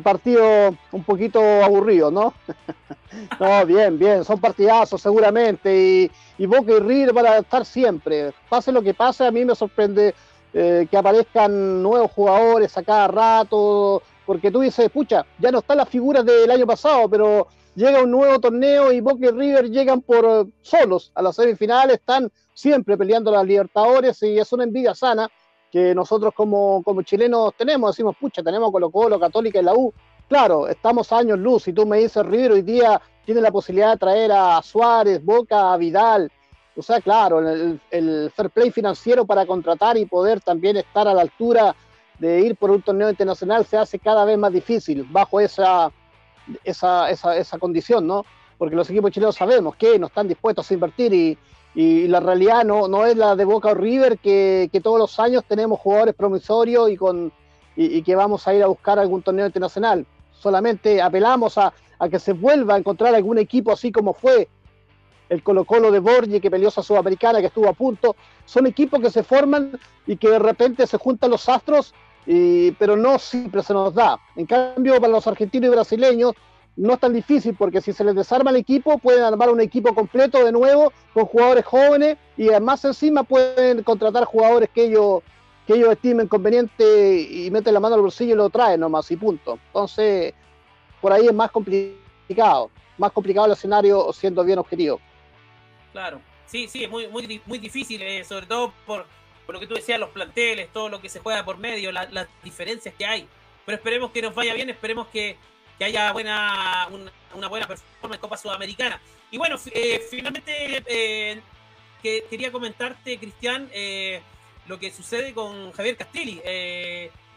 Partido 0.01 0.75
un 0.93 1.05
poquito 1.05 1.41
aburrido, 1.63 2.11
¿no? 2.11 2.35
no, 3.41 3.67
bien, 3.67 3.99
bien, 3.99 4.25
son 4.25 4.41
partidazos 4.41 5.01
seguramente. 5.01 5.77
Y, 5.77 6.11
y 6.43 6.47
Boca 6.47 6.73
y 6.73 6.81
River 6.81 7.15
para 7.15 7.39
estar 7.39 7.65
siempre. 7.65 8.33
Pase 8.49 8.73
lo 8.73 8.83
que 8.83 8.95
pase, 8.95 9.27
a 9.27 9.31
mí 9.31 9.45
me 9.45 9.55
sorprende 9.55 10.15
eh, 10.55 10.87
que 10.91 10.97
aparezcan 10.97 11.83
nuevos 11.83 12.11
jugadores 12.11 12.77
a 12.79 12.83
cada 12.83 13.09
rato, 13.09 14.03
porque 14.25 14.51
tú 14.51 14.61
dices, 14.61 14.89
pucha, 14.91 15.27
ya 15.39 15.51
no 15.51 15.59
están 15.59 15.77
las 15.77 15.89
figuras 15.89 16.25
del 16.25 16.51
año 16.51 16.67
pasado, 16.67 17.09
pero 17.09 17.49
llega 17.75 18.03
un 18.03 18.11
nuevo 18.11 18.41
torneo 18.41 18.91
y 18.91 19.01
Boca 19.01 19.27
y 19.27 19.31
River 19.31 19.71
llegan 19.71 20.01
por 20.01 20.47
solos 20.63 21.13
a 21.15 21.23
las 21.23 21.37
semifinales, 21.37 21.99
están 21.99 22.31
siempre 22.55 22.97
peleando 22.97 23.31
las 23.31 23.45
Libertadores 23.45 24.23
y 24.23 24.39
es 24.39 24.53
una 24.53 24.65
envidia 24.65 24.95
sana 24.95 25.29
que 25.71 25.95
nosotros 25.95 26.33
como, 26.35 26.83
como 26.83 27.03
chilenos 27.03 27.55
tenemos, 27.57 27.95
decimos, 27.95 28.17
pucha, 28.19 28.43
tenemos 28.43 28.71
Colo 28.71 28.91
Colo, 28.91 29.21
Católica 29.21 29.59
y 29.61 29.63
la 29.63 29.75
U. 29.75 29.93
Claro, 30.29 30.69
estamos 30.69 31.13
años 31.13 31.39
luz 31.39 31.69
y 31.69 31.73
tú 31.73 31.87
me 31.87 31.99
dices, 31.99 32.25
River 32.25 32.53
hoy 32.53 32.63
día 32.63 33.01
tiene 33.25 33.41
la 33.41 33.51
posibilidad 33.51 33.93
de 33.93 33.99
traer 33.99 34.33
a 34.33 34.61
Suárez, 34.63 35.25
Boca, 35.25 35.73
a 35.73 35.77
Vidal, 35.77 36.31
o 36.79 36.83
sea, 36.83 37.01
claro, 37.01 37.41
el, 37.41 38.33
fair 38.37 38.51
play 38.51 38.71
financiero 38.71 39.27
para 39.27 39.45
contratar 39.45 39.99
y 39.99 40.07
poder 40.07 40.41
también 40.41 40.77
estar 40.77 41.09
a 41.09 41.13
la 41.13 41.23
altura 41.23 41.75
de 42.21 42.41
ir 42.41 42.55
por 42.55 42.71
un 42.71 42.83
torneo 42.83 43.11
internacional 43.11 43.67
se 43.67 43.77
hace 43.77 43.99
cada 43.99 44.25
vez 44.25 44.39
más 44.39 44.53
difícil 44.53 45.03
bajo 45.11 45.41
esa, 45.41 45.91
esa, 46.63 47.11
esa, 47.11 47.59
condición, 47.59 48.07
¿no? 48.07 48.25
Porque 48.57 48.77
los 48.77 48.89
equipos 48.91 49.11
chilenos 49.11 49.35
sabemos 49.35 49.75
que 49.75 49.99
no 49.99 50.07
están 50.07 50.29
dispuestos 50.29 50.71
a 50.71 50.75
invertir 50.75 51.13
y, 51.13 51.39
y 51.81 52.09
la 52.09 52.19
realidad 52.19 52.65
no, 52.65 52.89
no 52.89 53.07
es 53.07 53.17
la 53.17 53.37
de 53.37 53.45
Boca 53.45 53.69
o 53.69 53.75
River, 53.75 54.19
que, 54.19 54.69
que 54.73 54.81
todos 54.81 54.99
los 54.99 55.21
años 55.21 55.45
tenemos 55.47 55.79
jugadores 55.79 56.13
promisorios 56.13 56.91
y, 56.91 56.97
con, 56.97 57.31
y, 57.77 58.03
que 58.03 58.17
vamos 58.17 58.49
a 58.49 58.55
ir 58.55 58.65
a 58.65 58.67
buscar 58.67 58.99
algún 58.99 59.23
torneo 59.23 59.47
internacional. 59.47 60.05
Solamente 60.33 61.01
apelamos 61.01 61.57
a, 61.57 61.73
a 62.01 62.09
que 62.09 62.19
se 62.19 62.33
vuelva 62.33 62.75
a 62.75 62.79
encontrar 62.79 63.15
algún 63.15 63.39
equipo 63.39 63.71
así 63.71 63.93
como 63.93 64.13
fue 64.13 64.49
el 65.29 65.41
Colo 65.45 65.65
Colo 65.65 65.93
de 65.93 66.01
Borgi 66.01 66.41
que 66.41 66.51
peleó 66.51 66.67
a 66.67 66.83
Sudamericana, 66.83 67.39
que 67.39 67.47
estuvo 67.47 67.69
a 67.69 67.75
punto. 67.75 68.17
Son 68.45 68.67
equipos 68.67 69.01
que 69.01 69.11
se 69.11 69.23
forman 69.23 69.79
y 70.05 70.17
que 70.17 70.31
de 70.31 70.41
repente 70.41 70.85
se 70.85 70.99
juntan 70.99 71.31
los 71.31 71.49
astros, 71.49 71.95
pero 72.27 72.97
no 72.97 73.21
siempre 73.21 73.63
se 73.63 73.73
nos 73.73 73.95
da. 73.95 74.19
En 74.35 74.47
cambio, 74.47 75.01
para 75.01 75.13
los 75.13 75.29
argentinos 75.29 75.69
y 75.69 75.71
brasileños 75.71 76.33
no 76.79 76.95
es 76.95 77.01
tan 77.01 77.13
difícil 77.13 77.57
porque 77.59 77.81
si 77.81 77.93
se 77.93 78.05
les 78.05 78.15
desarma 78.15 78.51
el 78.51 78.57
equipo, 78.57 78.99
pueden 78.99 79.25
armar 79.25 79.51
un 79.51 79.61
equipo 79.61 79.95
completo 79.95 80.45
de 80.45 80.53
nuevo 80.53 80.93
con 81.13 81.25
jugadores 81.27 81.65
jóvenes 81.65 82.17
y 82.37 82.49
además 82.51 82.85
encima 82.85 83.25
pueden 83.25 83.83
contratar 83.83 84.25
jugadores 84.25 84.71
que 84.71 84.85
ellos 84.85 85.23
que 85.67 85.75
ellos 85.75 85.93
estimen 85.93 86.29
conveniente 86.29 87.21
y 87.21 87.51
meten 87.51 87.75
la 87.75 87.81
mano 87.81 87.97
al 87.97 88.01
bolsillo 88.01 88.33
y 88.33 88.37
lo 88.37 88.49
traen 88.49 88.81
nomás 88.81 89.11
y 89.11 89.17
punto. 89.17 89.59
Entonces, 89.67 90.33
por 90.99 91.13
ahí 91.13 91.27
es 91.27 91.35
más 91.35 91.51
complicado, 91.51 92.71
más 92.97 93.13
complicado 93.13 93.47
el 93.47 93.53
escenario 93.53 94.11
siendo 94.15 94.43
bien 94.45 94.59
objetivo. 94.59 94.99
Claro, 95.93 96.23
sí, 96.47 96.69
sí, 96.69 96.85
es 96.85 96.91
muy, 96.91 97.07
muy, 97.09 97.43
muy 97.45 97.59
difícil, 97.59 98.01
eh, 98.01 98.25
sobre 98.25 98.47
todo 98.47 98.73
por, 98.87 99.05
lo 99.49 99.61
que 99.61 99.67
tú 99.67 99.75
decías, 99.75 100.01
los 100.01 100.09
planteles, 100.09 100.73
todo 100.73 100.89
lo 100.89 101.03
que 101.03 101.11
se 101.11 101.21
juega 101.21 101.45
por 101.45 101.59
medio, 101.59 101.93
las 101.93 102.29
diferencias 102.43 102.95
que 102.95 103.05
hay. 103.05 103.29
Pero 103.67 103.77
esperemos 103.77 104.11
que 104.13 104.23
nos 104.23 104.35
vaya 104.35 104.55
bien, 104.55 104.71
esperemos 104.71 105.09
que, 105.09 105.37
haya 105.85 106.13
buena, 106.13 106.89
una, 107.35 107.49
buena 107.49 107.67
performance 107.67 108.15
en 108.17 108.21
Copa 108.21 108.37
Sudamericana. 108.37 109.01
Y 109.31 109.39
bueno, 109.39 109.57
eh, 109.73 110.05
finalmente 110.11 110.83
eh, 110.87 111.41
que, 112.03 112.25
quería 112.29 112.51
comentarte, 112.51 113.19
Cristian, 113.19 113.71
lo 114.67 114.79
que 114.79 114.91
sucede 114.91 115.33
con 115.33 115.73
Javier 115.73 115.97
Castilli. 115.97 116.41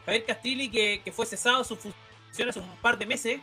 Javier 0.05 0.25
Castilli, 0.25 0.69
que, 0.69 1.01
que, 1.03 1.11
fue 1.11 1.25
cesado 1.25 1.63
sus 1.63 1.79
funciones 1.79 2.55
un 2.57 2.75
par 2.81 2.97
de 2.97 3.05
meses 3.05 3.39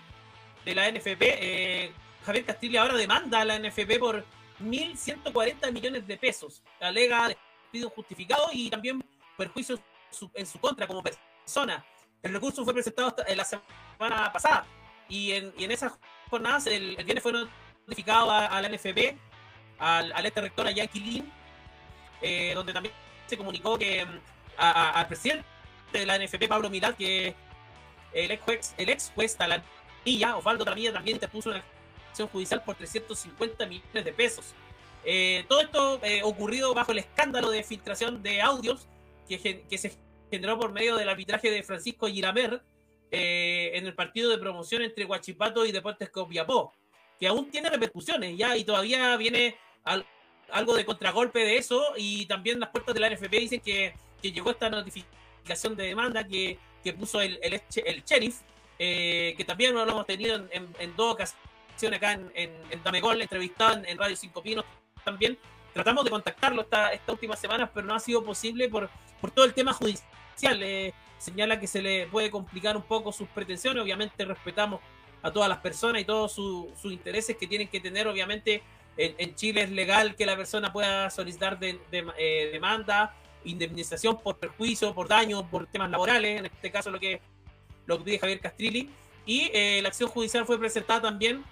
de 0.65 0.75
la 0.75 0.91
NFP. 0.91 1.93
Javier 2.27 2.45
Castilli 2.45 2.77
ahora 2.77 2.97
demanda 2.97 3.41
a 3.41 3.45
la 3.45 3.59
NFP 3.59 3.99
por 3.99 4.25
1.140 4.61 5.73
millones 5.73 6.07
de 6.07 6.17
pesos. 6.17 6.63
Alega 6.81 7.29
despido 7.29 7.91
justificado 7.91 8.49
y 8.53 8.69
también 8.69 9.03
perjuicio 9.37 9.79
en 10.35 10.47
su 10.47 10.59
contra 10.59 10.87
como 10.87 11.03
persona. 11.03 11.85
El 12.23 12.33
recurso 12.33 12.65
fue 12.65 12.75
presentado 12.75 13.15
la 13.35 13.45
semana 13.45 14.33
pasada 14.33 14.67
y 15.09 15.33
en, 15.33 15.53
en 15.59 15.71
esas 15.71 15.93
jornadas 16.31 16.67
el, 16.67 16.97
el 16.99 17.05
viernes 17.05 17.23
fue 17.23 17.33
notificado 17.33 18.31
a, 18.31 18.61
la 18.61 18.69
NFP, 18.69 19.17
al, 19.79 20.13
al 20.13 20.27
este 20.27 20.41
rector 20.41 20.67
allá 20.67 20.85
en 20.93 21.33
eh, 22.21 22.53
donde 22.55 22.73
también 22.73 22.95
se 23.27 23.37
comunicó 23.37 23.79
que 23.79 24.05
mm, 24.05 24.21
al 24.59 25.07
presidente 25.07 25.45
de 25.93 26.05
la 26.05 26.19
NFP, 26.19 26.49
Pablo 26.49 26.69
Milán, 26.69 26.95
que 26.95 27.35
el 28.13 28.31
ex 28.31 28.43
juez, 28.43 28.75
el 28.77 28.89
ex 28.89 29.13
juez 29.15 29.37
Talanilla, 29.37 30.37
Osvaldo 30.37 30.65
Tramilla, 30.65 30.93
también 30.93 31.17
interpuso 31.17 31.51
una 31.51 31.63
judicial 32.33 32.63
por 32.65 32.75
350 32.75 33.67
millones 33.67 34.05
de 34.05 34.13
pesos. 34.13 34.55
Eh, 35.05 35.45
todo 35.49 35.61
esto 35.61 36.01
eh, 36.03 36.23
ocurrido 36.25 36.75
bajo 36.75 36.91
el 36.91 36.99
escándalo 36.99 37.51
de 37.51 37.63
filtración 37.63 38.23
de 38.23 38.43
audios 38.43 38.89
que, 39.29 39.65
que 39.69 39.79
se 39.79 39.97
generó 40.31 40.59
por 40.59 40.73
medio 40.73 40.97
del 40.97 41.09
arbitraje 41.09 41.51
de 41.51 41.63
Francisco 41.63 42.09
Giramer 42.09 42.61
eh, 43.11 43.71
en 43.75 43.87
el 43.87 43.95
partido 43.95 44.31
de 44.31 44.39
promoción 44.39 44.83
entre 44.83 45.05
Huachipato 45.05 45.65
y 45.65 45.73
Deportes 45.73 46.11
Copiapó, 46.11 46.73
que 47.19 47.27
aún 47.27 47.51
tiene 47.51 47.71
repercusiones 47.71 48.37
ya 48.37 48.57
y 48.57 48.65
todavía 48.65 49.17
viene 49.17 49.57
algo 50.51 50.77
de 50.77 50.85
contragolpe 50.85 51.41
de 51.41 51.57
eso 51.57 51.95
y 51.97 52.27
también 52.27 52.61
las 52.61 52.71
puertas 52.71 52.95
de 52.95 53.01
la 53.01 53.11
NFP 53.11 53.31
dicen 53.33 53.61
que, 53.61 53.95
que 54.23 54.33
llegó 54.33 54.51
esta 54.51 54.71
notificación 54.71 55.77
de 55.77 55.85
demanda 55.85 56.27
que, 56.27 56.59
que 56.85 56.93
puso 56.93 57.21
el, 57.21 57.39
el, 57.43 57.61
el 57.85 58.05
sheriff, 58.05 58.41
que 58.79 59.45
también 59.47 59.75
lo 59.75 59.83
hemos 59.83 60.07
tenido 60.07 60.37
en, 60.37 60.49
en, 60.53 60.77
en 60.79 60.97
dos 60.97 61.15
ocasiones 61.15 61.39
acá 61.87 62.13
en, 62.13 62.31
en, 62.35 62.51
en 62.71 62.83
Damegol, 62.83 63.23
entrevistado 63.23 63.83
en, 63.85 63.99
Radio 63.99 64.17
Cinco 64.17 64.43
Pinos 64.43 64.65
también. 65.05 65.39
Tratamos 65.73 66.05
de 66.05 66.11
contactarlo 66.11 66.63
esta, 66.63 66.93
estas 66.93 67.13
últimas 67.13 67.39
semanas, 67.39 67.71
pero 67.73 67.87
no 67.87 67.95
ha 67.95 68.01
sido 68.01 68.25
posible 68.25 68.69
por, 68.69 68.91
por 69.21 69.31
todo 69.31 69.45
el 69.45 69.55
tema 69.55 69.73
judicial. 69.73 70.63
Eh, 70.63 70.93
señala 71.19 71.61
que 71.61 71.67
se 71.67 71.83
le 71.83 72.07
puede 72.07 72.31
complicar 72.31 72.77
un 72.77 72.83
poco 72.83 73.13
sus 73.13 73.29
pretensiones. 73.29 73.83
Obviamente 73.83 74.25
respetamos 74.25 74.81
a 75.23 75.33
todas 75.33 75.49
las 75.49 75.59
personas 75.59 76.03
y 76.03 76.05
todos 76.05 76.33
sus 76.33 76.93
intereses 76.93 77.37
que 77.37 77.47
tienen 77.47 77.69
que 77.69 77.81
tener. 77.81 78.07
Obviamente 78.07 78.63
en, 78.97 79.35
Chile 79.35 79.63
es 79.63 79.71
legal 79.71 80.17
que 80.17 80.27
la 80.27 80.37
persona 80.37 80.73
pueda 80.73 81.11
solicitar 81.11 81.59
de, 81.59 81.79
eh, 81.93 82.51
demanda, 82.53 83.15
indemnización 83.45 84.21
por 84.21 84.39
perjuicio, 84.39 84.95
por 84.95 85.09
daño, 85.09 85.49
por 85.49 85.67
temas 85.67 85.91
laborales, 85.91 86.41
en 86.41 86.47
este 86.47 86.71
caso 86.71 86.91
lo 86.91 86.99
que, 86.99 87.21
lo 87.87 87.99
que 87.99 88.05
pide 88.05 88.19
Javier 88.19 88.41
Castrilli. 88.41 88.91
Y 89.27 89.51
eh, 89.53 89.81
la 89.83 89.89
acción 89.89 90.09
judicial 90.09 90.47
fue 90.47 90.59
presentada 90.59 91.03
también 91.03 91.45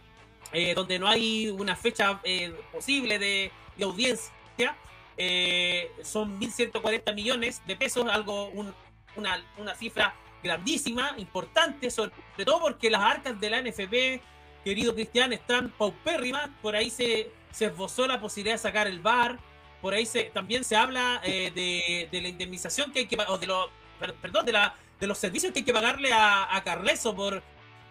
eh, 0.52 0.74
donde 0.74 0.98
no 0.98 1.08
hay 1.08 1.48
una 1.48 1.74
fecha 1.74 2.20
eh, 2.24 2.54
posible 2.72 3.18
de, 3.18 3.50
audiencia. 3.82 4.76
Eh, 5.18 5.90
son 6.02 6.40
1.140 6.40 7.14
millones 7.14 7.62
de 7.66 7.76
pesos, 7.76 8.06
algo 8.10 8.50
una, 9.16 9.42
una, 9.58 9.74
cifra 9.74 10.14
grandísima, 10.42 11.14
importante, 11.18 11.90
sobre 11.90 12.12
todo 12.44 12.60
porque 12.60 12.90
las 12.90 13.02
arcas 13.02 13.40
de 13.40 13.50
la 13.50 13.60
NFP, 13.62 14.22
querido 14.64 14.94
Cristian, 14.94 15.32
están 15.32 15.70
paupérrimas. 15.70 16.50
Por 16.62 16.76
ahí 16.76 16.90
se, 16.90 17.30
se 17.50 17.66
esbozó 17.66 18.06
la 18.06 18.20
posibilidad 18.20 18.54
de 18.54 18.58
sacar 18.58 18.86
el 18.86 19.00
bar. 19.00 19.38
Por 19.80 19.94
ahí 19.94 20.06
se, 20.06 20.24
también 20.24 20.64
se 20.64 20.76
habla 20.76 21.20
de, 21.24 22.08
de, 22.10 22.20
la 22.20 22.28
indemnización 22.28 22.92
que 22.92 23.00
hay 23.00 23.06
que 23.06 23.16
o 23.28 23.38
de 23.38 23.46
lo, 23.46 23.70
perdón, 24.20 24.46
de, 24.46 24.52
la, 24.52 24.74
de 25.00 25.06
los 25.06 25.18
servicios 25.18 25.52
que 25.52 25.60
hay 25.60 25.64
que 25.64 25.72
pagarle 25.72 26.10
a, 26.12 26.60
Carleso 26.64 27.14
por, 27.14 27.42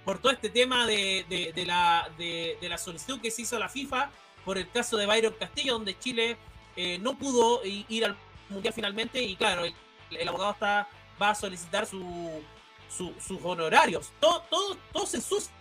por 0.04 0.20
todo 0.20 0.32
este 0.32 0.50
tema 0.50 0.86
de, 0.86 1.26
de, 1.56 1.66
la, 1.66 2.10
de, 2.18 2.58
la 2.62 2.78
solicitud 2.78 3.22
que 3.22 3.32
se 3.32 3.44
hizo 3.44 3.56
a 3.56 3.60
la 3.60 3.70
FIFA 3.70 4.10
por 4.44 4.58
el 4.58 4.70
caso 4.70 4.98
de 4.98 5.06
Byron 5.06 5.34
Castillo, 5.40 5.74
donde 5.74 5.98
Chile 5.98 6.38
eh, 6.76 7.00
no 7.00 7.18
pudo 7.18 7.62
ir 7.66 8.06
al 8.06 8.16
Mundial 8.50 8.74
finalmente 8.74 9.22
y 9.22 9.36
claro, 9.36 9.64
el, 10.12 10.28
abogado 10.28 10.52
está, 10.52 10.88
va 11.22 11.32
a 11.32 11.36
solicitar 11.36 11.86
su, 11.86 12.44
sus 12.90 13.40
honorarios. 13.44 14.12
Todo, 14.20 14.42
todo, 14.50 14.78
todo 14.92 15.06
se 15.06 15.18
ensucia, 15.18 15.52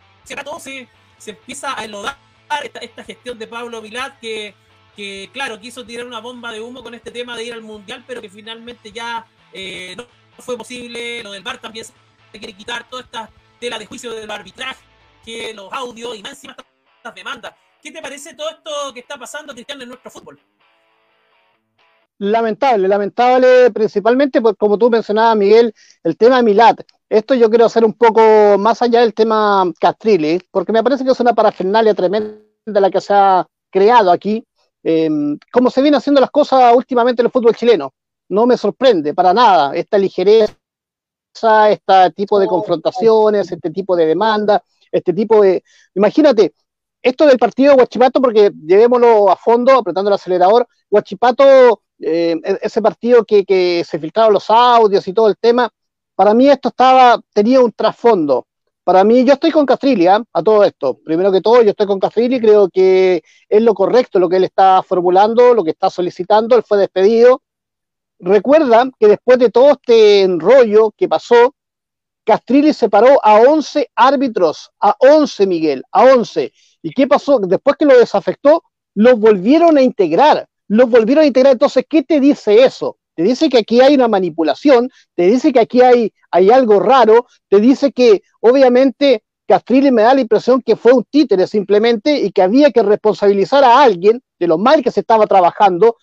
todo 0.45 0.59
se, 0.61 0.89
se 1.19 1.31
empieza 1.31 1.79
a 1.79 1.85
enlodar 1.85 2.17
esta, 2.63 2.81
esta 2.81 3.05
gestión 3.05 3.39
de 3.39 3.47
Pablo 3.47 3.81
Vilat 3.81 4.19
que, 4.21 4.55
que, 4.97 5.31
claro, 5.33 5.61
quiso 5.61 5.85
tirar 5.85 6.07
una 6.07 6.21
bomba 6.21 6.53
de 6.53 6.61
humo 6.61 6.83
con 6.83 6.95
este 6.95 7.11
tema 7.11 7.37
de 7.37 7.45
ir 7.45 7.53
al 7.53 7.63
Mundial, 7.63 8.05
pero 8.07 8.21
que 8.21 8.29
finalmente 8.29 8.93
ya 8.93 9.27
eh, 9.53 9.97
no 9.97 10.07
fue 10.39 10.57
posible. 10.57 11.23
Lo 11.23 11.33
del 11.33 11.43
bar 11.43 11.59
también 11.59 11.85
se 11.85 12.39
quiere 12.39 12.53
quitar, 12.53 12.89
todas 12.89 13.07
estas 13.07 13.31
la 13.71 13.79
de 13.79 13.87
juicio 13.87 14.13
del 14.13 14.31
arbitraje, 14.31 14.85
los 15.55 15.73
audios 15.73 16.17
y 16.17 16.23
más 16.23 16.33
encima 16.33 16.57
estas 16.97 17.15
demandas. 17.15 17.55
¿Qué 17.83 17.91
te 17.91 18.01
parece 18.01 18.35
todo 18.35 18.51
esto 18.51 18.93
que 18.93 19.01
está 19.01 19.17
pasando, 19.17 19.53
Cristian, 19.53 19.81
en 19.83 19.89
nuestro 19.89 20.11
fútbol? 20.11 20.41
Lamentable, 22.19 22.87
lamentable 22.87 23.71
principalmente, 23.73 24.41
pues 24.41 24.55
como 24.57 24.79
tú 24.79 24.89
mencionabas, 24.89 25.37
Miguel, 25.37 25.75
el 26.05 26.17
tema 26.17 26.37
de 26.37 26.43
Milat. 26.45 26.81
esto 27.09 27.35
yo 27.35 27.51
quiero 27.51 27.67
hacer 27.67 27.85
un 27.85 27.95
poco 27.95 28.57
más 28.59 28.81
allá 28.83 29.01
del 29.01 29.15
tema 29.15 29.65
Castrilli, 29.81 30.41
porque 30.51 30.73
me 30.73 30.83
parece 30.83 31.05
que 31.05 31.11
es 31.11 31.21
una 31.21 31.35
parafernalia 31.35 31.93
tremenda 31.95 32.41
la 32.67 32.91
que 32.91 33.01
se 33.01 33.13
ha 33.13 33.47
creado 33.71 34.13
aquí, 34.13 34.47
eh, 34.85 35.11
como 35.53 35.71
se 35.71 35.83
vienen 35.83 35.99
haciendo 35.99 36.21
las 36.21 36.31
cosas 36.31 36.75
últimamente 36.75 37.23
en 37.23 37.27
el 37.27 37.33
fútbol 37.33 37.57
chileno. 37.57 37.93
No 38.29 38.47
me 38.47 38.57
sorprende 38.57 39.13
para 39.13 39.35
nada 39.35 39.75
esta 39.75 39.99
ligereza, 39.99 40.55
este 41.69 42.11
tipo 42.15 42.39
de 42.39 42.47
confrontaciones, 42.47 43.51
este 43.51 43.71
tipo 43.71 43.97
de 43.97 44.07
demandas, 44.07 44.63
este 44.93 45.13
tipo 45.13 45.43
de... 45.43 45.63
Imagínate, 45.95 46.55
esto 47.03 47.27
del 47.27 47.39
partido 47.39 47.73
de 47.73 47.81
Huachipato, 47.81 48.21
porque 48.21 48.51
llevémoslo 48.65 49.31
a 49.31 49.37
fondo, 49.37 49.73
apretando 49.73 50.11
el 50.11 50.15
acelerador, 50.15 50.67
Huachipato, 50.89 51.83
eh, 52.05 52.37
e-, 52.43 52.59
ese 52.63 52.83
partido 52.83 53.25
que, 53.25 53.45
que 53.45 53.85
se 53.85 53.99
filtraron 53.99 54.33
los 54.33 54.51
audios 54.51 55.07
y 55.09 55.13
todo 55.13 55.29
el 55.29 55.37
tema, 55.39 55.71
para 56.15 56.35
mí 56.35 56.49
esto 56.49 56.69
estaba, 56.69 57.21
tenía 57.33 57.61
un 57.61 57.73
trasfondo. 57.73 58.47
Para 58.85 59.03
mí, 59.03 59.25
yo 59.25 59.33
estoy 59.33 59.51
con 59.51 59.65
Castrilli 59.65 60.07
¿ah? 60.07 60.23
a 60.33 60.43
todo 60.43 60.63
esto. 60.63 60.99
Primero 61.03 61.33
que 61.33 61.41
todo, 61.41 61.63
yo 61.63 61.71
estoy 61.71 61.87
con 61.87 61.99
Castrilli, 61.99 62.39
creo 62.39 62.69
que 62.69 63.23
es 63.49 63.63
lo 63.63 63.73
correcto 63.75 64.19
lo 64.19 64.29
que 64.29 64.37
él 64.37 64.45
está 64.45 64.83
formulando, 64.83 65.55
lo 65.55 65.65
que 65.65 65.71
está 65.71 65.89
solicitando, 65.89 66.55
él 66.55 66.63
fue 66.63 66.79
despedido. 66.79 67.43
Recuerda 68.19 68.91
que 68.99 69.09
después 69.09 69.39
de 69.39 69.51
todo 69.51 69.73
este 69.73 70.23
enrollo 70.23 70.93
que 70.97 71.09
pasó, 71.09 71.55
Castrilli 72.25 72.75
separó 72.75 73.19
a 73.25 73.37
11 73.41 73.91
árbitros, 73.95 74.71
a 74.81 74.95
11, 74.99 75.47
Miguel, 75.47 75.83
a 75.91 76.05
11. 76.05 76.53
¿Y 76.83 76.93
qué 76.93 77.07
pasó? 77.07 77.39
Después 77.39 77.77
que 77.79 77.87
lo 77.87 77.99
desafectó, 77.99 78.65
los 78.95 79.19
volvieron 79.19 79.79
a 79.79 79.83
integrar, 79.83 80.47
los 80.69 80.89
volvieron 80.89 81.25
a 81.25 81.27
integrar. 81.27 81.53
Entonces, 81.53 81.85
¿qué 81.89 82.03
te 82.03 82.21
dice 82.21 82.65
eso? 82.65 82.99
te 83.15 83.23
dice 83.23 83.49
que 83.49 83.59
aquí 83.59 83.81
hay 83.81 83.95
una 83.95 84.09
manipulación, 84.09 84.91
te 85.15 85.27
dice 85.27 85.53
que 85.53 85.61
aquí 85.61 85.81
hay, 85.81 86.13
hay 86.31 86.51
algo 86.51 86.81
raro, 86.81 87.27
te 87.49 87.61
dice 87.61 87.93
que 87.93 88.23
obviamente 88.41 89.23
Castrilli 89.47 89.91
me 89.91 90.03
da 90.03 90.15
la 90.15 90.23
impresión 90.23 90.63
que 90.63 90.77
fue 90.77 90.93
un 90.93 91.05
títere 91.05 91.47
simplemente 91.47 92.19
y 92.19 92.33
que 92.33 92.43
había 92.43 92.71
que 92.71 92.83
responsabilizar 92.83 93.63
a 93.63 93.83
alguien 93.83 94.23
de 94.39 94.47
lo 94.47 94.59
mal 94.59 94.83
que 94.83 94.91
se 94.91 95.01
estaba 95.01 95.27
trabajando. 95.27 95.97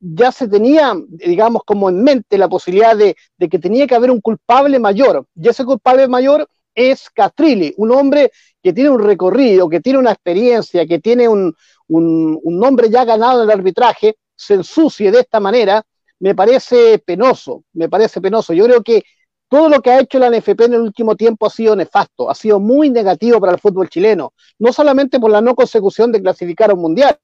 Ya 0.00 0.32
se 0.32 0.48
tenía, 0.48 0.94
digamos, 1.08 1.62
como 1.64 1.88
en 1.88 2.02
mente 2.02 2.38
la 2.38 2.48
posibilidad 2.48 2.96
de, 2.96 3.14
que 3.38 3.58
tenía 3.58 3.86
que 3.86 3.94
haber 3.94 4.10
un 4.10 4.20
culpable 4.20 4.78
mayor. 4.78 5.26
Y 5.34 5.48
ese 5.48 5.64
culpable 5.64 6.08
mayor 6.08 6.48
es 6.74 7.10
Castrilli, 7.10 7.74
un 7.76 7.92
hombre 7.92 8.30
que 8.62 8.72
tiene 8.72 8.90
un 8.90 9.00
recorrido, 9.00 9.68
que 9.68 9.80
tiene 9.80 9.98
una 9.98 10.12
experiencia, 10.12 10.86
que 10.86 10.98
tiene 10.98 11.28
un, 11.28 11.54
un, 11.88 12.40
nombre 12.44 12.90
ya 12.90 13.04
ganado 13.04 13.42
en 13.42 13.50
el 13.50 13.58
arbitraje, 13.58 14.16
se 14.34 14.54
ensucie 14.54 15.10
de 15.10 15.20
esta 15.20 15.40
manera 15.40 15.84
me 16.20 16.34
parece 16.34 16.98
penoso, 16.98 17.64
me 17.72 17.88
parece 17.88 18.20
penoso. 18.20 18.52
Yo 18.52 18.64
creo 18.66 18.82
que 18.82 19.02
todo 19.48 19.68
lo 19.68 19.80
que 19.80 19.90
ha 19.90 20.00
hecho 20.00 20.18
la 20.18 20.30
NFP 20.30 20.60
en 20.66 20.74
el 20.74 20.80
último 20.80 21.16
tiempo 21.16 21.46
ha 21.46 21.50
sido 21.50 21.74
nefasto, 21.74 22.30
ha 22.30 22.34
sido 22.34 22.60
muy 22.60 22.90
negativo 22.90 23.40
para 23.40 23.52
el 23.52 23.58
fútbol 23.58 23.88
chileno, 23.88 24.34
no 24.58 24.72
solamente 24.72 25.18
por 25.18 25.30
la 25.30 25.40
no 25.40 25.54
consecución 25.54 26.12
de 26.12 26.22
clasificar 26.22 26.70
a 26.70 26.74
un 26.74 26.82
mundial, 26.82 27.18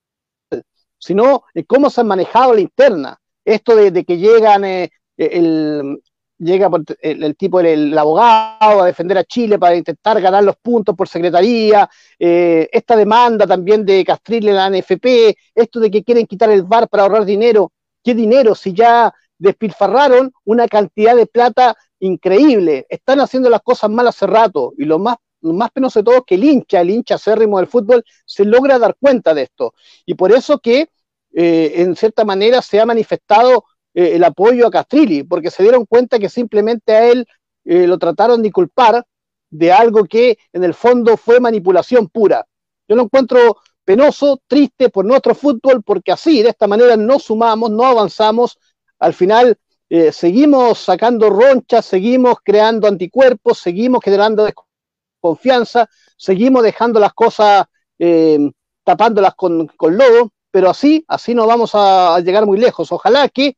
sino 0.98 1.44
en 1.54 1.64
cómo 1.64 1.90
se 1.90 2.00
ha 2.00 2.04
manejado 2.04 2.54
la 2.54 2.62
interna. 2.62 3.20
Esto 3.44 3.76
de, 3.76 4.04
que 4.04 4.16
llegan 4.16 4.64
eh, 4.64 4.90
el, 5.16 6.02
llega 6.38 6.68
el, 7.00 7.36
tipo, 7.36 7.60
el, 7.60 7.96
abogado 7.96 8.82
a 8.82 8.86
defender 8.86 9.18
a 9.18 9.24
Chile 9.24 9.58
para 9.58 9.76
intentar 9.76 10.20
ganar 10.20 10.44
los 10.44 10.56
puntos 10.56 10.94
por 10.94 11.08
secretaría, 11.08 11.88
eh, 12.18 12.68
esta 12.72 12.96
demanda 12.96 13.46
también 13.46 13.84
de 13.84 14.04
Castrile 14.04 14.52
la 14.52 14.68
NFP, 14.70 15.36
esto 15.54 15.80
de 15.80 15.90
que 15.90 16.04
quieren 16.04 16.26
quitar 16.26 16.50
el 16.50 16.62
VAR 16.62 16.88
para 16.88 17.04
ahorrar 17.04 17.24
dinero, 17.24 17.72
¿Qué 18.06 18.14
dinero? 18.14 18.54
Si 18.54 18.72
ya 18.72 19.12
despilfarraron 19.36 20.32
una 20.44 20.68
cantidad 20.68 21.16
de 21.16 21.26
plata 21.26 21.76
increíble. 21.98 22.86
Están 22.88 23.18
haciendo 23.18 23.50
las 23.50 23.62
cosas 23.62 23.90
mal 23.90 24.06
hace 24.06 24.28
rato. 24.28 24.74
Y 24.78 24.84
lo 24.84 25.00
más, 25.00 25.16
más 25.40 25.72
penoso 25.72 25.98
de 25.98 26.04
todo 26.04 26.16
es 26.18 26.22
que 26.24 26.36
el 26.36 26.44
hincha, 26.44 26.82
el 26.82 26.90
hincha 26.90 27.16
acérrimo 27.16 27.58
del 27.58 27.66
fútbol, 27.66 28.04
se 28.24 28.44
logra 28.44 28.78
dar 28.78 28.94
cuenta 29.00 29.34
de 29.34 29.42
esto. 29.42 29.74
Y 30.04 30.14
por 30.14 30.30
eso 30.30 30.60
que, 30.60 30.88
eh, 31.34 31.72
en 31.78 31.96
cierta 31.96 32.24
manera, 32.24 32.62
se 32.62 32.78
ha 32.78 32.86
manifestado 32.86 33.64
eh, 33.96 34.12
el 34.14 34.22
apoyo 34.22 34.68
a 34.68 34.70
Castrilli, 34.70 35.24
porque 35.24 35.50
se 35.50 35.64
dieron 35.64 35.86
cuenta 35.86 36.20
que 36.20 36.28
simplemente 36.28 36.92
a 36.92 37.10
él 37.10 37.26
eh, 37.64 37.88
lo 37.88 37.98
trataron 37.98 38.42
de 38.42 38.52
culpar 38.52 39.04
de 39.50 39.72
algo 39.72 40.04
que 40.04 40.38
en 40.52 40.62
el 40.62 40.74
fondo 40.74 41.16
fue 41.16 41.40
manipulación 41.40 42.08
pura. 42.08 42.46
Yo 42.86 42.94
lo 42.94 43.02
encuentro 43.02 43.56
penoso, 43.84 44.40
triste 44.46 44.90
por 44.90 45.04
nuestro 45.04 45.34
fútbol, 45.34 45.82
porque 45.82 46.12
así, 46.12 46.42
de 46.42 46.50
esta 46.50 46.66
manera, 46.66 46.96
no 46.96 47.18
sumamos, 47.18 47.70
no 47.70 47.84
avanzamos. 47.84 48.58
Al 48.98 49.14
final, 49.14 49.56
eh, 49.88 50.12
seguimos 50.12 50.80
sacando 50.80 51.30
ronchas, 51.30 51.86
seguimos 51.86 52.38
creando 52.42 52.88
anticuerpos, 52.88 53.58
seguimos 53.58 54.02
generando 54.04 54.44
desconfianza, 54.44 55.88
seguimos 56.16 56.64
dejando 56.64 57.00
las 57.00 57.14
cosas, 57.14 57.66
eh, 57.98 58.38
tapándolas 58.84 59.34
con, 59.36 59.68
con, 59.68 59.96
lodo, 59.96 60.32
pero 60.50 60.70
así, 60.70 61.04
así 61.08 61.34
no 61.34 61.46
vamos 61.46 61.70
a, 61.74 62.18
llegar 62.20 62.46
muy 62.46 62.58
lejos. 62.58 62.90
Ojalá 62.90 63.28
que, 63.28 63.56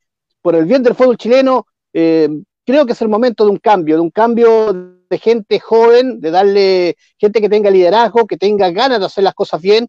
por 0.49 0.57
el 0.57 0.65
bien 0.65 0.83
del 0.83 0.95
fútbol 0.95 1.19
chileno, 1.19 1.67
eh, 1.93 2.27
creo 2.65 2.87
que 2.87 2.93
es 2.93 3.03
el 3.03 3.11
momento 3.11 3.45
de 3.45 3.51
un 3.51 3.59
cambio, 3.59 3.97
de 3.97 4.01
un 4.01 4.09
cambio 4.09 4.73
de 5.11 5.19
gente 5.19 5.61
joven, 5.61 6.23
de 6.23 6.31
darle 6.31 6.97
gente 7.19 7.43
que 7.43 7.51
tenga 7.51 7.71
liderazgo, 7.71 8.27
que 8.27 8.39
tenga 8.39 8.71
ganas 8.71 8.99
de 8.99 9.05
hacer 9.05 9.25
las 9.25 9.35
cosas 9.35 9.61
bien, 9.61 9.89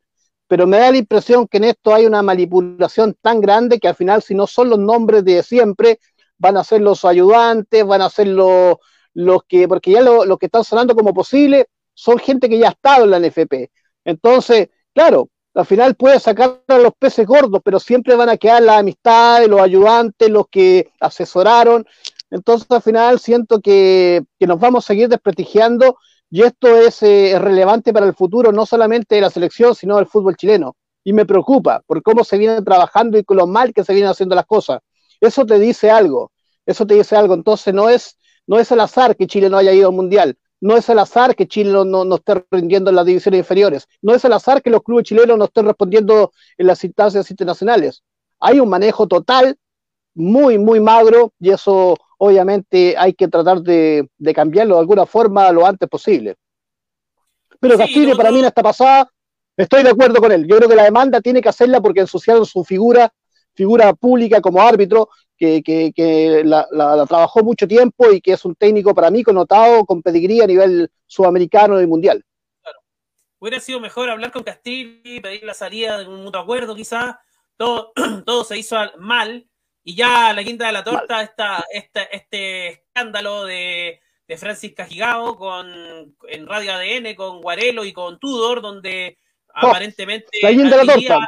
pero 0.49 0.67
me 0.67 0.77
da 0.77 0.91
la 0.91 0.97
impresión 0.97 1.47
que 1.47 1.59
en 1.59 1.63
esto 1.63 1.95
hay 1.95 2.05
una 2.05 2.21
manipulación 2.21 3.15
tan 3.21 3.39
grande 3.39 3.79
que 3.79 3.87
al 3.87 3.95
final, 3.95 4.21
si 4.21 4.35
no 4.35 4.47
son 4.47 4.69
los 4.69 4.79
nombres 4.79 5.23
de 5.23 5.41
siempre, 5.43 5.97
van 6.37 6.57
a 6.57 6.65
ser 6.65 6.81
los 6.81 7.05
ayudantes, 7.05 7.85
van 7.85 8.01
a 8.01 8.09
ser 8.09 8.27
los, 8.27 8.75
los 9.13 9.43
que, 9.47 9.65
porque 9.65 9.91
ya 9.91 10.01
los 10.01 10.37
que 10.37 10.47
están 10.47 10.65
sonando 10.65 10.93
como 10.93 11.13
posible 11.13 11.67
son 11.93 12.19
gente 12.19 12.49
que 12.49 12.59
ya 12.59 12.67
ha 12.67 12.71
estado 12.71 13.05
en 13.05 13.11
la 13.11 13.19
NFP. 13.21 13.71
Entonces, 14.03 14.67
claro, 14.93 15.29
al 15.55 15.65
final 15.65 15.95
puede 15.95 16.19
sacar 16.19 16.61
a 16.67 16.77
los 16.77 16.93
peces 16.97 17.25
gordos, 17.25 17.61
pero 17.63 17.79
siempre 17.79 18.15
van 18.15 18.29
a 18.29 18.37
quedar 18.37 18.61
las 18.61 18.79
amistades, 18.79 19.47
los 19.47 19.61
ayudantes, 19.61 20.29
los 20.29 20.47
que 20.49 20.91
asesoraron. 20.99 21.85
Entonces, 22.29 22.67
al 22.69 22.81
final 22.81 23.19
siento 23.19 23.59
que, 23.59 24.23
que 24.39 24.47
nos 24.47 24.59
vamos 24.59 24.85
a 24.85 24.87
seguir 24.87 25.09
desprestigiando 25.09 25.97
y 26.31 26.43
esto 26.43 26.67
es 26.77 27.01
eh, 27.01 27.37
relevante 27.39 27.91
para 27.91 28.05
el 28.05 28.13
futuro 28.13 28.51
no 28.51 28.65
solamente 28.65 29.15
de 29.15 29.21
la 29.21 29.29
selección, 29.31 29.73
sino 29.73 29.97
del 29.97 30.05
fútbol 30.05 30.35
chileno. 30.35 30.75
Y 31.03 31.13
me 31.13 31.25
preocupa 31.25 31.81
por 31.87 32.03
cómo 32.03 32.23
se 32.23 32.37
viene 32.37 32.61
trabajando 32.61 33.17
y 33.17 33.23
con 33.23 33.37
lo 33.37 33.47
mal 33.47 33.73
que 33.73 33.83
se 33.83 33.93
vienen 33.93 34.11
haciendo 34.11 34.35
las 34.35 34.45
cosas. 34.45 34.81
Eso 35.19 35.45
te 35.45 35.57
dice 35.57 35.89
algo, 35.89 36.31
eso 36.65 36.85
te 36.85 36.93
dice 36.93 37.15
algo. 37.15 37.33
Entonces 37.33 37.73
no 37.73 37.89
es, 37.89 38.17
no 38.45 38.59
es 38.59 38.71
el 38.71 38.79
azar 38.79 39.15
que 39.15 39.25
Chile 39.25 39.49
no 39.49 39.57
haya 39.57 39.73
ido 39.73 39.89
al 39.89 39.95
Mundial, 39.95 40.37
no 40.61 40.75
es 40.75 40.89
el 40.89 40.99
azar 40.99 41.35
que 41.35 41.47
Chile 41.47 41.71
no, 41.71 41.85
no, 41.85 42.15
esté 42.15 42.45
rindiendo 42.51 42.89
en 42.89 42.95
las 42.95 43.05
divisiones 43.05 43.39
inferiores, 43.39 43.87
no 44.01 44.13
es 44.13 44.23
el 44.25 44.33
azar 44.33 44.61
que 44.61 44.69
los 44.69 44.83
clubes 44.83 45.05
chilenos 45.05 45.37
no 45.37 45.45
estén 45.45 45.65
respondiendo 45.65 46.31
en 46.57 46.67
las 46.67 46.83
instancias 46.83 47.29
internacionales. 47.31 48.03
Hay 48.39 48.59
un 48.59 48.69
manejo 48.69 49.07
total, 49.07 49.57
muy, 50.15 50.57
muy 50.57 50.79
magro, 50.79 51.33
y 51.39 51.51
eso 51.51 51.95
obviamente 52.17 52.95
hay 52.97 53.13
que 53.13 53.27
tratar 53.27 53.61
de, 53.61 54.09
cambiarlo 54.35 54.75
de 54.75 54.81
alguna 54.81 55.05
forma 55.05 55.51
lo 55.51 55.65
antes 55.65 55.87
posible. 55.89 56.35
Pero 57.59 57.77
Castillo, 57.77 58.15
para 58.15 58.31
mí 58.31 58.39
en 58.39 58.45
esta 58.45 58.63
pasada, 58.63 59.09
estoy 59.57 59.83
de 59.83 59.89
acuerdo 59.89 60.19
con 60.21 60.31
él. 60.31 60.45
Yo 60.47 60.57
creo 60.57 60.69
que 60.69 60.75
la 60.75 60.83
demanda 60.83 61.21
tiene 61.21 61.41
que 61.41 61.49
hacerla 61.49 61.81
porque 61.81 62.01
ensuciaron 62.01 62.45
su 62.45 62.63
figura, 62.63 63.11
figura 63.53 63.93
pública 63.93 64.41
como 64.41 64.61
árbitro, 64.61 65.09
que, 65.37 66.41
la, 66.45 67.05
trabajó 67.07 67.43
mucho 67.43 67.67
tiempo 67.67 68.11
y 68.11 68.21
que 68.21 68.33
es 68.33 68.43
un 68.45 68.55
técnico 68.55 68.93
para 68.93 69.09
mí 69.09 69.23
connotado 69.23 69.85
con 69.85 70.01
pedigría 70.01 70.43
a 70.43 70.47
nivel 70.47 70.91
sudamericano 71.05 71.81
y 71.81 71.87
mundial. 71.87 72.23
Claro. 72.61 72.79
Hubiera 73.39 73.59
sido 73.59 73.79
mejor 73.79 74.09
hablar 74.09 74.31
con 74.31 74.43
Castillo, 74.43 75.21
pedir 75.21 75.43
la 75.43 75.53
salida 75.53 75.97
de 75.97 76.07
un 76.07 76.23
mutuo 76.23 76.41
acuerdo, 76.41 76.75
quizás. 76.75 77.15
Todo, 77.57 77.93
todo 78.25 78.43
se 78.43 78.57
hizo 78.57 78.75
mal 78.97 79.49
y 79.83 79.95
ya 79.95 80.33
la 80.33 80.43
quinta 80.43 80.67
de 80.67 80.71
la 80.73 80.83
torta, 80.83 81.21
esta, 81.21 81.65
este 82.11 82.67
escándalo 82.67 83.45
de, 83.45 83.99
de 84.27 84.37
Francis 84.37 84.73
Cajigao 84.75 85.35
con, 85.35 85.67
en 86.27 86.47
Radio 86.47 86.73
ADN 86.73 87.15
con 87.15 87.41
Guarelo 87.41 87.83
y 87.85 87.93
con 87.93 88.19
Tudor, 88.19 88.61
donde 88.61 89.17
oh, 89.47 89.67
aparentemente. 89.67 90.27
La 90.41 90.49
quinta 90.49 90.77
de 90.77 90.85
la 90.85 90.93
torta. 90.93 91.27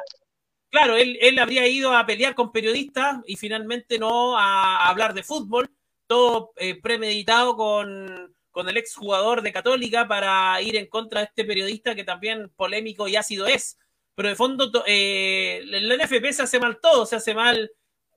Claro, 0.72 0.96
él, 0.96 1.38
habría 1.38 1.68
ido 1.68 1.94
a 1.94 2.06
pelear 2.06 2.34
con 2.34 2.52
periodistas 2.52 3.18
y 3.28 3.36
finalmente 3.36 4.00
no 4.00 4.38
a, 4.38 4.88
hablar 4.88 5.14
de 5.14 5.22
fútbol, 5.22 5.70
todo 6.08 6.54
eh, 6.56 6.80
premeditado 6.82 7.56
con, 7.56 8.34
con 8.52 8.70
el 8.70 8.78
exjugador 8.78 9.42
de 9.42 9.52
Católica 9.52 10.08
para 10.08 10.62
ir 10.62 10.76
en 10.78 10.88
contra 10.88 11.22
de 11.22 11.28
este 11.28 11.46
periodista 11.46 11.94
que 11.94 12.04
también 12.04 12.50
polémico 12.56 13.08
y 13.08 13.16
ácido 13.16 13.48
es. 13.48 13.78
Pero 14.16 14.30
de 14.30 14.36
fondo, 14.36 14.72
eh, 14.86 15.62
el 15.64 16.00
NFP 16.00 16.32
se 16.32 16.44
hace 16.44 16.60
mal 16.60 16.80
todo, 16.82 17.06
se 17.06 17.16
hace 17.16 17.34
mal 17.34 17.72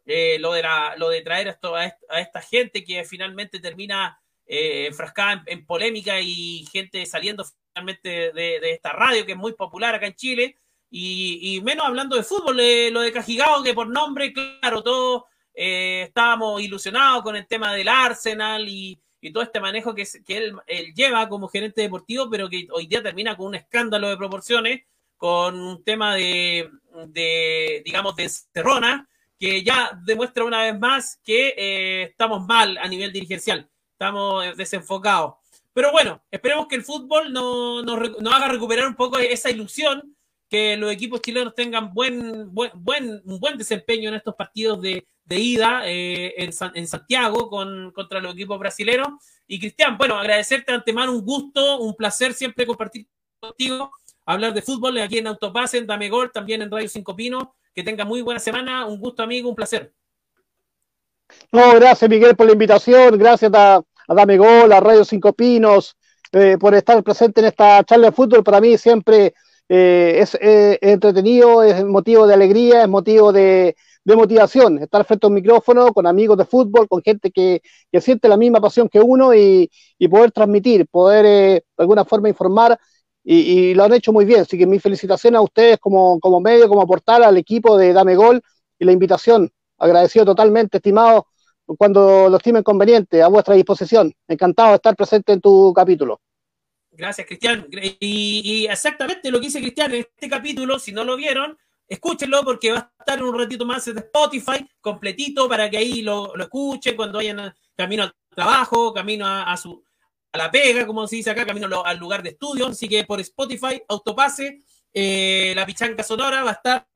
eh, 0.06 0.38
lo, 0.38 0.52
de 0.52 0.62
la, 0.62 0.96
lo 0.96 1.08
de 1.08 1.22
traer 1.22 1.48
esto, 1.48 1.74
a, 1.76 1.86
esta, 1.86 2.40
gente 2.42 2.84
que 2.84 3.04
finalmente 3.04 3.58
termina 3.60 4.20
eh, 4.46 4.86
enfrascada 4.86 5.42
en, 5.46 5.64
polémica 5.64 6.20
y 6.20 6.66
gente 6.70 7.06
saliendo 7.06 7.44
finalmente 7.72 8.32
de, 8.32 8.70
esta 8.70 8.92
radio 8.92 9.24
que 9.24 9.32
es 9.32 9.38
muy 9.38 9.54
popular 9.54 9.94
acá 9.94 10.06
en 10.06 10.14
Chile. 10.14 10.58
Y, 10.96 11.60
menos 11.64 11.86
hablando 11.86 12.14
de 12.14 12.22
fútbol, 12.22 12.60
eh, 12.60 12.88
lo 12.92 13.00
de 13.00 13.12
Cajigao, 13.12 13.64
que 13.64 13.74
por 13.74 13.88
nombre, 13.88 14.32
claro, 14.32 14.80
todos 14.80 15.24
estábamos 15.52 16.62
ilusionados 16.62 17.22
con 17.22 17.34
el 17.34 17.46
tema 17.46 17.72
del 17.72 17.88
Arsenal 17.88 18.68
y, 18.68 19.00
y 19.20 19.32
todo 19.32 19.42
este 19.42 19.58
manejo 19.58 19.94
que, 19.94 20.06
que 20.24 20.36
él, 20.36 20.94
lleva 20.94 21.28
como 21.28 21.48
gerente 21.48 21.80
deportivo, 21.80 22.28
pero 22.30 22.48
que 22.48 22.68
hoy 22.70 22.86
día 22.86 23.02
termina 23.02 23.36
con 23.36 23.46
un 23.48 23.54
escándalo 23.54 24.08
de 24.08 24.16
proporciones, 24.16 24.82
con 25.16 25.58
un 25.58 25.82
tema 25.82 26.14
de, 26.14 26.70
de 27.08 27.82
digamos, 27.84 28.14
de 28.14 28.28
cerrona, 28.28 29.08
que 29.38 29.64
ya 29.64 29.98
demuestra 30.04 30.44
una 30.44 30.62
vez 30.62 30.78
más 30.78 31.18
que 31.24 31.54
eh, 31.56 32.02
estamos 32.04 32.46
mal 32.46 32.78
a 32.78 32.86
nivel 32.86 33.12
dirigencial, 33.12 33.68
estamos 33.92 34.56
desenfocados. 34.56 35.34
Pero 35.72 35.90
bueno, 35.90 36.22
esperemos 36.30 36.68
que 36.68 36.76
el 36.76 36.84
fútbol 36.84 37.32
nos 37.32 37.84
no, 37.84 38.30
haga 38.30 38.48
recuperar 38.48 38.86
un 38.86 38.94
poco 38.94 39.18
esa 39.18 39.50
ilusión, 39.50 40.14
que 40.48 40.76
los 40.76 40.92
equipos 40.92 41.20
chilenos 41.20 41.54
tengan 41.54 41.92
buen, 41.92 42.52
buen, 42.52 42.70
buen, 42.74 43.22
un 43.24 43.40
buen 43.40 43.56
desempeño 43.56 44.08
en 44.08 44.16
estos 44.16 44.34
partidos 44.34 44.80
de, 44.80 45.06
de 45.24 45.38
ida 45.38 45.82
eh, 45.84 46.34
en, 46.36 46.50
en, 46.74 46.86
Santiago 46.86 47.48
con, 47.48 47.90
contra 47.92 48.20
los 48.20 48.34
equipos 48.34 48.58
brasileños. 48.58 49.08
Y 49.46 49.58
Cristian, 49.58 49.96
bueno, 49.98 50.16
agradecerte 50.18 50.72
de 50.72 50.76
antemano, 50.76 51.12
un 51.12 51.24
gusto, 51.24 51.80
un 51.80 51.94
placer 51.94 52.34
siempre 52.34 52.66
compartir 52.66 53.06
contigo, 53.40 53.90
hablar 54.24 54.54
de 54.54 54.62
fútbol 54.62 54.98
aquí 54.98 55.18
en 55.18 55.26
Autopase, 55.26 55.78
en 55.78 55.86
Dame 55.86 56.08
Gol, 56.08 56.30
también 56.32 56.62
en 56.62 56.70
Radio 56.70 56.88
Cinco 56.88 57.16
Pinos. 57.16 57.44
Que 57.74 57.82
tenga 57.82 58.04
muy 58.04 58.22
buena 58.22 58.38
semana, 58.38 58.86
un 58.86 59.00
gusto 59.00 59.24
amigo, 59.24 59.48
un 59.48 59.56
placer. 59.56 59.92
No, 61.50 61.74
gracias 61.74 62.08
Miguel 62.08 62.36
por 62.36 62.46
la 62.46 62.52
invitación, 62.52 63.18
gracias 63.18 63.50
a, 63.52 63.82
Dame 64.06 64.36
Gol, 64.36 64.72
a 64.72 64.78
Radio 64.78 65.04
Cinco 65.04 65.32
Pinos, 65.32 65.96
eh, 66.30 66.56
por 66.58 66.74
estar 66.74 67.02
presente 67.02 67.40
en 67.40 67.46
esta 67.48 67.82
charla 67.82 68.08
de 68.08 68.12
fútbol. 68.12 68.44
Para 68.44 68.60
mí 68.60 68.78
siempre 68.78 69.34
eh, 69.68 70.18
es 70.20 70.38
entretenido, 70.82 71.62
es 71.62 71.84
motivo 71.84 72.26
de 72.26 72.34
alegría, 72.34 72.82
es 72.82 72.88
motivo 72.88 73.32
de, 73.32 73.74
de 74.04 74.16
motivación, 74.16 74.78
estar 74.78 75.04
frente 75.04 75.26
a 75.26 75.28
un 75.28 75.34
micrófono 75.34 75.92
con 75.92 76.06
amigos 76.06 76.36
de 76.36 76.44
fútbol, 76.44 76.86
con 76.88 77.02
gente 77.02 77.30
que, 77.30 77.62
siente 78.00 78.28
la 78.28 78.36
misma 78.36 78.60
pasión 78.60 78.88
que 78.88 79.00
uno 79.00 79.34
y, 79.34 79.70
poder 80.10 80.30
transmitir, 80.32 80.86
poder 80.88 81.24
eh, 81.26 81.64
de 81.76 81.82
alguna 81.82 82.04
forma 82.04 82.28
informar 82.28 82.78
y, 83.24 83.72
lo 83.74 83.84
han 83.84 83.94
hecho 83.94 84.12
muy 84.12 84.24
bien. 84.26 84.40
Así 84.40 84.58
que 84.58 84.66
mi 84.66 84.78
felicitación 84.78 85.36
a 85.36 85.40
ustedes 85.40 85.78
como, 85.78 86.20
como 86.20 86.40
medio, 86.40 86.68
como 86.68 86.82
aportar 86.82 87.22
al 87.22 87.38
equipo 87.38 87.78
de 87.78 87.92
Dame 87.92 88.16
Gol 88.16 88.42
y 88.78 88.84
la 88.84 88.92
invitación. 88.92 89.50
Agradecido 89.78 90.24
totalmente, 90.26 90.78
estimado, 90.78 91.26
cuando 91.78 92.28
lo 92.28 92.36
estimen 92.36 92.62
conveniente, 92.62 93.22
a 93.22 93.28
vuestra 93.28 93.54
disposición. 93.54 94.12
Encantado 94.28 94.70
de 94.70 94.76
estar 94.76 94.94
presente 94.96 95.32
en 95.32 95.40
tu 95.40 95.72
capítulo. 95.74 96.20
Gracias, 96.96 97.26
Cristian. 97.26 97.66
Y, 97.70 97.96
y, 98.00 98.66
exactamente 98.66 99.30
lo 99.30 99.40
que 99.40 99.46
dice 99.46 99.60
Cristian 99.60 99.92
en 99.94 100.00
este 100.00 100.28
capítulo, 100.28 100.78
si 100.78 100.92
no 100.92 101.02
lo 101.02 101.16
vieron, 101.16 101.58
escúchenlo 101.88 102.42
porque 102.44 102.72
va 102.72 102.78
a 102.78 102.92
estar 102.98 103.22
un 103.22 103.36
ratito 103.36 103.64
más 103.64 103.86
en 103.88 103.98
Spotify, 103.98 104.66
completito, 104.80 105.48
para 105.48 105.68
que 105.68 105.76
ahí 105.76 106.02
lo, 106.02 106.34
escuchen 106.36 106.96
cuando 106.96 107.18
vayan 107.18 107.52
camino 107.76 108.04
al 108.04 108.14
trabajo, 108.30 108.92
camino 108.92 109.26
a, 109.26 109.56
su 109.56 109.82
a 110.32 110.38
la 110.38 110.50
pega, 110.50 110.86
como 110.86 111.06
se 111.06 111.16
dice 111.16 111.30
acá, 111.30 111.44
camino 111.44 111.82
al 111.84 111.98
lugar 111.98 112.22
de 112.22 112.30
estudio. 112.30 112.68
Así 112.68 112.88
que 112.88 113.04
por 113.04 113.20
Spotify, 113.20 113.82
Autopase, 113.88 114.60
eh, 114.92 115.52
la 115.56 115.66
pichanca 115.66 116.02
sonora 116.02 116.44
va 116.44 116.50
a 116.50 116.54
estar 116.54 116.86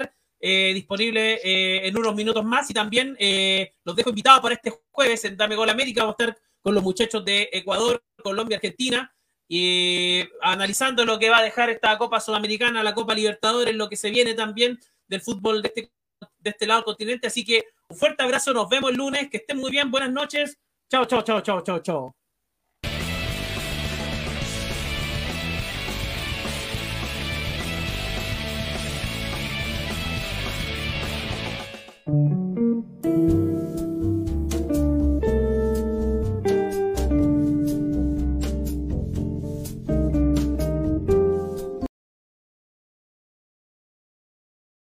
eh, 0.41 0.73
disponible 0.75 1.41
eh, 1.43 1.89
en 1.89 1.97
unos 1.97 2.15
minutos 2.15 2.45
más. 2.45 2.71
Y 2.71 2.75
también 2.75 3.17
los 3.85 3.97
dejo 3.97 4.11
invitados 4.11 4.41
para 4.41 4.55
este 4.55 4.73
jueves 4.91 5.25
en 5.25 5.37
Dame 5.37 5.57
Gol 5.57 5.71
América. 5.71 6.03
Vamos 6.03 6.17
a 6.19 6.23
estar 6.23 6.39
con 6.61 6.75
los 6.75 6.83
muchachos 6.83 7.25
de 7.25 7.49
Ecuador, 7.53 8.03
Colombia, 8.23 8.57
Argentina 8.57 9.13
y 9.49 10.25
analizando 10.43 11.05
lo 11.05 11.19
que 11.19 11.31
va 11.31 11.39
a 11.39 11.43
dejar 11.43 11.71
esta 11.71 11.97
Copa 11.97 12.21
Sudamericana, 12.21 12.83
la 12.83 12.95
Copa 12.95 13.15
Libertadores, 13.15 13.75
lo 13.75 13.89
que 13.89 13.97
se 13.97 14.11
viene 14.11 14.35
también 14.35 14.79
del 15.07 15.23
fútbol 15.23 15.63
de 15.63 15.69
este, 15.69 15.93
de 16.39 16.51
este 16.51 16.67
lado 16.67 16.81
del 16.81 16.85
continente. 16.85 17.27
Así 17.27 17.45
que 17.45 17.65
un 17.89 17.97
fuerte 17.97 18.23
abrazo, 18.23 18.53
nos 18.53 18.69
vemos 18.69 18.91
el 18.91 18.99
lunes, 18.99 19.31
que 19.31 19.39
estén 19.39 19.57
muy 19.57 19.71
bien, 19.71 19.91
buenas 19.91 20.13
noches. 20.13 20.59
Chao, 20.91 21.07
chao, 21.07 21.23
chao, 21.23 21.41
chao, 21.41 21.63
chao, 21.63 21.79
chao. 21.81 22.15